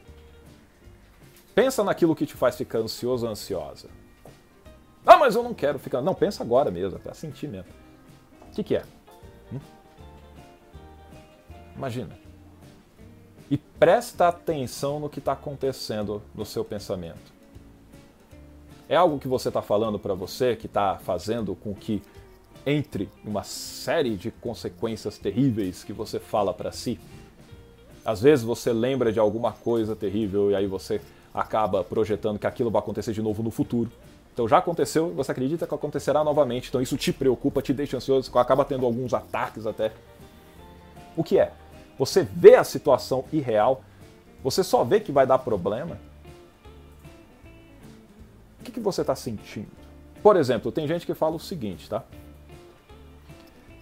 Pensa 1.53 1.83
naquilo 1.83 2.15
que 2.15 2.25
te 2.25 2.33
faz 2.33 2.55
ficar 2.55 2.79
ansioso 2.79 3.25
ou 3.25 3.31
ansiosa. 3.33 3.89
Ah, 5.05 5.17
mas 5.17 5.35
eu 5.35 5.43
não 5.43 5.53
quero 5.53 5.77
ficar. 5.77 6.01
Não, 6.01 6.15
pensa 6.15 6.43
agora 6.43 6.71
mesmo, 6.71 6.95
é 6.95 7.01
para 7.01 7.13
sentir 7.13 7.49
mesmo. 7.49 7.78
Que, 8.59 8.63
que 8.63 8.75
é? 8.75 8.83
Hum? 9.53 9.59
Imagina. 11.77 12.17
E 13.49 13.57
presta 13.57 14.27
atenção 14.27 14.99
no 14.99 15.09
que 15.09 15.19
está 15.19 15.31
acontecendo 15.31 16.21
no 16.35 16.45
seu 16.45 16.65
pensamento. 16.65 17.31
É 18.89 18.97
algo 18.97 19.17
que 19.17 19.27
você 19.29 19.47
está 19.47 19.61
falando 19.61 19.97
para 19.97 20.13
você 20.13 20.55
que 20.55 20.65
está 20.65 20.97
fazendo 20.97 21.55
com 21.55 21.73
que 21.73 22.01
entre 22.65 23.09
uma 23.23 23.43
série 23.43 24.17
de 24.17 24.29
consequências 24.29 25.17
terríveis 25.17 25.83
que 25.83 25.93
você 25.93 26.19
fala 26.19 26.53
para 26.53 26.71
si? 26.71 26.99
Às 28.03 28.21
vezes 28.21 28.43
você 28.43 28.73
lembra 28.73 29.11
de 29.11 29.19
alguma 29.19 29.53
coisa 29.53 29.95
terrível 29.95 30.51
e 30.51 30.55
aí 30.55 30.67
você 30.67 30.99
acaba 31.33 31.83
projetando 31.83 32.37
que 32.37 32.47
aquilo 32.47 32.69
vai 32.69 32.81
acontecer 32.81 33.13
de 33.13 33.21
novo 33.21 33.41
no 33.41 33.51
futuro. 33.51 33.89
Então 34.33 34.47
já 34.47 34.57
aconteceu, 34.59 35.13
você 35.13 35.31
acredita 35.31 35.67
que 35.67 35.73
acontecerá 35.73 36.23
novamente, 36.23 36.69
então 36.69 36.81
isso 36.81 36.95
te 36.95 37.11
preocupa, 37.11 37.61
te 37.61 37.73
deixa 37.73 37.97
ansioso, 37.97 38.35
acaba 38.37 38.63
tendo 38.63 38.85
alguns 38.85 39.13
ataques 39.13 39.65
até. 39.65 39.91
O 41.15 41.23
que 41.23 41.37
é? 41.37 41.51
Você 41.97 42.23
vê 42.23 42.55
a 42.55 42.63
situação 42.63 43.25
irreal, 43.33 43.83
você 44.43 44.63
só 44.63 44.83
vê 44.83 44.99
que 44.99 45.11
vai 45.11 45.27
dar 45.27 45.39
problema. 45.39 45.97
O 48.59 48.63
que, 48.63 48.71
que 48.71 48.79
você 48.79 49.01
está 49.01 49.15
sentindo? 49.15 49.71
Por 50.23 50.35
exemplo, 50.35 50.71
tem 50.71 50.87
gente 50.87 51.05
que 51.05 51.13
fala 51.13 51.35
o 51.35 51.39
seguinte, 51.39 51.89
tá? 51.89 52.03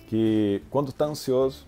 Que 0.07 0.63
quando 0.71 0.89
está 0.89 1.05
ansioso 1.05 1.65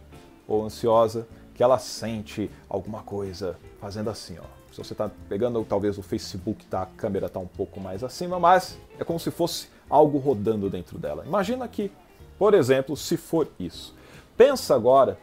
ou 0.47 0.65
ansiosa, 0.65 1.27
que 1.53 1.61
ela 1.61 1.77
sente 1.77 2.49
alguma 2.67 3.03
coisa 3.03 3.57
fazendo 3.79 4.09
assim, 4.09 4.37
ó 4.39 4.58
se 4.83 4.89
você 4.89 4.93
está 4.93 5.09
pegando 5.27 5.63
talvez 5.65 5.97
o 5.97 6.01
Facebook, 6.01 6.65
tá, 6.65 6.83
a 6.83 6.85
câmera 6.85 7.27
está 7.27 7.39
um 7.39 7.47
pouco 7.47 7.79
mais 7.79 8.03
acima, 8.03 8.39
mas 8.39 8.77
é 8.97 9.03
como 9.03 9.19
se 9.19 9.31
fosse 9.31 9.67
algo 9.89 10.17
rodando 10.17 10.69
dentro 10.69 10.97
dela. 10.97 11.25
Imagina 11.25 11.67
que, 11.67 11.91
por 12.37 12.53
exemplo, 12.53 12.95
se 12.95 13.17
for 13.17 13.47
isso. 13.59 13.95
Pensa 14.37 14.75
agora, 14.75 15.17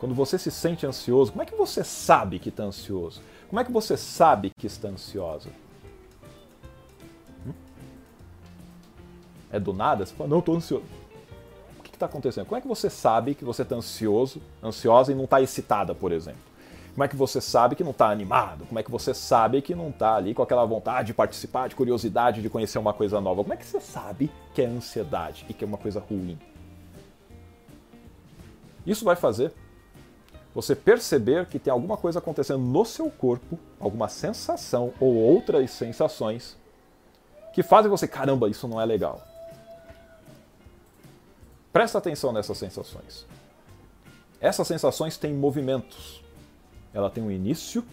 quando 0.00 0.14
você 0.14 0.38
se 0.38 0.50
sente 0.50 0.86
ansioso, 0.86 1.32
como 1.32 1.42
é 1.42 1.46
que 1.46 1.54
você 1.54 1.84
sabe 1.84 2.38
que 2.38 2.48
está 2.48 2.62
ansioso? 2.62 3.20
Como 3.48 3.60
é 3.60 3.64
que 3.64 3.72
você 3.72 3.96
sabe 3.96 4.50
que 4.56 4.66
está 4.66 4.88
ansiosa? 4.88 5.50
Hum? 7.46 7.52
É 9.50 9.58
do 9.58 9.72
nada? 9.72 10.06
Você 10.06 10.14
fala, 10.14 10.30
não, 10.30 10.38
estou 10.38 10.56
ansioso. 10.56 10.84
O 11.78 11.82
que 11.82 11.90
está 11.90 12.06
acontecendo? 12.06 12.46
Como 12.46 12.56
é 12.58 12.60
que 12.60 12.68
você 12.68 12.88
sabe 12.88 13.34
que 13.34 13.44
você 13.44 13.62
está 13.62 13.74
ansioso, 13.74 14.40
ansiosa 14.62 15.12
e 15.12 15.14
não 15.14 15.24
está 15.24 15.42
excitada, 15.42 15.94
por 15.94 16.12
exemplo? 16.12 16.47
Como 16.98 17.04
é 17.04 17.08
que 17.08 17.14
você 17.14 17.40
sabe 17.40 17.76
que 17.76 17.84
não 17.84 17.92
está 17.92 18.10
animado? 18.10 18.66
Como 18.66 18.76
é 18.76 18.82
que 18.82 18.90
você 18.90 19.14
sabe 19.14 19.62
que 19.62 19.72
não 19.72 19.90
está 19.90 20.16
ali 20.16 20.34
com 20.34 20.42
aquela 20.42 20.64
vontade 20.64 21.06
de 21.06 21.14
participar, 21.14 21.68
de 21.68 21.76
curiosidade, 21.76 22.42
de 22.42 22.50
conhecer 22.50 22.76
uma 22.76 22.92
coisa 22.92 23.20
nova? 23.20 23.40
Como 23.44 23.54
é 23.54 23.56
que 23.56 23.64
você 23.64 23.78
sabe 23.78 24.28
que 24.52 24.60
é 24.60 24.66
ansiedade 24.66 25.46
e 25.48 25.54
que 25.54 25.62
é 25.62 25.66
uma 25.68 25.78
coisa 25.78 26.00
ruim? 26.00 26.36
Isso 28.84 29.04
vai 29.04 29.14
fazer 29.14 29.52
você 30.52 30.74
perceber 30.74 31.46
que 31.46 31.60
tem 31.60 31.72
alguma 31.72 31.96
coisa 31.96 32.18
acontecendo 32.18 32.64
no 32.64 32.84
seu 32.84 33.08
corpo, 33.08 33.56
alguma 33.78 34.08
sensação 34.08 34.92
ou 34.98 35.14
outras 35.14 35.70
sensações 35.70 36.56
que 37.54 37.62
fazem 37.62 37.88
você, 37.88 38.08
caramba, 38.08 38.48
isso 38.48 38.66
não 38.66 38.80
é 38.80 38.84
legal. 38.84 39.22
Presta 41.72 41.98
atenção 41.98 42.32
nessas 42.32 42.58
sensações. 42.58 43.24
Essas 44.40 44.66
sensações 44.66 45.16
têm 45.16 45.32
movimentos 45.32 46.26
ela 46.92 47.10
tem 47.10 47.22
um 47.22 47.30
início, 47.30 47.84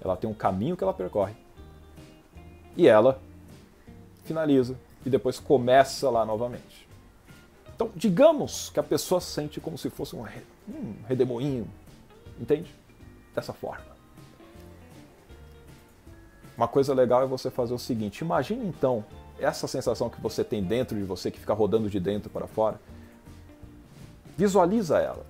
ela 0.00 0.16
tem 0.16 0.28
um 0.28 0.34
caminho 0.34 0.76
que 0.76 0.82
ela 0.82 0.94
percorre. 0.94 1.34
E 2.76 2.86
ela 2.86 3.20
finaliza 4.24 4.76
e 5.04 5.10
depois 5.10 5.38
começa 5.38 6.08
lá 6.10 6.24
novamente. 6.24 6.88
Então, 7.74 7.90
digamos 7.94 8.70
que 8.70 8.78
a 8.78 8.82
pessoa 8.82 9.20
sente 9.20 9.60
como 9.60 9.76
se 9.76 9.90
fosse 9.90 10.14
um, 10.14 10.24
redemoinho, 11.06 11.68
entende? 12.40 12.72
Dessa 13.34 13.52
forma. 13.52 13.92
Uma 16.56 16.68
coisa 16.68 16.94
legal 16.94 17.22
é 17.22 17.26
você 17.26 17.50
fazer 17.50 17.74
o 17.74 17.78
seguinte: 17.78 18.20
imagine 18.20 18.66
então 18.66 19.04
essa 19.38 19.66
sensação 19.66 20.08
que 20.08 20.20
você 20.20 20.44
tem 20.44 20.62
dentro 20.62 20.96
de 20.96 21.02
você, 21.02 21.30
que 21.30 21.40
fica 21.40 21.54
rodando 21.54 21.90
de 21.90 21.98
dentro 21.98 22.30
para 22.30 22.46
fora. 22.46 22.80
Visualiza 24.36 24.98
ela. 24.98 25.26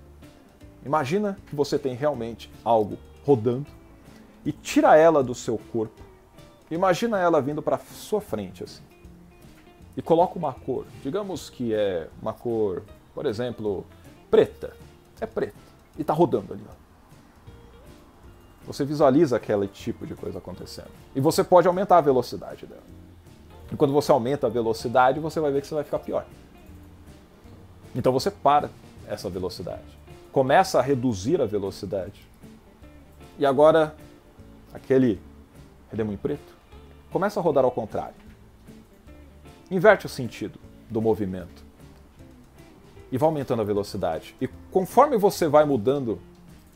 Imagina 0.85 1.39
que 1.47 1.55
você 1.55 1.79
tem 1.79 1.95
realmente 1.95 2.51
algo 2.65 2.99
rodando 3.25 3.67
e 4.45 4.51
tira 4.51 4.97
ela 4.97 5.23
do 5.23 5.35
seu 5.35 5.59
corpo. 5.73 6.03
Imagina 6.71 7.19
ela 7.19 7.41
vindo 7.41 7.63
para 7.63 7.79
sua 7.79 8.21
frente 8.21 8.65
assim. 8.65 8.83
E 9.97 10.03
coloca 10.03 10.39
uma 10.39 10.53
cor. 10.53 10.87
Digamos 11.03 11.51
que 11.51 11.73
é 11.75 12.09
uma 12.21 12.33
cor, 12.33 12.83
por 13.15 13.27
exemplo, 13.27 13.87
preta. 14.31 14.75
É 15.21 15.27
preta 15.27 15.55
e 15.97 16.01
está 16.01 16.13
rodando 16.13 16.55
ali. 16.55 16.63
Você 18.67 18.85
visualiza 18.85 19.37
aquele 19.37 19.69
tipo 19.69 20.07
de 20.07 20.15
coisa 20.15 20.39
acontecendo. 20.39 20.91
E 21.15 21.21
você 21.21 21.45
pode 21.45 21.69
aumentar 21.69 21.99
a 21.99 22.01
velocidade 22.01 22.67
dela. 22.67 22.83
E 23.71 23.77
quando 23.77 23.93
você 23.93 24.11
aumenta 24.11 24.47
a 24.47 24.51
velocidade, 24.51 25.21
você 25.21 25.41
vai 25.41 25.53
ver 25.53 25.61
que 25.61 25.67
você 25.67 25.75
vai 25.75 25.85
ficar 25.85 25.99
pior. 25.99 26.25
Então 27.95 28.13
você 28.13 28.31
para 28.31 28.71
essa 29.07 29.29
velocidade 29.29 30.02
começa 30.33 30.79
a 30.79 30.83
reduzir 30.83 31.41
a 31.41 31.47
velocidade. 31.47 32.27
E 33.39 33.45
agora, 33.45 33.95
aquele 34.73 35.21
redemoinho 35.91 36.19
preto 36.19 36.57
começa 37.13 37.39
a 37.39 37.43
rodar 37.43 37.65
ao 37.65 37.71
contrário. 37.71 38.15
Inverte 39.71 40.07
o 40.07 40.09
sentido 40.09 40.59
do 40.91 41.01
movimento 41.01 41.63
e 43.11 43.19
vai 43.19 43.29
aumentando 43.29 43.61
a 43.61 43.65
velocidade. 43.65 44.35
E 44.41 44.49
conforme 44.71 45.19
você 45.19 45.47
vai 45.47 45.65
mudando 45.65 46.19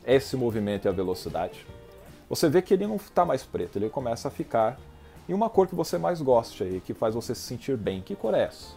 esse 0.05 0.37
movimento 0.37 0.85
e 0.85 0.89
a 0.89 0.91
velocidade, 0.91 1.65
você 2.29 2.47
vê 2.47 2.61
que 2.61 2.73
ele 2.73 2.85
não 2.85 2.97
está 2.97 3.25
mais 3.25 3.43
preto, 3.43 3.77
ele 3.77 3.89
começa 3.89 4.27
a 4.27 4.31
ficar 4.31 4.79
em 5.27 5.33
uma 5.33 5.49
cor 5.49 5.67
que 5.67 5.75
você 5.75 5.97
mais 5.97 6.21
gosta 6.21 6.63
e 6.63 6.79
que 6.79 6.93
faz 6.93 7.15
você 7.15 7.33
se 7.33 7.41
sentir 7.41 7.75
bem. 7.75 8.01
Que 8.01 8.15
cor 8.15 8.33
é 8.33 8.43
essa? 8.43 8.75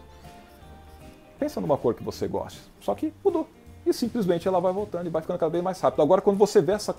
Pensa 1.39 1.61
numa 1.61 1.77
cor 1.77 1.93
que 1.93 2.03
você 2.03 2.27
gosta, 2.27 2.59
só 2.79 2.93
que 2.95 3.13
mudou 3.23 3.47
e 3.85 3.93
simplesmente 3.93 4.47
ela 4.47 4.59
vai 4.59 4.71
voltando 4.71 5.07
e 5.07 5.09
vai 5.09 5.21
ficando 5.21 5.39
cada 5.39 5.51
vez 5.51 5.63
mais 5.63 5.79
rápido. 5.79 6.01
Agora, 6.01 6.21
quando 6.21 6.37
você 6.37 6.61
vê 6.61 6.73
essa, 6.73 6.95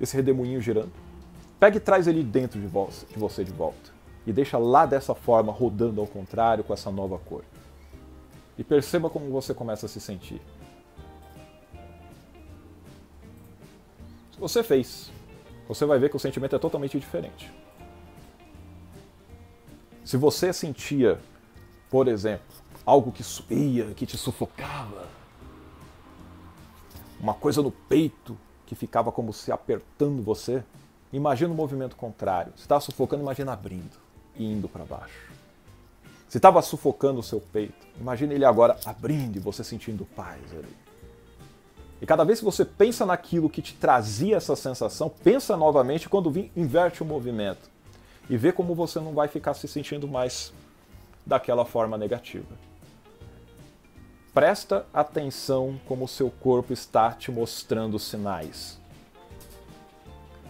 esse 0.00 0.16
redemoinho 0.16 0.60
girando, 0.60 0.92
pega 1.58 1.76
e 1.76 1.80
traz 1.80 2.06
ele 2.06 2.22
dentro 2.22 2.60
de, 2.60 2.66
volta, 2.66 3.06
de 3.08 3.18
você 3.18 3.44
de 3.44 3.52
volta 3.52 3.90
e 4.26 4.32
deixa 4.32 4.58
lá 4.58 4.86
dessa 4.86 5.14
forma, 5.14 5.52
rodando 5.52 6.00
ao 6.00 6.06
contrário 6.06 6.62
com 6.62 6.72
essa 6.72 6.90
nova 6.90 7.18
cor. 7.18 7.44
E 8.56 8.62
perceba 8.62 9.10
como 9.10 9.30
você 9.30 9.52
começa 9.52 9.86
a 9.86 9.88
se 9.88 10.00
sentir. 10.00 10.40
Se 14.32 14.38
você 14.38 14.62
fez, 14.62 15.10
você 15.66 15.84
vai 15.84 15.98
ver 15.98 16.10
que 16.10 16.16
o 16.16 16.20
sentimento 16.20 16.54
é 16.54 16.58
totalmente 16.58 16.98
diferente. 16.98 17.52
Se 20.04 20.16
você 20.16 20.52
sentia, 20.52 21.18
por 21.90 22.08
exemplo, 22.08 22.44
algo 22.84 23.12
que 23.12 23.22
subia, 23.22 23.86
que 23.94 24.04
te 24.04 24.16
sufocava, 24.16 25.08
uma 27.22 27.34
coisa 27.34 27.62
no 27.62 27.70
peito 27.70 28.36
que 28.66 28.74
ficava 28.74 29.12
como 29.12 29.32
se 29.32 29.52
apertando 29.52 30.20
você, 30.22 30.64
imagina 31.12 31.52
o 31.52 31.56
movimento 31.56 31.94
contrário. 31.94 32.52
Se 32.56 32.62
estava 32.62 32.80
sufocando, 32.80 33.22
imagina 33.22 33.52
abrindo 33.52 33.96
e 34.34 34.44
indo 34.44 34.68
para 34.68 34.84
baixo. 34.84 35.30
Se 36.28 36.38
estava 36.38 36.60
sufocando 36.62 37.20
o 37.20 37.22
seu 37.22 37.40
peito, 37.40 37.86
imagine 38.00 38.34
ele 38.34 38.44
agora 38.44 38.76
abrindo 38.84 39.36
e 39.36 39.38
você 39.38 39.62
sentindo 39.62 40.04
paz 40.16 40.40
ali. 40.52 40.76
E 42.00 42.06
cada 42.06 42.24
vez 42.24 42.40
que 42.40 42.44
você 42.44 42.64
pensa 42.64 43.06
naquilo 43.06 43.48
que 43.48 43.62
te 43.62 43.74
trazia 43.74 44.36
essa 44.36 44.56
sensação, 44.56 45.08
pensa 45.22 45.56
novamente 45.56 46.08
quando 46.08 46.30
vir, 46.30 46.50
inverte 46.56 47.02
o 47.02 47.06
movimento 47.06 47.70
e 48.28 48.36
vê 48.36 48.50
como 48.50 48.74
você 48.74 48.98
não 48.98 49.12
vai 49.12 49.28
ficar 49.28 49.54
se 49.54 49.68
sentindo 49.68 50.08
mais 50.08 50.52
daquela 51.24 51.64
forma 51.64 51.96
negativa. 51.96 52.71
Presta 54.34 54.86
atenção 54.94 55.78
como 55.86 56.08
seu 56.08 56.30
corpo 56.30 56.72
está 56.72 57.12
te 57.12 57.30
mostrando 57.30 57.98
sinais. 57.98 58.80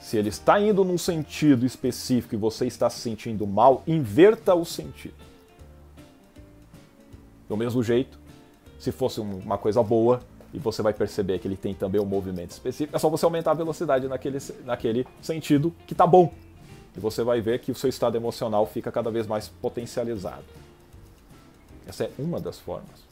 Se 0.00 0.16
ele 0.16 0.28
está 0.28 0.60
indo 0.60 0.84
num 0.84 0.98
sentido 0.98 1.66
específico 1.66 2.34
e 2.34 2.38
você 2.38 2.66
está 2.66 2.88
se 2.88 3.00
sentindo 3.00 3.44
mal, 3.44 3.82
inverta 3.84 4.54
o 4.54 4.64
sentido. 4.64 5.14
Do 7.48 7.56
mesmo 7.56 7.82
jeito, 7.82 8.20
se 8.78 8.92
fosse 8.92 9.20
uma 9.20 9.58
coisa 9.58 9.82
boa 9.82 10.20
e 10.54 10.60
você 10.60 10.80
vai 10.80 10.94
perceber 10.94 11.40
que 11.40 11.48
ele 11.48 11.56
tem 11.56 11.74
também 11.74 12.00
um 12.00 12.04
movimento 12.04 12.52
específico, 12.52 12.94
é 12.94 12.98
só 13.00 13.08
você 13.08 13.24
aumentar 13.24 13.50
a 13.50 13.54
velocidade 13.54 14.06
naquele, 14.06 14.38
naquele 14.64 15.06
sentido 15.20 15.74
que 15.88 15.92
está 15.92 16.06
bom. 16.06 16.32
E 16.96 17.00
você 17.00 17.24
vai 17.24 17.40
ver 17.40 17.58
que 17.58 17.72
o 17.72 17.74
seu 17.74 17.90
estado 17.90 18.16
emocional 18.16 18.64
fica 18.64 18.92
cada 18.92 19.10
vez 19.10 19.26
mais 19.26 19.48
potencializado. 19.48 20.44
Essa 21.86 22.04
é 22.04 22.10
uma 22.16 22.40
das 22.40 22.60
formas. 22.60 23.11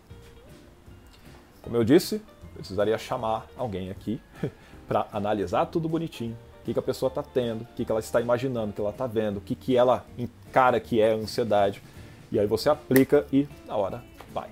Como 1.63 1.77
eu 1.77 1.85
disse, 1.85 2.23
precisaria 2.55 2.97
chamar 2.99 3.47
alguém 3.57 3.91
aqui 3.91 4.21
para 4.87 5.07
analisar 5.13 5.67
tudo 5.67 5.89
bonitinho. 5.89 6.37
O 6.61 6.65
que, 6.65 6.73
que 6.73 6.79
a 6.79 6.83
pessoa 6.83 7.09
está 7.09 7.23
tendo, 7.23 7.63
o 7.63 7.67
que, 7.75 7.85
que 7.85 7.91
ela 7.91 8.01
está 8.01 8.21
imaginando, 8.21 8.71
o 8.71 8.73
que 8.73 8.81
ela 8.81 8.91
está 8.91 9.07
vendo, 9.07 9.39
o 9.39 9.41
que, 9.41 9.55
que 9.55 9.77
ela 9.77 10.05
encara 10.19 10.79
que 10.79 11.01
é 11.01 11.13
ansiedade. 11.13 11.83
E 12.31 12.39
aí 12.39 12.47
você 12.47 12.69
aplica 12.69 13.27
e 13.33 13.49
na 13.67 13.77
hora 13.77 14.05
vai. 14.33 14.51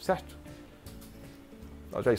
Certo? 0.00 0.36
Então 1.88 2.02
já 2.02 2.12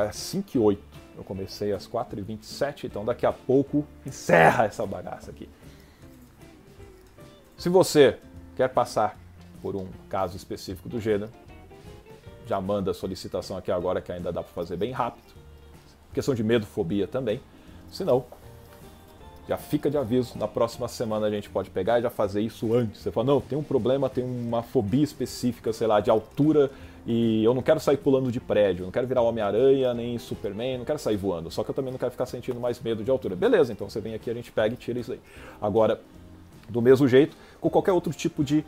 é 0.00 0.12
5 0.12 0.50
e 0.54 0.58
8. 0.58 0.82
Eu 1.16 1.24
comecei 1.24 1.72
às 1.72 1.86
4h27, 1.86 2.84
então 2.84 3.04
daqui 3.04 3.26
a 3.26 3.32
pouco 3.32 3.86
encerra 4.06 4.64
essa 4.64 4.86
bagaça 4.86 5.30
aqui. 5.30 5.48
Se 7.56 7.68
você 7.68 8.18
quer 8.56 8.68
passar 8.68 9.18
por 9.60 9.76
um 9.76 9.86
caso 10.08 10.36
específico 10.36 10.88
do 10.88 11.00
gênero, 11.00 11.30
já 12.50 12.60
manda 12.60 12.90
a 12.90 12.94
solicitação 12.94 13.56
aqui 13.56 13.70
agora 13.70 14.00
que 14.00 14.10
ainda 14.10 14.32
dá 14.32 14.42
para 14.42 14.52
fazer 14.52 14.76
bem 14.76 14.90
rápido. 14.90 15.32
Questão 16.12 16.34
de 16.34 16.42
medo, 16.42 16.66
fobia 16.66 17.06
também. 17.06 17.40
Se 17.88 18.04
não, 18.04 18.24
já 19.48 19.56
fica 19.56 19.88
de 19.88 19.96
aviso, 19.96 20.36
na 20.36 20.48
próxima 20.48 20.88
semana 20.88 21.28
a 21.28 21.30
gente 21.30 21.48
pode 21.48 21.70
pegar 21.70 22.00
e 22.00 22.02
já 22.02 22.10
fazer 22.10 22.40
isso 22.40 22.74
antes. 22.74 23.02
Você 23.02 23.12
fala, 23.12 23.26
não, 23.26 23.40
tem 23.40 23.56
um 23.56 23.62
problema, 23.62 24.10
tem 24.10 24.24
uma 24.24 24.64
fobia 24.64 25.04
específica, 25.04 25.72
sei 25.72 25.86
lá, 25.86 26.00
de 26.00 26.10
altura 26.10 26.72
e 27.06 27.44
eu 27.44 27.54
não 27.54 27.62
quero 27.62 27.78
sair 27.78 27.96
pulando 27.96 28.32
de 28.32 28.40
prédio, 28.40 28.84
não 28.84 28.90
quero 28.90 29.06
virar 29.06 29.22
Homem-Aranha, 29.22 29.94
nem 29.94 30.18
Superman, 30.18 30.78
não 30.78 30.84
quero 30.84 30.98
sair 30.98 31.16
voando, 31.16 31.50
só 31.50 31.62
que 31.62 31.70
eu 31.70 31.74
também 31.74 31.92
não 31.92 31.98
quero 31.98 32.10
ficar 32.10 32.26
sentindo 32.26 32.58
mais 32.58 32.80
medo 32.80 33.04
de 33.04 33.10
altura. 33.10 33.36
Beleza, 33.36 33.72
então 33.72 33.88
você 33.88 34.00
vem 34.00 34.12
aqui, 34.12 34.28
a 34.28 34.34
gente 34.34 34.50
pega 34.50 34.74
e 34.74 34.76
tira 34.76 34.98
isso 34.98 35.12
aí. 35.12 35.20
Agora, 35.62 36.00
do 36.68 36.82
mesmo 36.82 37.06
jeito, 37.06 37.36
com 37.60 37.70
qualquer 37.70 37.92
outro 37.92 38.12
tipo 38.12 38.42
de, 38.44 38.64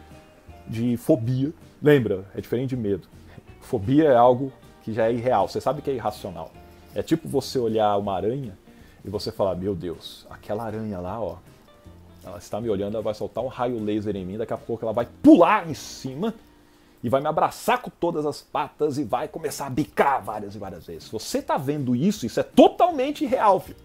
de 0.68 0.96
fobia, 0.96 1.52
lembra, 1.82 2.24
é 2.34 2.40
diferente 2.40 2.70
de 2.70 2.76
medo. 2.76 3.08
Fobia 3.62 4.08
é 4.08 4.16
algo 4.16 4.52
que 4.82 4.92
já 4.92 5.08
é 5.08 5.12
irreal, 5.12 5.48
você 5.48 5.60
sabe 5.60 5.80
que 5.80 5.90
é 5.90 5.94
irracional. 5.94 6.50
É 6.94 7.02
tipo 7.02 7.28
você 7.28 7.58
olhar 7.58 7.96
uma 7.96 8.14
aranha 8.14 8.58
e 9.04 9.08
você 9.08 9.32
falar, 9.32 9.54
meu 9.54 9.74
Deus, 9.74 10.26
aquela 10.28 10.64
aranha 10.64 10.98
lá, 10.98 11.20
ó, 11.20 11.36
ela 12.24 12.38
está 12.38 12.60
me 12.60 12.68
olhando, 12.68 12.94
ela 12.94 13.02
vai 13.02 13.14
soltar 13.14 13.42
um 13.42 13.48
raio 13.48 13.82
laser 13.82 14.14
em 14.16 14.24
mim, 14.24 14.36
daqui 14.36 14.52
a 14.52 14.58
pouco 14.58 14.84
ela 14.84 14.92
vai 14.92 15.08
pular 15.22 15.68
em 15.68 15.74
cima 15.74 16.34
e 17.02 17.08
vai 17.08 17.20
me 17.20 17.26
abraçar 17.26 17.80
com 17.82 17.90
todas 17.90 18.24
as 18.24 18.40
patas 18.40 18.96
e 18.96 19.04
vai 19.04 19.26
começar 19.26 19.66
a 19.66 19.70
bicar 19.70 20.22
várias 20.22 20.54
e 20.54 20.58
várias 20.58 20.86
vezes. 20.86 21.08
Você 21.08 21.38
está 21.38 21.56
vendo 21.56 21.96
isso, 21.96 22.24
isso 22.24 22.38
é 22.38 22.44
totalmente 22.44 23.24
irreal, 23.24 23.58
filho. 23.58 23.78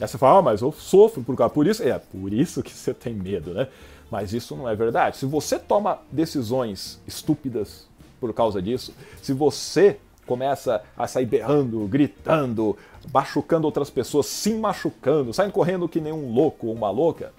Aí 0.00 0.08
você 0.08 0.16
fala, 0.16 0.38
ah, 0.38 0.42
mas 0.42 0.62
eu 0.62 0.72
sofro 0.72 1.22
por 1.22 1.36
causa 1.36 1.52
por 1.52 1.66
isso. 1.66 1.82
É, 1.82 1.98
por 1.98 2.32
isso 2.32 2.62
que 2.62 2.72
você 2.72 2.94
tem 2.94 3.12
medo, 3.12 3.52
né? 3.52 3.68
Mas 4.10 4.32
isso 4.32 4.56
não 4.56 4.68
é 4.68 4.74
verdade. 4.74 5.16
Se 5.16 5.26
você 5.26 5.58
toma 5.58 6.00
decisões 6.10 7.00
estúpidas 7.06 7.88
por 8.20 8.34
causa 8.34 8.60
disso, 8.60 8.92
se 9.22 9.32
você 9.32 9.98
começa 10.26 10.82
a 10.96 11.06
sair 11.06 11.26
berrando, 11.26 11.86
gritando, 11.86 12.76
machucando 13.12 13.66
outras 13.66 13.90
pessoas, 13.90 14.26
se 14.26 14.52
machucando, 14.54 15.32
saindo 15.32 15.52
correndo 15.52 15.88
que 15.88 16.00
nem 16.00 16.12
um 16.12 16.32
louco 16.32 16.66
ou 16.68 16.74
uma 16.74 16.90
louca, 16.90 17.32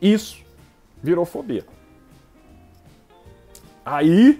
isso 0.00 0.38
virou 1.02 1.24
fobia. 1.24 1.64
Aí 3.84 4.38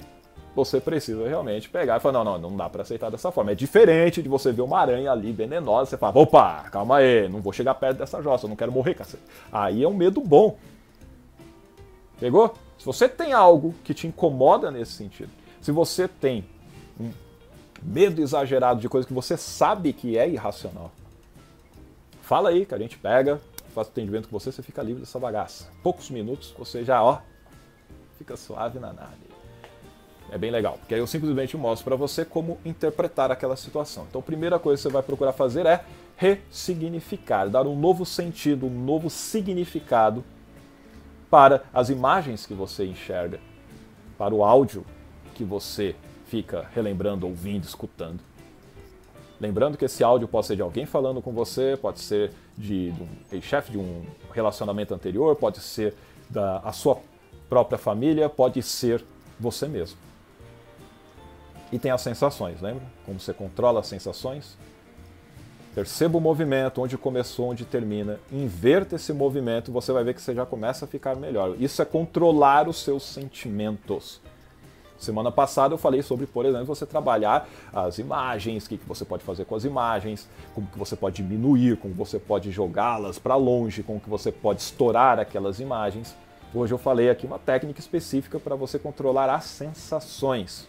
você 0.55 0.81
precisa 0.81 1.27
realmente 1.27 1.69
pegar 1.69 1.97
e 1.97 2.01
falar: 2.01 2.25
não, 2.25 2.39
não, 2.39 2.51
não 2.51 2.57
dá 2.57 2.69
para 2.69 2.83
aceitar 2.83 3.11
dessa 3.11 3.33
forma. 3.33 3.53
É 3.53 3.55
diferente 3.55 4.23
de 4.23 4.29
você 4.29 4.53
ver 4.53 4.63
uma 4.63 4.79
aranha 4.79 5.11
ali 5.11 5.33
venenosa, 5.33 5.91
você 5.91 5.97
fala: 5.97 6.19
opa, 6.19 6.65
calma 6.71 6.99
aí, 6.99 7.29
não 7.29 7.41
vou 7.41 7.53
chegar 7.53 7.75
perto 7.75 7.99
dessa 7.99 8.23
jossa, 8.23 8.47
eu 8.47 8.51
não 8.51 8.57
quero 8.57 8.71
morrer, 8.71 8.95
cacete. 8.95 9.23
Aí 9.51 9.83
é 9.83 9.89
um 9.89 9.95
medo 9.95 10.21
bom. 10.21 10.57
Pegou? 12.23 12.55
Se 12.79 12.87
você 12.87 13.09
tem 13.09 13.33
algo 13.33 13.75
que 13.83 13.93
te 13.93 14.07
incomoda 14.07 14.71
nesse 14.71 14.93
sentido, 14.93 15.33
se 15.61 15.73
você 15.73 16.07
tem 16.07 16.45
um 17.01 17.11
medo 17.83 18.23
exagerado 18.23 18.81
de 18.81 18.89
coisa 18.89 19.05
que 19.05 19.13
você 19.13 19.37
sabe 19.37 19.93
que 19.93 20.17
é 20.17 20.29
irracional. 20.29 20.93
Fala 22.21 22.51
aí 22.51 22.65
que 22.65 22.77
a 22.77 22.79
gente 22.79 22.97
pega, 22.97 23.41
faz 23.75 23.89
o 23.89 23.91
atendimento 23.91 24.29
com 24.29 24.39
você, 24.39 24.53
você 24.53 24.63
fica 24.63 24.81
livre 24.85 25.01
dessa 25.01 25.19
bagaça. 25.19 25.69
Poucos 25.83 26.11
minutos, 26.11 26.55
você 26.57 26.85
já, 26.85 27.03
ó, 27.03 27.19
fica 28.17 28.37
suave 28.37 28.79
na 28.79 28.93
nave. 28.93 29.33
É 30.31 30.39
bem 30.39 30.53
legal, 30.53 30.79
porque 30.79 30.95
aí 30.95 31.01
eu 31.01 31.09
simplesmente 31.09 31.57
mostro 31.57 31.85
para 31.85 31.97
você 31.97 32.25
como 32.25 32.57
interpretar 32.65 33.33
aquela 33.33 33.57
situação. 33.57 34.07
Então, 34.09 34.21
a 34.21 34.25
primeira 34.25 34.61
coisa 34.61 34.81
que 34.81 34.89
você 34.89 34.93
vai 34.93 35.03
procurar 35.03 35.33
fazer 35.33 35.67
é 35.67 35.85
ressignificar, 36.17 37.49
dar 37.49 37.67
um 37.67 37.77
novo 37.77 38.07
sentido, 38.07 38.67
um 38.67 38.85
novo 38.85 39.11
significado 39.11 40.25
para 41.33 41.65
as 41.73 41.89
imagens 41.89 42.45
que 42.45 42.53
você 42.53 42.85
enxerga, 42.85 43.41
para 44.19 44.35
o 44.35 44.45
áudio 44.45 44.85
que 45.35 45.43
você 45.43 45.97
fica 46.27 46.69
relembrando, 46.75 47.27
ouvindo, 47.27 47.65
escutando. 47.65 48.21
Lembrando 49.41 49.79
que 49.79 49.87
esse 49.87 50.05
áudio 50.05 50.29
pode 50.29 50.45
ser 50.45 50.57
de 50.57 50.63
alguém 50.63 50.85
falando 50.85 51.23
com 51.23 51.33
você, 51.33 51.75
pode 51.81 52.01
ser 52.01 52.33
de, 52.55 52.93
de 52.93 53.03
um 53.33 53.41
chefe 53.41 53.73
de 53.73 53.79
um 53.79 54.05
relacionamento 54.31 54.93
anterior, 54.93 55.35
pode 55.35 55.61
ser 55.61 55.95
da 56.29 56.59
a 56.59 56.71
sua 56.71 56.99
própria 57.49 57.79
família, 57.79 58.29
pode 58.29 58.63
ser 58.63 59.03
você 59.41 59.67
mesmo. 59.67 59.97
E 61.73 61.79
tem 61.79 61.91
as 61.91 62.03
sensações, 62.03 62.61
lembra? 62.61 62.85
Como 63.07 63.19
você 63.19 63.33
controla 63.33 63.81
as 63.81 63.87
sensações? 63.87 64.59
Perceba 65.75 66.19
o 66.19 66.21
movimento, 66.21 66.83
onde 66.83 66.99
começou, 66.99 67.51
onde 67.51 67.65
termina. 67.65 68.21
Inverta 68.31 68.97
esse 68.97 69.11
movimento, 69.13 69.73
você 69.73 69.91
vai 69.91 70.05
ver 70.05 70.15
que 70.15 70.21
você 70.21 70.35
já 70.35 70.45
começa 70.45 70.85
a 70.85 70.89
ficar 70.89 71.17
melhor. 71.17 71.57
Isso 71.59 71.81
é 71.81 71.85
controlar 71.85 72.69
os 72.69 72.83
seus 72.83 73.03
sentimentos. 73.05 74.21
Semana 74.99 75.33
passada 75.33 75.75
eu 75.75 75.79
falei 75.79 76.03
sobre, 76.03 76.27
por 76.27 76.45
exemplo, 76.45 76.67
você 76.67 76.85
trabalhar 76.85 77.49
as 77.73 77.99
imagens, 77.99 78.67
o 78.67 78.69
que, 78.69 78.79
você 78.87 79.05
pode 79.05 79.25
fazer 79.25 79.47
com 79.47 79.57
as 79.57 79.65
imagens, 79.65 80.29
como 80.55 80.67
que 80.67 80.79
você 80.79 80.95
pode 80.95 81.17
diminuir, 81.17 81.77
como 81.79 81.93
você 81.95 82.19
pode 82.19 82.53
jogá-las 82.53 83.19
para 83.19 83.35
longe, 83.35 83.83
como 83.83 83.99
que 83.99 84.09
você 84.09 84.31
pode 84.31 84.61
estourar 84.61 85.19
aquelas 85.19 85.59
imagens. 85.59 86.15
Hoje 86.55 86.73
eu 86.73 86.79
falei 86.79 87.09
aqui 87.09 87.27
uma 87.27 87.39
técnica 87.39 87.81
específica 87.81 88.39
para 88.39 88.55
você 88.55 88.79
controlar 88.79 89.29
as 89.29 89.45
sensações. 89.45 90.69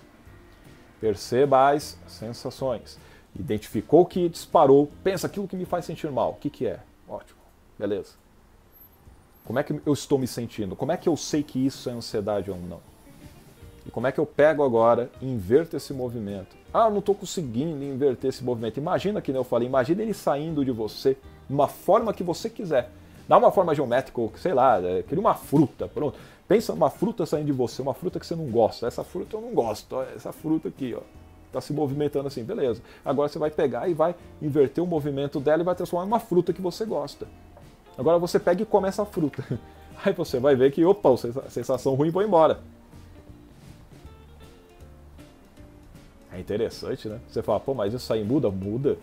Perceba 0.99 1.71
as 1.71 1.97
sensações. 2.07 2.97
Identificou 3.37 4.05
que 4.05 4.29
disparou, 4.29 4.89
pensa 5.03 5.27
aquilo 5.27 5.47
que 5.47 5.55
me 5.55 5.65
faz 5.65 5.85
sentir 5.85 6.11
mal. 6.11 6.31
O 6.31 6.35
que, 6.35 6.49
que 6.49 6.67
é? 6.67 6.79
Ótimo, 7.07 7.39
beleza. 7.77 8.11
Como 9.45 9.59
é 9.59 9.63
que 9.63 9.73
eu 9.85 9.93
estou 9.93 10.17
me 10.17 10.27
sentindo? 10.27 10.75
Como 10.75 10.91
é 10.91 10.97
que 10.97 11.09
eu 11.09 11.17
sei 11.17 11.43
que 11.43 11.65
isso 11.65 11.89
é 11.89 11.93
ansiedade 11.93 12.49
ou 12.49 12.57
não? 12.57 12.79
E 13.85 13.91
como 13.91 14.07
é 14.07 14.11
que 14.11 14.19
eu 14.19 14.25
pego 14.25 14.63
agora 14.63 15.11
e 15.21 15.25
inverto 15.25 15.75
esse 15.75 15.93
movimento? 15.93 16.55
Ah, 16.73 16.85
eu 16.85 16.91
não 16.91 16.99
estou 16.99 17.13
conseguindo 17.13 17.83
inverter 17.83 18.29
esse 18.29 18.43
movimento. 18.43 18.77
Imagina 18.77 19.21
que 19.21 19.31
eu 19.31 19.43
falei, 19.43 19.67
imagina 19.67 20.01
ele 20.01 20.13
saindo 20.13 20.63
de 20.63 20.71
você 20.71 21.17
de 21.47 21.53
uma 21.53 21.67
forma 21.67 22.13
que 22.13 22.23
você 22.23 22.49
quiser. 22.49 22.89
Dá 23.27 23.37
uma 23.37 23.51
forma 23.51 23.75
geométrica, 23.75 24.21
sei 24.37 24.53
lá, 24.53 24.81
é, 24.81 25.03
cria 25.03 25.19
uma 25.19 25.33
fruta, 25.33 25.87
pronto. 25.87 26.17
Pensa 26.47 26.73
uma 26.73 26.89
fruta 26.89 27.25
saindo 27.25 27.47
de 27.47 27.51
você, 27.51 27.81
uma 27.81 27.93
fruta 27.93 28.19
que 28.19 28.25
você 28.25 28.35
não 28.35 28.45
gosta. 28.45 28.87
Essa 28.87 29.03
fruta 29.03 29.35
eu 29.35 29.41
não 29.41 29.53
gosto, 29.53 30.01
essa 30.15 30.31
fruta 30.31 30.69
aqui, 30.69 30.95
ó. 30.95 31.01
Tá 31.53 31.61
se 31.61 31.71
movimentando 31.71 32.27
assim, 32.27 32.43
beleza. 32.43 32.81
Agora 33.05 33.29
você 33.29 33.37
vai 33.37 33.51
pegar 33.51 33.87
e 33.87 33.93
vai 33.93 34.15
inverter 34.41 34.83
o 34.83 34.87
movimento 34.87 35.39
dela 35.39 35.61
e 35.61 35.65
vai 35.65 35.75
transformar 35.75 36.05
em 36.05 36.07
uma 36.07 36.19
fruta 36.19 36.51
que 36.51 36.61
você 36.61 36.83
gosta. 36.83 37.27
Agora 37.95 38.17
você 38.17 38.39
pega 38.39 38.63
e 38.63 38.65
come 38.65 38.87
essa 38.87 39.05
fruta. 39.05 39.45
Aí 40.03 40.11
você 40.11 40.39
vai 40.39 40.55
ver 40.55 40.71
que, 40.71 40.83
opa, 40.83 41.09
a 41.13 41.49
sensação 41.51 41.93
ruim 41.93 42.09
vai 42.09 42.25
embora. 42.25 42.59
É 46.31 46.39
interessante, 46.39 47.07
né? 47.07 47.19
Você 47.29 47.43
fala, 47.43 47.59
pô, 47.59 47.75
mas 47.75 47.93
isso 47.93 48.11
aí 48.11 48.23
muda? 48.23 48.49
Muda. 48.49 48.97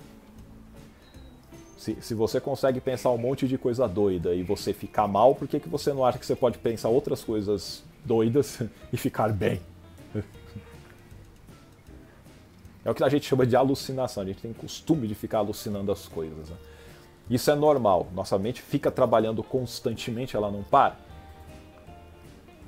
Se, 1.79 1.97
se 2.01 2.13
você 2.13 2.41
consegue 2.41 2.81
pensar 2.81 3.11
um 3.11 3.17
monte 3.17 3.47
de 3.47 3.57
coisa 3.57 3.87
doida 3.87 4.35
e 4.35 4.43
você 4.43 4.73
ficar 4.73 5.07
mal, 5.07 5.37
por 5.37 5.47
que, 5.47 5.61
que 5.61 5.69
você 5.69 5.93
não 5.93 6.05
acha 6.05 6.19
que 6.19 6.27
você 6.27 6.35
pode 6.35 6.59
pensar 6.59 6.89
outras 6.89 7.23
coisas 7.23 7.85
doidas 8.05 8.61
e 8.93 8.97
ficar 8.97 9.33
bem? 9.33 9.63
É 12.91 12.93
o 12.93 12.95
que 12.95 13.05
a 13.05 13.09
gente 13.09 13.25
chama 13.25 13.47
de 13.47 13.55
alucinação. 13.55 14.25
A 14.25 14.27
gente 14.27 14.43
tem 14.43 14.53
costume 14.53 15.07
de 15.07 15.15
ficar 15.15 15.39
alucinando 15.39 15.93
as 15.93 16.09
coisas. 16.09 16.49
Né? 16.49 16.57
Isso 17.31 17.49
é 17.49 17.55
normal. 17.55 18.09
Nossa 18.13 18.37
mente 18.37 18.61
fica 18.61 18.91
trabalhando 18.91 19.45
constantemente, 19.45 20.35
ela 20.35 20.51
não 20.51 20.65
para. 20.65 20.97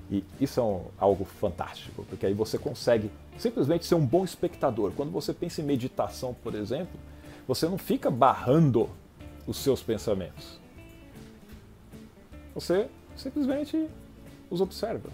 E 0.09 0.25
isso 0.41 0.61
é 0.61 0.63
um, 0.63 0.85
algo 0.97 1.25
fantástico, 1.25 2.05
porque 2.09 2.25
aí 2.25 2.35
você 2.35 2.57
consegue 2.57 3.11
simplesmente 3.37 3.85
ser 3.85 3.97
um 3.97 4.07
bom 4.07 4.25
espectador. 4.25 4.93
Quando 4.93 5.11
você 5.11 5.35
pensa 5.35 5.61
em 5.61 5.65
meditação, 5.65 6.33
por 6.41 6.55
exemplo, 6.55 7.01
você 7.49 7.67
não 7.67 7.77
fica 7.77 8.09
barrando 8.09 8.89
os 9.45 9.57
seus 9.57 9.83
pensamentos. 9.83 10.61
Você 12.55 12.89
simplesmente 13.17 13.89
os 14.49 14.61
observa. 14.61 15.11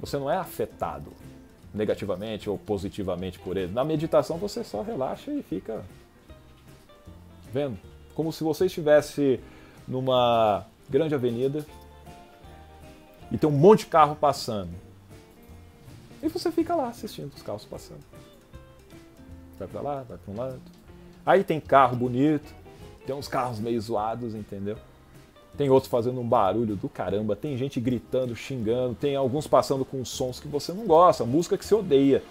Você 0.00 0.16
não 0.16 0.30
é 0.30 0.38
afetado 0.38 1.12
negativamente 1.72 2.48
ou 2.48 2.58
positivamente 2.58 3.38
por 3.38 3.56
ele. 3.56 3.72
Na 3.72 3.84
meditação 3.84 4.38
você 4.38 4.64
só 4.64 4.82
relaxa 4.82 5.32
e 5.32 5.42
fica 5.42 5.84
vendo. 7.52 7.78
Como 8.14 8.32
se 8.32 8.42
você 8.42 8.66
estivesse 8.66 9.40
numa 9.86 10.66
grande 10.88 11.14
avenida 11.14 11.64
e 13.30 13.38
tem 13.38 13.48
um 13.48 13.52
monte 13.52 13.80
de 13.80 13.86
carro 13.86 14.16
passando. 14.16 14.72
E 16.22 16.28
você 16.28 16.50
fica 16.50 16.74
lá 16.74 16.88
assistindo 16.88 17.32
os 17.34 17.42
carros 17.42 17.64
passando. 17.64 18.02
Vai 19.58 19.68
para 19.68 19.80
lá, 19.80 20.02
vai 20.02 20.18
para 20.18 20.32
um 20.32 20.36
lado. 20.36 20.60
Aí 21.24 21.44
tem 21.44 21.60
carro 21.60 21.96
bonito, 21.96 22.54
tem 23.06 23.14
uns 23.14 23.28
carros 23.28 23.58
meio 23.58 23.80
zoados, 23.80 24.34
entendeu? 24.34 24.76
Tem 25.58 25.68
outros 25.68 25.90
fazendo 25.90 26.20
um 26.20 26.26
barulho 26.26 26.76
do 26.76 26.88
caramba, 26.88 27.34
tem 27.34 27.58
gente 27.58 27.80
gritando, 27.80 28.34
xingando, 28.36 28.94
tem 28.94 29.16
alguns 29.16 29.48
passando 29.48 29.84
com 29.84 30.04
sons 30.04 30.38
que 30.38 30.46
você 30.46 30.72
não 30.72 30.86
gosta, 30.86 31.24
música 31.24 31.58
que 31.58 31.64
você 31.64 31.74
odeia. 31.74 32.22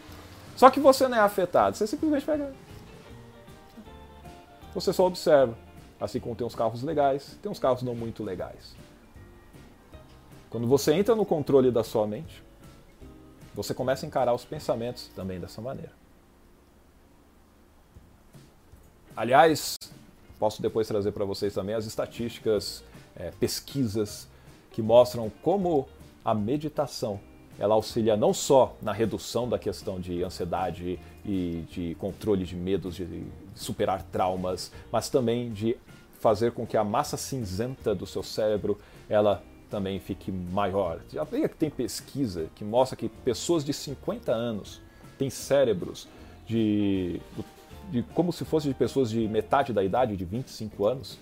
Só 0.55 0.69
que 0.69 0.79
você 0.79 1.09
não 1.09 1.17
é 1.17 1.19
afetado, 1.19 1.75
você 1.75 1.85
simplesmente 1.85 2.25
pega. 2.25 2.53
Você 4.73 4.93
só 4.93 5.05
observa. 5.05 5.57
Assim 5.99 6.21
como 6.21 6.35
tem 6.35 6.47
uns 6.47 6.55
carros 6.55 6.81
legais, 6.83 7.37
tem 7.41 7.51
uns 7.51 7.59
carros 7.59 7.83
não 7.83 7.93
muito 7.93 8.23
legais. 8.23 8.75
Quando 10.49 10.65
você 10.65 10.93
entra 10.93 11.13
no 11.13 11.25
controle 11.25 11.69
da 11.69 11.83
sua 11.83 12.07
mente, 12.07 12.41
você 13.53 13.73
começa 13.73 14.05
a 14.05 14.07
encarar 14.07 14.33
os 14.33 14.45
pensamentos 14.45 15.09
também 15.13 15.37
dessa 15.37 15.59
maneira. 15.59 15.91
Aliás, 19.15 19.75
posso 20.39 20.61
depois 20.61 20.87
trazer 20.87 21.11
para 21.11 21.25
vocês 21.25 21.53
também 21.53 21.75
as 21.75 21.85
estatísticas, 21.85 22.83
é, 23.17 23.31
pesquisas 23.31 24.27
que 24.71 24.81
mostram 24.81 25.31
como 25.41 25.87
a 26.23 26.33
meditação 26.33 27.19
ela 27.59 27.73
auxilia 27.73 28.15
não 28.15 28.33
só 28.33 28.75
na 28.81 28.91
redução 28.91 29.49
da 29.49 29.57
questão 29.57 29.99
de 29.99 30.23
ansiedade 30.23 30.99
e 31.25 31.63
de 31.69 31.95
controle 31.95 32.45
de 32.45 32.55
medos, 32.55 32.95
de 32.95 33.23
superar 33.55 34.03
traumas, 34.03 34.71
mas 34.91 35.09
também 35.09 35.51
de 35.51 35.75
fazer 36.19 36.51
com 36.51 36.65
que 36.65 36.77
a 36.77 36.83
massa 36.83 37.17
cinzenta 37.17 37.95
do 37.95 38.05
seu 38.05 38.21
cérebro 38.21 38.77
ela 39.09 39.43
também 39.69 39.99
fique 39.99 40.31
maior. 40.31 41.01
Já 41.11 41.25
que 41.25 41.55
tem 41.57 41.69
pesquisa 41.69 42.49
que 42.55 42.63
mostra 42.63 42.95
que 42.95 43.09
pessoas 43.09 43.65
de 43.65 43.73
50 43.73 44.31
anos 44.31 44.81
têm 45.17 45.29
cérebros 45.29 46.07
de, 46.45 47.19
de 47.89 48.03
como 48.13 48.31
se 48.31 48.45
fosse 48.45 48.67
de 48.67 48.73
pessoas 48.73 49.09
de 49.09 49.27
metade 49.27 49.73
da 49.73 49.83
idade, 49.83 50.15
de 50.15 50.23
25 50.23 50.85
anos, 50.85 51.19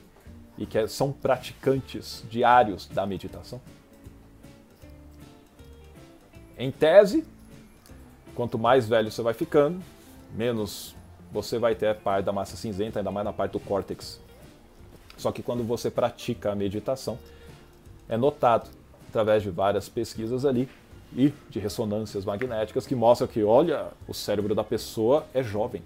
e 0.58 0.66
que 0.66 0.88
são 0.88 1.12
praticantes 1.12 2.24
diários 2.30 2.88
da 2.88 3.06
meditação. 3.06 3.62
Em 6.58 6.72
tese, 6.72 7.26
quanto 8.34 8.58
mais 8.58 8.88
velho 8.88 9.12
você 9.12 9.22
vai 9.22 9.34
ficando, 9.34 9.84
menos 10.34 10.96
você 11.32 11.60
vai 11.60 11.76
ter 11.76 11.94
parte 11.96 12.26
da 12.26 12.32
massa 12.32 12.56
cinzenta, 12.56 13.00
ainda 13.00 13.12
mais 13.12 13.26
na 13.26 13.34
parte 13.34 13.52
do 13.52 13.60
córtex. 13.60 14.22
Só 15.18 15.32
que 15.32 15.44
quando 15.44 15.64
você 15.64 15.92
pratica 15.92 16.52
a 16.52 16.56
meditação, 16.56 17.20
é 18.08 18.16
notado 18.16 18.70
através 19.10 19.44
de 19.44 19.50
várias 19.50 19.90
pesquisas 19.90 20.46
ali 20.46 20.70
e 21.16 21.34
de 21.50 21.60
ressonâncias 21.60 22.26
magnéticas 22.26 22.86
que 22.86 22.96
mostram 22.96 23.28
que, 23.28 23.44
olha, 23.44 23.88
o 24.08 24.14
cérebro 24.14 24.54
da 24.56 24.64
pessoa 24.64 25.26
é 25.34 25.42
jovem. 25.44 25.82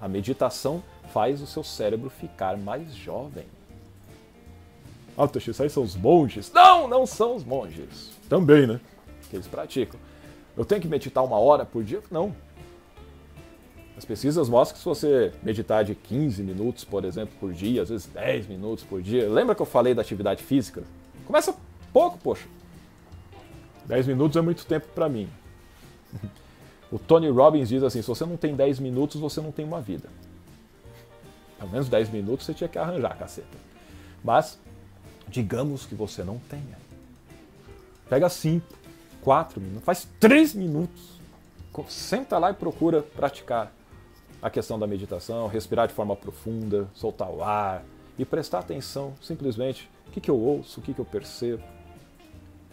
A 0.00 0.08
meditação 0.08 0.82
faz 1.12 1.40
o 1.40 1.46
seu 1.46 1.62
cérebro 1.62 2.10
ficar 2.10 2.56
mais 2.56 2.94
jovem. 2.94 3.46
Ah, 5.16 5.28
aí 5.60 5.70
são 5.70 5.82
os 5.82 5.94
monges? 5.94 6.50
Não, 6.52 6.88
não 6.88 7.06
são 7.06 7.36
os 7.36 7.44
monges. 7.44 8.12
Também, 8.28 8.66
né? 8.66 8.80
Que 9.28 9.36
eles 9.36 9.46
praticam. 9.46 10.00
Eu 10.56 10.64
tenho 10.64 10.80
que 10.80 10.88
meditar 10.88 11.22
uma 11.24 11.38
hora 11.38 11.64
por 11.64 11.84
dia? 11.84 12.02
Não. 12.10 12.34
As 13.96 14.04
pesquisas 14.04 14.48
mostram 14.48 14.74
que 14.74 14.78
se 14.80 14.84
você 14.84 15.32
meditar 15.42 15.84
de 15.84 15.94
15 15.94 16.42
minutos, 16.42 16.84
por 16.84 17.04
exemplo, 17.04 17.34
por 17.38 17.52
dia, 17.52 17.82
às 17.82 17.90
vezes 17.90 18.06
10 18.06 18.46
minutos 18.48 18.84
por 18.84 19.02
dia. 19.02 19.28
Lembra 19.28 19.54
que 19.54 19.62
eu 19.62 19.66
falei 19.66 19.94
da 19.94 20.02
atividade 20.02 20.42
física? 20.42 20.82
Começa 21.26 21.54
pouco, 21.92 22.18
poxa. 22.18 22.46
10 23.84 24.06
minutos 24.06 24.36
é 24.36 24.40
muito 24.40 24.64
tempo 24.66 24.88
para 24.94 25.08
mim. 25.08 25.28
O 26.92 26.98
Tony 26.98 27.30
Robbins 27.30 27.70
diz 27.70 27.82
assim: 27.82 28.02
se 28.02 28.08
você 28.08 28.26
não 28.26 28.36
tem 28.36 28.54
10 28.54 28.78
minutos, 28.78 29.18
você 29.18 29.40
não 29.40 29.50
tem 29.50 29.64
uma 29.64 29.80
vida. 29.80 30.10
Pelo 31.58 31.70
menos 31.70 31.88
10 31.88 32.10
minutos 32.10 32.44
você 32.44 32.52
tinha 32.52 32.68
que 32.68 32.78
arranjar, 32.78 33.16
caceta. 33.16 33.56
Mas, 34.22 34.60
digamos 35.32 35.86
que 35.86 35.94
você 35.94 36.22
não 36.22 36.38
tenha. 36.38 36.78
Pega 38.08 38.28
5, 38.28 38.64
4 39.22 39.60
minutos, 39.60 39.84
faz 39.84 40.06
3 40.20 40.54
minutos. 40.54 41.20
Senta 41.88 42.36
lá 42.36 42.50
e 42.50 42.54
procura 42.54 43.00
praticar 43.00 43.72
a 44.42 44.50
questão 44.50 44.78
da 44.78 44.86
meditação, 44.86 45.46
respirar 45.46 45.88
de 45.88 45.94
forma 45.94 46.14
profunda, 46.14 46.86
soltar 46.92 47.30
o 47.30 47.42
ar 47.42 47.82
e 48.18 48.26
prestar 48.26 48.58
atenção 48.58 49.14
simplesmente 49.22 49.88
o 50.06 50.10
que, 50.10 50.20
que 50.20 50.30
eu 50.30 50.38
ouço, 50.38 50.80
o 50.80 50.82
que, 50.82 50.92
que 50.92 51.00
eu 51.00 51.04
percebo. 51.04 51.62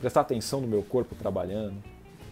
Prestar 0.02 0.22
atenção 0.22 0.60
no 0.60 0.68
meu 0.68 0.84
corpo 0.84 1.16
trabalhando. 1.16 1.82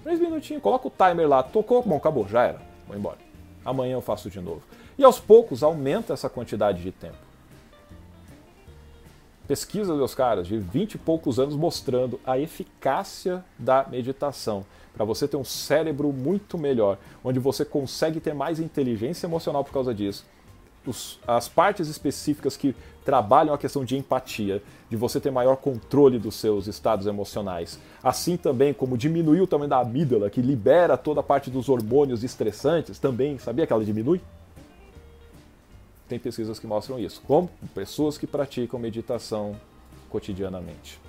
Três 0.03 0.19
minutinhos, 0.19 0.61
coloca 0.61 0.88
o 0.88 0.91
timer 0.91 1.28
lá, 1.28 1.41
tocou, 1.41 1.82
bom, 1.82 1.95
acabou, 1.95 2.28
já 2.28 2.43
era, 2.43 2.61
vou 2.86 2.97
embora. 2.97 3.17
Amanhã 3.63 3.93
eu 3.93 4.01
faço 4.01 4.30
de 4.30 4.41
novo. 4.41 4.61
E 4.97 5.03
aos 5.03 5.19
poucos 5.19 5.63
aumenta 5.63 6.13
essa 6.13 6.30
quantidade 6.30 6.82
de 6.82 6.91
tempo. 6.91 7.26
Pesquisa 9.47 9.95
dos 9.95 10.13
caras 10.13 10.47
de 10.47 10.57
20 10.57 10.95
e 10.95 10.97
poucos 10.97 11.39
anos 11.39 11.55
mostrando 11.55 12.19
a 12.25 12.37
eficácia 12.37 13.43
da 13.57 13.85
meditação 13.89 14.65
para 14.93 15.05
você 15.05 15.27
ter 15.27 15.37
um 15.37 15.43
cérebro 15.43 16.11
muito 16.11 16.57
melhor, 16.57 16.97
onde 17.23 17.39
você 17.39 17.63
consegue 17.63 18.19
ter 18.19 18.33
mais 18.33 18.59
inteligência 18.59 19.27
emocional 19.27 19.63
por 19.63 19.71
causa 19.71 19.93
disso 19.93 20.25
os, 20.87 21.19
as 21.27 21.47
partes 21.47 21.87
específicas 21.87 22.55
que 22.55 22.75
trabalham 23.03 23.53
a 23.53 23.57
questão 23.57 23.85
de 23.85 23.97
empatia, 23.97 24.61
de 24.89 24.95
você 24.95 25.19
ter 25.19 25.31
maior 25.31 25.57
controle 25.57 26.17
dos 26.17 26.35
seus 26.35 26.67
estados 26.67 27.05
emocionais. 27.07 27.79
Assim 28.01 28.37
também 28.37 28.73
como 28.73 28.97
diminuir 28.97 29.41
o 29.41 29.47
tamanho 29.47 29.69
da 29.69 29.79
amígdala, 29.79 30.29
que 30.29 30.41
libera 30.41 30.97
toda 30.97 31.19
a 31.19 31.23
parte 31.23 31.49
dos 31.49 31.69
hormônios 31.69 32.23
estressantes, 32.23 32.99
também, 32.99 33.37
sabia 33.37 33.67
que 33.67 33.73
ela 33.73 33.83
diminui? 33.85 34.21
Tem 36.07 36.17
pesquisas 36.17 36.57
que 36.57 36.65
mostram 36.65 36.97
isso, 36.99 37.21
como 37.27 37.49
pessoas 37.75 38.17
que 38.17 38.25
praticam 38.25 38.79
meditação 38.79 39.55
cotidianamente. 40.09 40.99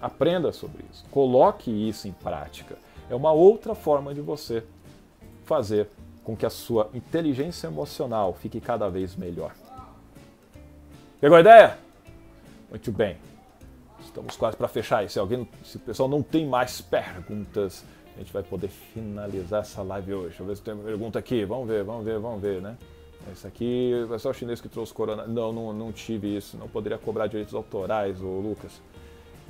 Aprenda 0.00 0.52
sobre 0.52 0.84
isso, 0.92 1.04
coloque 1.10 1.70
isso 1.70 2.08
em 2.08 2.12
prática. 2.12 2.76
É 3.10 3.14
uma 3.14 3.32
outra 3.32 3.74
forma 3.74 4.14
de 4.14 4.20
você 4.20 4.64
fazer 5.44 5.88
com 6.24 6.36
que 6.36 6.46
a 6.46 6.50
sua 6.50 6.88
inteligência 6.94 7.66
emocional 7.66 8.32
fique 8.34 8.60
cada 8.60 8.88
vez 8.88 9.16
melhor. 9.16 9.52
Pegou 11.20 11.36
a 11.36 11.40
ideia? 11.40 11.78
Muito 12.70 12.90
bem. 12.90 13.16
Estamos 14.00 14.36
quase 14.36 14.56
para 14.56 14.68
fechar. 14.68 15.08
Se 15.08 15.18
alguém, 15.18 15.48
se 15.64 15.76
o 15.76 15.80
pessoal 15.80 16.08
não 16.08 16.22
tem 16.22 16.46
mais 16.46 16.80
perguntas, 16.80 17.84
a 18.16 18.18
gente 18.18 18.32
vai 18.32 18.42
poder 18.42 18.68
finalizar 18.68 19.62
essa 19.62 19.82
live 19.82 20.14
hoje. 20.14 20.28
Deixa 20.28 20.42
eu 20.42 20.46
ver 20.46 20.56
se 20.56 20.62
tem 20.62 20.74
uma 20.74 20.84
pergunta 20.84 21.18
aqui. 21.18 21.44
Vamos 21.44 21.68
ver, 21.68 21.84
vamos 21.84 22.04
ver, 22.04 22.18
vamos 22.18 22.40
ver, 22.40 22.60
né? 22.60 22.76
Esse 23.30 23.46
aqui, 23.46 23.92
é 24.12 24.18
só 24.18 24.30
o 24.30 24.34
chinês 24.34 24.60
que 24.60 24.68
trouxe 24.68 24.92
corona. 24.92 25.26
Não, 25.26 25.52
não, 25.52 25.72
não 25.72 25.92
tive 25.92 26.36
isso. 26.36 26.56
Não 26.56 26.68
poderia 26.68 26.98
cobrar 26.98 27.26
direitos 27.26 27.54
autorais, 27.54 28.20
ô 28.20 28.40
Lucas. 28.40 28.80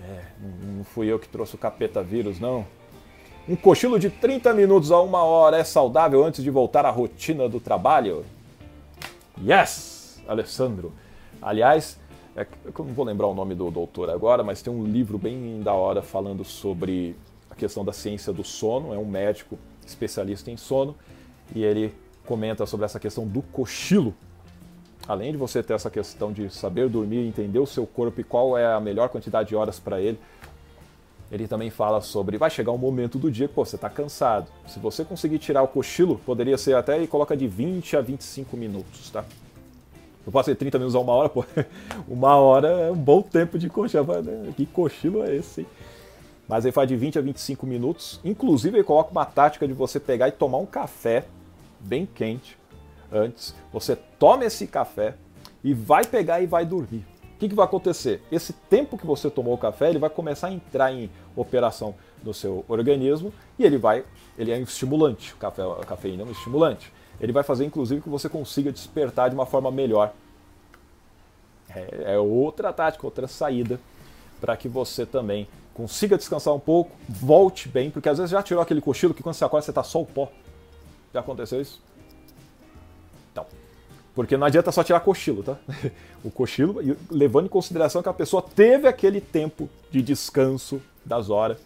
É, 0.04 0.24
não, 0.40 0.72
não 0.78 0.84
fui 0.84 1.06
eu 1.06 1.18
que 1.18 1.28
trouxe 1.28 1.54
o 1.54 1.58
capeta 1.58 2.02
vírus, 2.02 2.38
não. 2.38 2.66
Um 3.48 3.56
cochilo 3.56 3.98
de 3.98 4.10
30 4.10 4.52
minutos 4.54 4.92
a 4.92 5.00
uma 5.00 5.22
hora 5.22 5.56
é 5.56 5.64
saudável 5.64 6.24
antes 6.24 6.44
de 6.44 6.50
voltar 6.50 6.84
à 6.84 6.90
rotina 6.90 7.48
do 7.48 7.58
trabalho? 7.58 8.24
Yes, 9.42 10.22
Alessandro. 10.28 10.92
Aliás, 11.40 11.98
é, 12.36 12.46
eu 12.64 12.84
não 12.84 12.94
vou 12.94 13.04
lembrar 13.04 13.26
o 13.26 13.34
nome 13.34 13.54
do 13.54 13.70
doutor 13.70 14.10
agora, 14.10 14.44
mas 14.44 14.62
tem 14.62 14.72
um 14.72 14.84
livro 14.84 15.18
bem 15.18 15.60
da 15.60 15.72
hora 15.72 16.02
falando 16.02 16.44
sobre 16.44 17.16
a 17.50 17.54
questão 17.54 17.84
da 17.84 17.92
ciência 17.92 18.32
do 18.32 18.44
sono. 18.44 18.94
É 18.94 18.98
um 18.98 19.04
médico 19.04 19.58
especialista 19.84 20.50
em 20.50 20.56
sono, 20.56 20.94
e 21.54 21.64
ele 21.64 21.92
comenta 22.26 22.66
sobre 22.66 22.86
essa 22.86 23.00
questão 23.00 23.26
do 23.26 23.42
cochilo. 23.42 24.14
Além 25.06 25.32
de 25.32 25.38
você 25.38 25.62
ter 25.62 25.74
essa 25.74 25.90
questão 25.90 26.32
de 26.32 26.48
saber 26.48 26.88
dormir, 26.88 27.26
entender 27.26 27.58
o 27.58 27.66
seu 27.66 27.86
corpo 27.86 28.20
e 28.20 28.24
qual 28.24 28.56
é 28.56 28.72
a 28.72 28.80
melhor 28.80 29.08
quantidade 29.08 29.48
de 29.48 29.56
horas 29.56 29.80
para 29.80 30.00
ele, 30.00 30.18
ele 31.30 31.48
também 31.48 31.70
fala 31.70 32.00
sobre 32.00 32.36
vai 32.36 32.50
chegar 32.50 32.72
um 32.72 32.78
momento 32.78 33.18
do 33.18 33.30
dia 33.30 33.48
que 33.48 33.54
pô, 33.54 33.64
você 33.64 33.76
está 33.76 33.88
cansado. 33.88 34.48
Se 34.66 34.78
você 34.78 35.04
conseguir 35.04 35.38
tirar 35.38 35.62
o 35.62 35.68
cochilo, 35.68 36.20
poderia 36.24 36.58
ser 36.58 36.76
até 36.76 37.02
e 37.02 37.06
coloca 37.06 37.36
de 37.36 37.48
20 37.48 37.96
a 37.96 38.00
25 38.00 38.56
minutos, 38.56 39.10
tá? 39.10 39.24
Eu 40.24 40.30
passei 40.30 40.54
30 40.54 40.78
minutos 40.78 40.94
a 40.94 41.00
uma 41.00 41.12
hora, 41.12 41.28
pô. 41.28 41.44
Uma 42.06 42.36
hora 42.36 42.68
é 42.68 42.90
um 42.92 42.96
bom 42.96 43.22
tempo 43.22 43.58
de 43.58 43.68
cochilo. 43.68 44.22
Né? 44.22 44.52
Que 44.56 44.66
cochilo 44.66 45.24
é 45.24 45.34
esse, 45.34 45.62
hein? 45.62 45.66
Mas 46.48 46.64
ele 46.64 46.70
faz 46.70 46.88
de 46.88 46.94
20 46.94 47.18
a 47.18 47.22
25 47.22 47.66
minutos. 47.66 48.20
Inclusive, 48.24 48.76
ele 48.76 48.84
coloca 48.84 49.10
uma 49.10 49.24
tática 49.24 49.66
de 49.66 49.72
você 49.72 49.98
pegar 49.98 50.28
e 50.28 50.32
tomar 50.32 50.58
um 50.58 50.66
café 50.66 51.24
bem 51.82 52.06
quente 52.06 52.58
antes. 53.10 53.54
Você 53.72 53.96
toma 53.96 54.44
esse 54.44 54.66
café 54.66 55.14
e 55.62 55.74
vai 55.74 56.04
pegar 56.04 56.40
e 56.40 56.46
vai 56.46 56.64
dormir. 56.64 57.04
O 57.34 57.38
que, 57.38 57.48
que 57.48 57.54
vai 57.54 57.64
acontecer? 57.64 58.22
Esse 58.30 58.52
tempo 58.52 58.96
que 58.96 59.06
você 59.06 59.28
tomou 59.28 59.54
o 59.54 59.58
café, 59.58 59.90
ele 59.90 59.98
vai 59.98 60.10
começar 60.10 60.48
a 60.48 60.52
entrar 60.52 60.92
em 60.92 61.10
operação 61.34 61.94
no 62.22 62.32
seu 62.32 62.64
organismo 62.68 63.32
e 63.58 63.64
ele 63.64 63.76
vai, 63.76 64.04
ele 64.38 64.52
é 64.52 64.56
um 64.56 64.62
estimulante. 64.62 65.34
O 65.34 65.36
café, 65.36 65.62
a 65.62 65.84
cafeína 65.84 66.22
é 66.22 66.26
um 66.26 66.30
estimulante. 66.30 66.92
Ele 67.20 67.32
vai 67.32 67.42
fazer, 67.42 67.64
inclusive, 67.64 68.00
que 68.00 68.08
você 68.08 68.28
consiga 68.28 68.70
despertar 68.72 69.28
de 69.28 69.34
uma 69.34 69.46
forma 69.46 69.70
melhor. 69.70 70.12
É, 71.68 72.14
é 72.14 72.18
outra 72.18 72.72
tática, 72.72 73.06
outra 73.06 73.26
saída 73.26 73.80
para 74.40 74.56
que 74.56 74.68
você 74.68 75.06
também 75.06 75.48
consiga 75.72 76.18
descansar 76.18 76.52
um 76.52 76.58
pouco, 76.58 76.90
volte 77.08 77.68
bem, 77.68 77.90
porque 77.90 78.08
às 78.08 78.18
vezes 78.18 78.30
já 78.30 78.42
tirou 78.42 78.62
aquele 78.62 78.80
cochilo 78.80 79.14
que 79.14 79.22
quando 79.22 79.34
você 79.34 79.44
acorda 79.44 79.64
você 79.64 79.70
está 79.70 79.82
só 79.82 80.00
o 80.00 80.06
pó. 80.06 80.30
Já 81.12 81.20
aconteceu 81.20 81.60
isso? 81.60 81.80
Então, 83.30 83.46
porque 84.14 84.36
não 84.36 84.46
adianta 84.46 84.72
só 84.72 84.82
tirar 84.82 85.00
cochilo, 85.00 85.42
tá? 85.42 85.56
O 86.24 86.30
cochilo, 86.30 86.80
levando 87.10 87.46
em 87.46 87.48
consideração 87.48 88.00
que 88.00 88.08
a 88.08 88.12
pessoa 88.12 88.40
teve 88.40 88.86
aquele 88.86 89.20
tempo 89.20 89.68
de 89.90 90.00
descanso 90.00 90.80
das 91.04 91.30
horas 91.30 91.58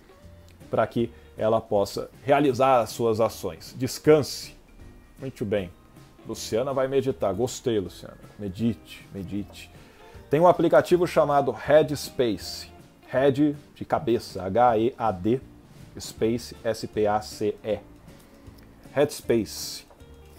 para 0.70 0.86
que 0.86 1.10
ela 1.36 1.60
possa 1.60 2.10
realizar 2.22 2.80
as 2.80 2.88
suas 2.88 3.20
ações. 3.20 3.74
Descanse. 3.76 4.54
Muito 5.18 5.44
bem. 5.44 5.70
Luciana 6.26 6.72
vai 6.72 6.88
meditar. 6.88 7.34
Gostei, 7.34 7.78
Luciana. 7.78 8.16
Medite, 8.38 9.06
medite. 9.12 9.70
Tem 10.30 10.40
um 10.40 10.48
aplicativo 10.48 11.06
chamado 11.06 11.52
Headspace. 11.52 12.70
Head 13.08 13.56
de 13.74 13.84
cabeça, 13.84 14.42
H-E-A-D, 14.42 15.40
Space, 16.00 16.56
S-P-A-C-E. 16.64 17.80
Headspace. 18.96 19.84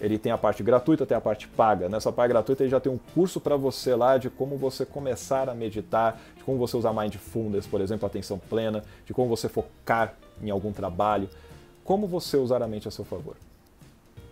Ele 0.01 0.17
tem 0.17 0.31
a 0.31 0.37
parte 0.37 0.63
gratuita, 0.63 1.05
tem 1.05 1.15
a 1.15 1.21
parte 1.21 1.47
paga. 1.47 1.87
Nessa 1.87 2.11
parte 2.11 2.29
gratuita 2.29 2.63
ele 2.63 2.71
já 2.71 2.79
tem 2.79 2.91
um 2.91 2.97
curso 3.13 3.39
para 3.39 3.55
você 3.55 3.93
lá 3.93 4.17
de 4.17 4.31
como 4.31 4.57
você 4.57 4.83
começar 4.83 5.47
a 5.47 5.53
meditar, 5.53 6.19
de 6.35 6.43
como 6.43 6.57
você 6.57 6.75
usar 6.75 6.91
mindfulness, 6.91 7.67
por 7.67 7.81
exemplo, 7.81 8.07
atenção 8.07 8.39
plena, 8.49 8.83
de 9.05 9.13
como 9.13 9.29
você 9.29 9.47
focar 9.47 10.15
em 10.41 10.49
algum 10.49 10.71
trabalho, 10.71 11.29
como 11.83 12.07
você 12.07 12.35
usar 12.35 12.63
a 12.63 12.67
mente 12.67 12.87
a 12.87 12.91
seu 12.91 13.05
favor. 13.05 13.35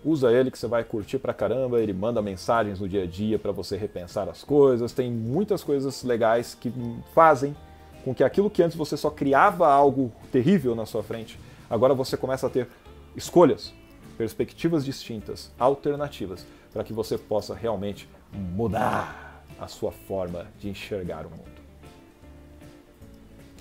Usa 0.04 0.32
ele 0.32 0.50
que 0.50 0.58
você 0.58 0.68
vai 0.68 0.84
curtir 0.84 1.20
pra 1.20 1.34
caramba, 1.34 1.80
ele 1.80 1.94
manda 1.94 2.20
mensagens 2.20 2.80
no 2.80 2.90
dia 2.90 3.04
a 3.04 3.08
dia 3.08 3.38
para 3.38 3.52
você 3.52 3.78
repensar 3.78 4.28
as 4.28 4.44
coisas, 4.44 4.92
tem 4.92 5.12
muitas 5.12 5.64
coisas 5.64 6.04
legais 6.04 6.56
que 6.56 6.74
fazem 7.14 7.56
com 8.04 8.14
que 8.14 8.24
aquilo 8.24 8.50
que 8.50 8.64
antes 8.64 8.76
você 8.76 8.98
só 8.98 9.12
criava 9.12 9.68
algo 9.68 10.12
terrível 10.32 10.76
na 10.76 10.88
sua 10.88 11.04
frente, 11.04 11.40
agora 11.70 11.94
você 11.94 12.18
começa 12.18 12.48
a 12.48 12.50
ter 12.50 12.68
escolhas 13.16 13.72
perspectivas 14.16 14.84
distintas, 14.84 15.52
alternativas, 15.60 16.46
para 16.74 16.84
que 16.84 16.94
você 16.94 17.18
possa 17.18 17.54
realmente 17.54 18.10
mudar 18.34 19.44
a 19.60 19.68
sua 19.68 19.92
forma 19.92 20.48
de 20.60 20.70
enxergar 20.70 21.26
o 21.26 21.30
mundo. 21.30 21.56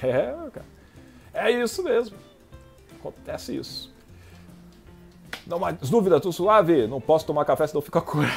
É, 0.02 0.34
cara. 0.50 0.66
É 1.32 1.50
isso 1.50 1.82
mesmo. 1.82 2.16
Acontece 2.98 3.56
isso. 3.56 3.92
Não 5.46 5.58
mais 5.58 5.76
dúvida, 5.90 6.20
tô 6.20 6.32
suave? 6.32 6.86
Não 6.86 7.00
posso 7.00 7.26
tomar 7.26 7.44
café 7.44 7.66
senão 7.66 7.82
fica 7.82 7.98
acordado. 7.98 8.32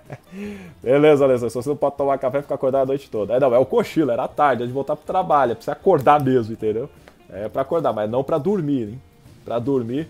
Beleza, 0.82 1.24
Alessandro. 1.24 1.50
Se 1.50 1.56
você 1.56 1.68
não 1.68 1.76
pode 1.76 1.96
tomar 1.96 2.18
café, 2.18 2.42
fica 2.42 2.54
acordado 2.54 2.82
a 2.82 2.86
noite 2.86 3.10
toda. 3.10 3.34
É, 3.34 3.40
não, 3.40 3.54
é 3.54 3.58
o 3.58 3.64
cochilo, 3.64 4.10
era 4.10 4.28
tarde, 4.28 4.62
é 4.62 4.66
de 4.66 4.72
voltar 4.72 4.96
pro 4.96 5.06
trabalho, 5.06 5.52
é 5.52 5.54
pra 5.54 5.64
você 5.64 5.70
acordar 5.70 6.22
mesmo, 6.22 6.52
entendeu? 6.52 6.90
É 7.30 7.48
para 7.48 7.62
acordar, 7.62 7.92
mas 7.92 8.10
não 8.10 8.22
para 8.22 8.38
dormir, 8.38 8.90
hein? 8.90 9.02
Pra 9.44 9.58
dormir, 9.58 10.08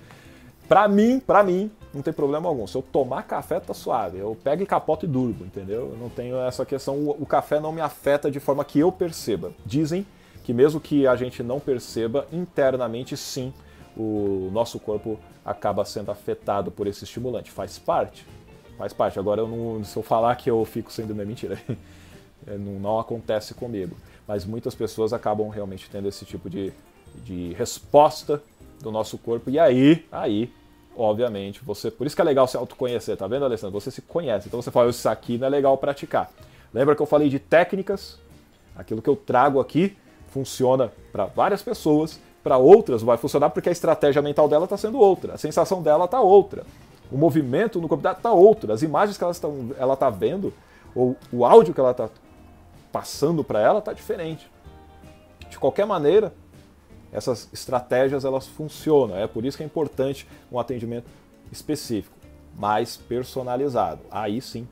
Pra 0.68 0.88
mim, 0.88 1.20
pra 1.20 1.44
mim, 1.44 1.70
não 1.94 2.02
tem 2.02 2.12
problema 2.12 2.48
algum. 2.48 2.66
Se 2.66 2.76
eu 2.76 2.82
tomar 2.82 3.22
café, 3.22 3.60
tá 3.60 3.72
suave. 3.72 4.18
Eu 4.18 4.36
pego 4.42 4.62
e 4.62 4.66
capoto 4.66 5.06
e 5.06 5.08
durmo, 5.08 5.44
entendeu? 5.44 5.92
Eu 5.92 5.96
não 5.96 6.08
tenho 6.08 6.36
essa 6.40 6.66
questão. 6.66 6.96
O, 6.96 7.10
o 7.22 7.26
café 7.26 7.60
não 7.60 7.72
me 7.72 7.80
afeta 7.80 8.30
de 8.30 8.40
forma 8.40 8.64
que 8.64 8.80
eu 8.80 8.90
perceba. 8.90 9.52
Dizem 9.64 10.06
que 10.42 10.52
mesmo 10.52 10.80
que 10.80 11.06
a 11.06 11.16
gente 11.16 11.42
não 11.42 11.58
perceba, 11.58 12.26
internamente 12.32 13.16
sim, 13.16 13.52
o 13.96 14.50
nosso 14.52 14.78
corpo 14.78 15.18
acaba 15.44 15.84
sendo 15.84 16.10
afetado 16.10 16.70
por 16.70 16.86
esse 16.86 17.04
estimulante. 17.04 17.50
Faz 17.50 17.78
parte. 17.78 18.26
Faz 18.76 18.92
parte. 18.92 19.18
Agora, 19.18 19.40
eu 19.40 19.48
não, 19.48 19.84
se 19.84 19.96
eu 19.96 20.02
falar 20.02 20.34
que 20.36 20.50
eu 20.50 20.64
fico 20.64 20.92
sendo 20.92 21.12
não 21.16 21.22
é 21.22 21.26
mentira. 21.26 21.58
Não, 22.46 22.78
não 22.78 22.98
acontece 22.98 23.54
comigo. 23.54 23.96
Mas 24.26 24.44
muitas 24.44 24.74
pessoas 24.74 25.12
acabam 25.12 25.48
realmente 25.48 25.88
tendo 25.88 26.08
esse 26.08 26.24
tipo 26.24 26.50
de, 26.50 26.72
de 27.24 27.52
resposta 27.54 28.42
do 28.80 28.90
nosso 28.90 29.18
corpo. 29.18 29.50
E 29.50 29.58
aí, 29.58 30.06
aí, 30.10 30.52
obviamente, 30.96 31.62
você. 31.64 31.90
Por 31.90 32.06
isso 32.06 32.16
que 32.16 32.22
é 32.22 32.24
legal 32.24 32.46
se 32.46 32.56
autoconhecer, 32.56 33.16
tá 33.16 33.26
vendo, 33.26 33.44
Alessandro? 33.44 33.78
Você 33.78 33.90
se 33.90 34.02
conhece. 34.02 34.48
Então 34.48 34.60
você 34.60 34.70
fala, 34.70 34.90
isso 34.90 35.08
aqui 35.08 35.38
não 35.38 35.46
é 35.46 35.50
legal 35.50 35.76
praticar. 35.78 36.30
Lembra 36.72 36.94
que 36.94 37.02
eu 37.02 37.06
falei 37.06 37.28
de 37.28 37.38
técnicas? 37.38 38.18
Aquilo 38.76 39.00
que 39.00 39.08
eu 39.08 39.16
trago 39.16 39.60
aqui 39.60 39.96
funciona 40.28 40.92
para 41.10 41.24
várias 41.24 41.62
pessoas, 41.62 42.20
para 42.42 42.58
outras 42.58 43.02
vai 43.02 43.16
funcionar 43.16 43.50
porque 43.50 43.68
a 43.68 43.72
estratégia 43.72 44.20
mental 44.20 44.48
dela 44.48 44.64
está 44.64 44.76
sendo 44.76 44.98
outra, 44.98 45.34
a 45.34 45.38
sensação 45.38 45.82
dela 45.82 46.04
está 46.04 46.20
outra, 46.20 46.64
o 47.10 47.16
movimento 47.16 47.80
no 47.80 47.88
corpo 47.88 48.02
dela 48.02 48.14
está 48.14 48.32
outro, 48.32 48.72
as 48.72 48.82
imagens 48.82 49.16
que 49.16 49.24
ela 49.24 49.32
está 49.32 49.48
ela 49.78 49.96
tá 49.96 50.10
vendo, 50.10 50.52
ou 50.94 51.16
o 51.32 51.44
áudio 51.44 51.72
que 51.72 51.80
ela 51.80 51.92
está 51.92 52.10
passando 52.92 53.42
para 53.42 53.60
ela 53.60 53.78
está 53.78 53.92
diferente. 53.92 54.50
De 55.48 55.58
qualquer 55.58 55.86
maneira, 55.86 56.32
essas 57.16 57.48
estratégias 57.50 58.26
elas 58.26 58.46
funcionam. 58.46 59.16
É 59.16 59.26
por 59.26 59.46
isso 59.46 59.56
que 59.56 59.62
é 59.62 59.66
importante 59.66 60.28
um 60.52 60.60
atendimento 60.60 61.06
específico, 61.50 62.14
mais 62.54 62.98
personalizado. 62.98 64.02
Aí 64.10 64.38
sim, 64.42 64.68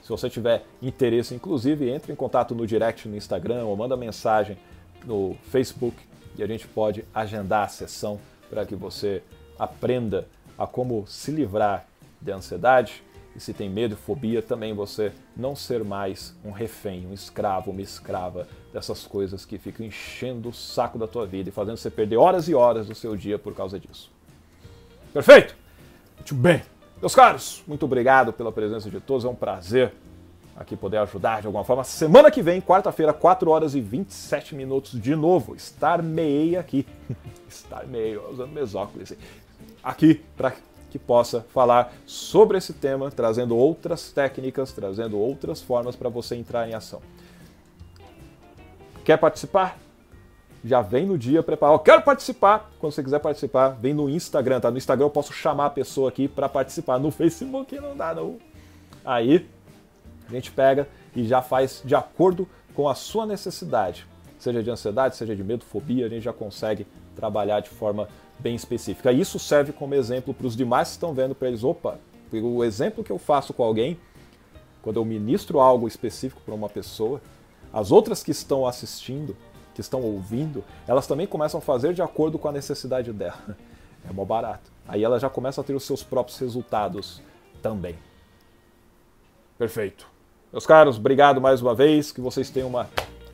se 0.00 0.08
você 0.08 0.30
tiver 0.30 0.64
interesse, 0.80 1.34
inclusive, 1.34 1.90
entre 1.90 2.12
em 2.12 2.16
contato 2.16 2.54
no 2.54 2.66
direct 2.68 3.08
no 3.08 3.16
Instagram 3.16 3.64
ou 3.64 3.76
manda 3.76 3.96
mensagem 3.96 4.56
no 5.04 5.36
Facebook 5.50 5.96
e 6.36 6.42
a 6.42 6.46
gente 6.46 6.68
pode 6.68 7.04
agendar 7.12 7.64
a 7.64 7.68
sessão 7.68 8.20
para 8.48 8.64
que 8.64 8.76
você 8.76 9.20
aprenda 9.58 10.28
a 10.56 10.68
como 10.68 11.04
se 11.04 11.32
livrar 11.32 11.84
de 12.20 12.30
ansiedade 12.30 13.02
e 13.34 13.40
se 13.40 13.52
tem 13.52 13.68
medo 13.68 13.94
e 13.94 13.96
fobia, 13.96 14.40
também 14.40 14.72
você 14.72 15.12
não 15.36 15.56
ser 15.56 15.82
mais 15.82 16.34
um 16.44 16.52
refém, 16.52 17.06
um 17.06 17.12
escravo, 17.12 17.72
uma 17.72 17.82
escrava 17.82 18.46
dessas 18.72 19.06
coisas 19.06 19.44
que 19.44 19.58
ficam 19.58 19.86
enchendo 19.86 20.50
o 20.50 20.52
saco 20.52 20.98
da 20.98 21.06
tua 21.06 21.26
vida 21.26 21.48
e 21.48 21.52
fazendo 21.52 21.76
você 21.76 21.90
perder 21.90 22.16
horas 22.16 22.48
e 22.48 22.54
horas 22.54 22.86
do 22.86 22.94
seu 22.94 23.16
dia 23.16 23.38
por 23.38 23.54
causa 23.54 23.78
disso. 23.78 24.10
Perfeito? 25.12 25.56
Muito 26.16 26.34
bem. 26.34 26.62
Meus 27.00 27.14
caros, 27.14 27.62
muito 27.66 27.84
obrigado 27.84 28.32
pela 28.32 28.52
presença 28.52 28.90
de 28.90 29.00
todos, 29.00 29.24
é 29.24 29.28
um 29.28 29.34
prazer 29.34 29.92
aqui 30.56 30.76
poder 30.76 30.98
ajudar 30.98 31.40
de 31.40 31.46
alguma 31.46 31.64
forma. 31.64 31.84
Semana 31.84 32.30
que 32.30 32.42
vem, 32.42 32.60
quarta-feira, 32.60 33.12
4 33.12 33.48
horas 33.48 33.74
e 33.76 33.80
27 33.80 34.56
minutos 34.56 35.00
de 35.00 35.14
novo, 35.14 35.54
estar 35.54 36.02
meia 36.02 36.60
aqui. 36.60 36.84
estar 37.48 37.86
meio, 37.86 38.28
usando 38.30 38.50
meus 38.50 38.74
óculos 38.74 39.12
aqui 39.82 40.20
para 40.36 40.52
que 40.90 40.98
possa 40.98 41.42
falar 41.52 41.92
sobre 42.06 42.58
esse 42.58 42.72
tema, 42.72 43.10
trazendo 43.10 43.56
outras 43.56 44.10
técnicas, 44.10 44.72
trazendo 44.72 45.18
outras 45.18 45.62
formas 45.62 45.94
para 45.94 46.08
você 46.08 46.34
entrar 46.34 46.68
em 46.68 46.74
ação. 46.74 47.00
Quer 49.08 49.16
participar? 49.16 49.78
Já 50.62 50.82
vem 50.82 51.06
no 51.06 51.16
dia 51.16 51.42
preparado. 51.42 51.78
Quero 51.78 52.02
participar! 52.02 52.70
Quando 52.78 52.92
você 52.92 53.02
quiser 53.02 53.18
participar, 53.20 53.70
vem 53.70 53.94
no 53.94 54.06
Instagram, 54.06 54.60
tá? 54.60 54.70
No 54.70 54.76
Instagram 54.76 55.06
eu 55.06 55.10
posso 55.10 55.32
chamar 55.32 55.64
a 55.64 55.70
pessoa 55.70 56.10
aqui 56.10 56.28
para 56.28 56.46
participar. 56.46 56.98
No 56.98 57.10
Facebook 57.10 57.74
não 57.80 57.96
dá, 57.96 58.14
não. 58.14 58.36
Aí 59.02 59.48
a 60.28 60.32
gente 60.32 60.50
pega 60.50 60.86
e 61.16 61.24
já 61.24 61.40
faz 61.40 61.80
de 61.82 61.94
acordo 61.94 62.46
com 62.74 62.86
a 62.86 62.94
sua 62.94 63.24
necessidade. 63.24 64.06
Seja 64.38 64.62
de 64.62 64.70
ansiedade, 64.70 65.16
seja 65.16 65.34
de 65.34 65.42
medo, 65.42 65.64
fobia, 65.64 66.04
a 66.04 66.08
gente 66.10 66.24
já 66.24 66.32
consegue 66.34 66.86
trabalhar 67.16 67.60
de 67.60 67.70
forma 67.70 68.10
bem 68.38 68.54
específica. 68.54 69.10
Isso 69.10 69.38
serve 69.38 69.72
como 69.72 69.94
exemplo 69.94 70.34
para 70.34 70.46
os 70.46 70.54
demais 70.54 70.88
que 70.88 70.94
estão 70.96 71.14
vendo, 71.14 71.34
para 71.34 71.48
eles, 71.48 71.64
opa, 71.64 71.98
o 72.30 72.62
exemplo 72.62 73.02
que 73.02 73.10
eu 73.10 73.18
faço 73.18 73.54
com 73.54 73.62
alguém, 73.62 73.98
quando 74.82 74.98
eu 74.98 75.04
ministro 75.06 75.60
algo 75.60 75.88
específico 75.88 76.42
para 76.44 76.54
uma 76.54 76.68
pessoa, 76.68 77.22
as 77.72 77.90
outras 77.90 78.22
que 78.22 78.30
estão 78.30 78.66
assistindo, 78.66 79.36
que 79.74 79.80
estão 79.80 80.02
ouvindo, 80.02 80.64
elas 80.86 81.06
também 81.06 81.26
começam 81.26 81.58
a 81.58 81.62
fazer 81.62 81.94
de 81.94 82.02
acordo 82.02 82.38
com 82.38 82.48
a 82.48 82.52
necessidade 82.52 83.12
dela. 83.12 83.38
É 84.08 84.12
mó 84.12 84.24
barato. 84.24 84.70
Aí 84.86 85.02
ela 85.02 85.18
já 85.18 85.28
começa 85.28 85.60
a 85.60 85.64
ter 85.64 85.74
os 85.74 85.82
seus 85.82 86.04
próprios 86.04 86.38
resultados 86.38 87.20
também. 87.60 87.96
Perfeito. 89.58 90.08
Meus 90.52 90.64
caros, 90.64 90.96
obrigado 90.96 91.40
mais 91.40 91.60
uma 91.60 91.74
vez. 91.74 92.12
Que 92.12 92.20
vocês 92.20 92.48
tenham 92.48 92.68
uma 92.68 92.88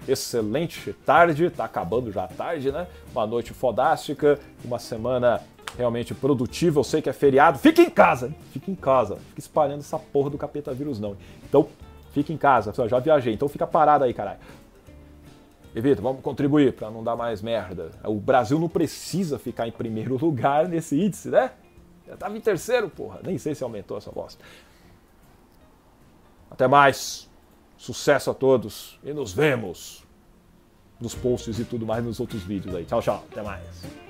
excelente 0.09 0.93
tarde. 1.05 1.51
Tá 1.51 1.65
acabando 1.65 2.11
já 2.11 2.25
a 2.25 2.29
tarde, 2.29 2.73
né? 2.73 2.89
Uma 3.13 3.27
noite 3.27 3.53
fodástica, 3.53 4.41
uma 4.65 4.79
semana 4.79 5.43
realmente 5.77 6.15
produtiva. 6.15 6.81
Eu 6.81 6.85
sei 6.85 7.03
que 7.03 7.09
é 7.09 7.13
feriado. 7.13 7.59
Fique 7.59 7.83
em 7.83 7.91
casa? 7.91 8.35
Fique 8.53 8.71
em 8.71 8.75
casa. 8.75 9.17
Fique 9.29 9.41
espalhando 9.41 9.81
essa 9.81 9.99
porra 9.99 10.31
do 10.31 10.39
capeta 10.39 10.73
vírus, 10.73 10.99
não. 10.99 11.17
Então, 11.45 11.69
fique 12.15 12.33
em 12.33 12.39
casa. 12.39 12.73
Eu 12.77 12.89
já 12.89 12.99
viajei, 12.99 13.35
então 13.35 13.49
fica 13.49 13.67
parado 13.67 14.05
aí, 14.05 14.15
caralho. 14.15 14.39
Evita, 15.75 16.01
vamos 16.01 16.23
contribuir 16.23 16.73
para 16.73 16.89
não 16.89 17.03
dar 17.03 17.17
mais 17.17 17.43
merda. 17.43 17.91
O 18.05 18.15
Brasil 18.15 18.59
não 18.59 18.69
precisa 18.69 19.39
ficar 19.39 19.67
em 19.67 19.73
primeiro 19.73 20.17
lugar 20.25 20.69
nesse 20.69 20.99
índice, 20.99 21.29
né? 21.29 21.51
Já 22.07 22.17
tava 22.17 22.37
em 22.37 22.41
terceiro, 22.41 22.89
porra. 22.89 23.19
Nem 23.25 23.37
sei 23.37 23.55
se 23.55 23.65
aumentou 23.65 23.99
essa 23.99 24.13
bosta. 24.13 24.43
Até 26.51 26.69
mais. 26.69 27.29
Sucesso 27.77 28.31
a 28.31 28.35
todos 28.35 28.99
e 29.03 29.13
nos 29.13 29.33
vemos 29.33 30.05
nos 31.01 31.15
posts 31.15 31.59
e 31.59 31.65
tudo 31.65 31.85
mais 31.85 32.05
nos 32.05 32.21
outros 32.21 32.43
vídeos 32.43 32.75
aí. 32.75 32.85
Tchau, 32.85 33.03
tchau. 33.03 33.25
Até 33.31 33.43
mais. 33.43 34.04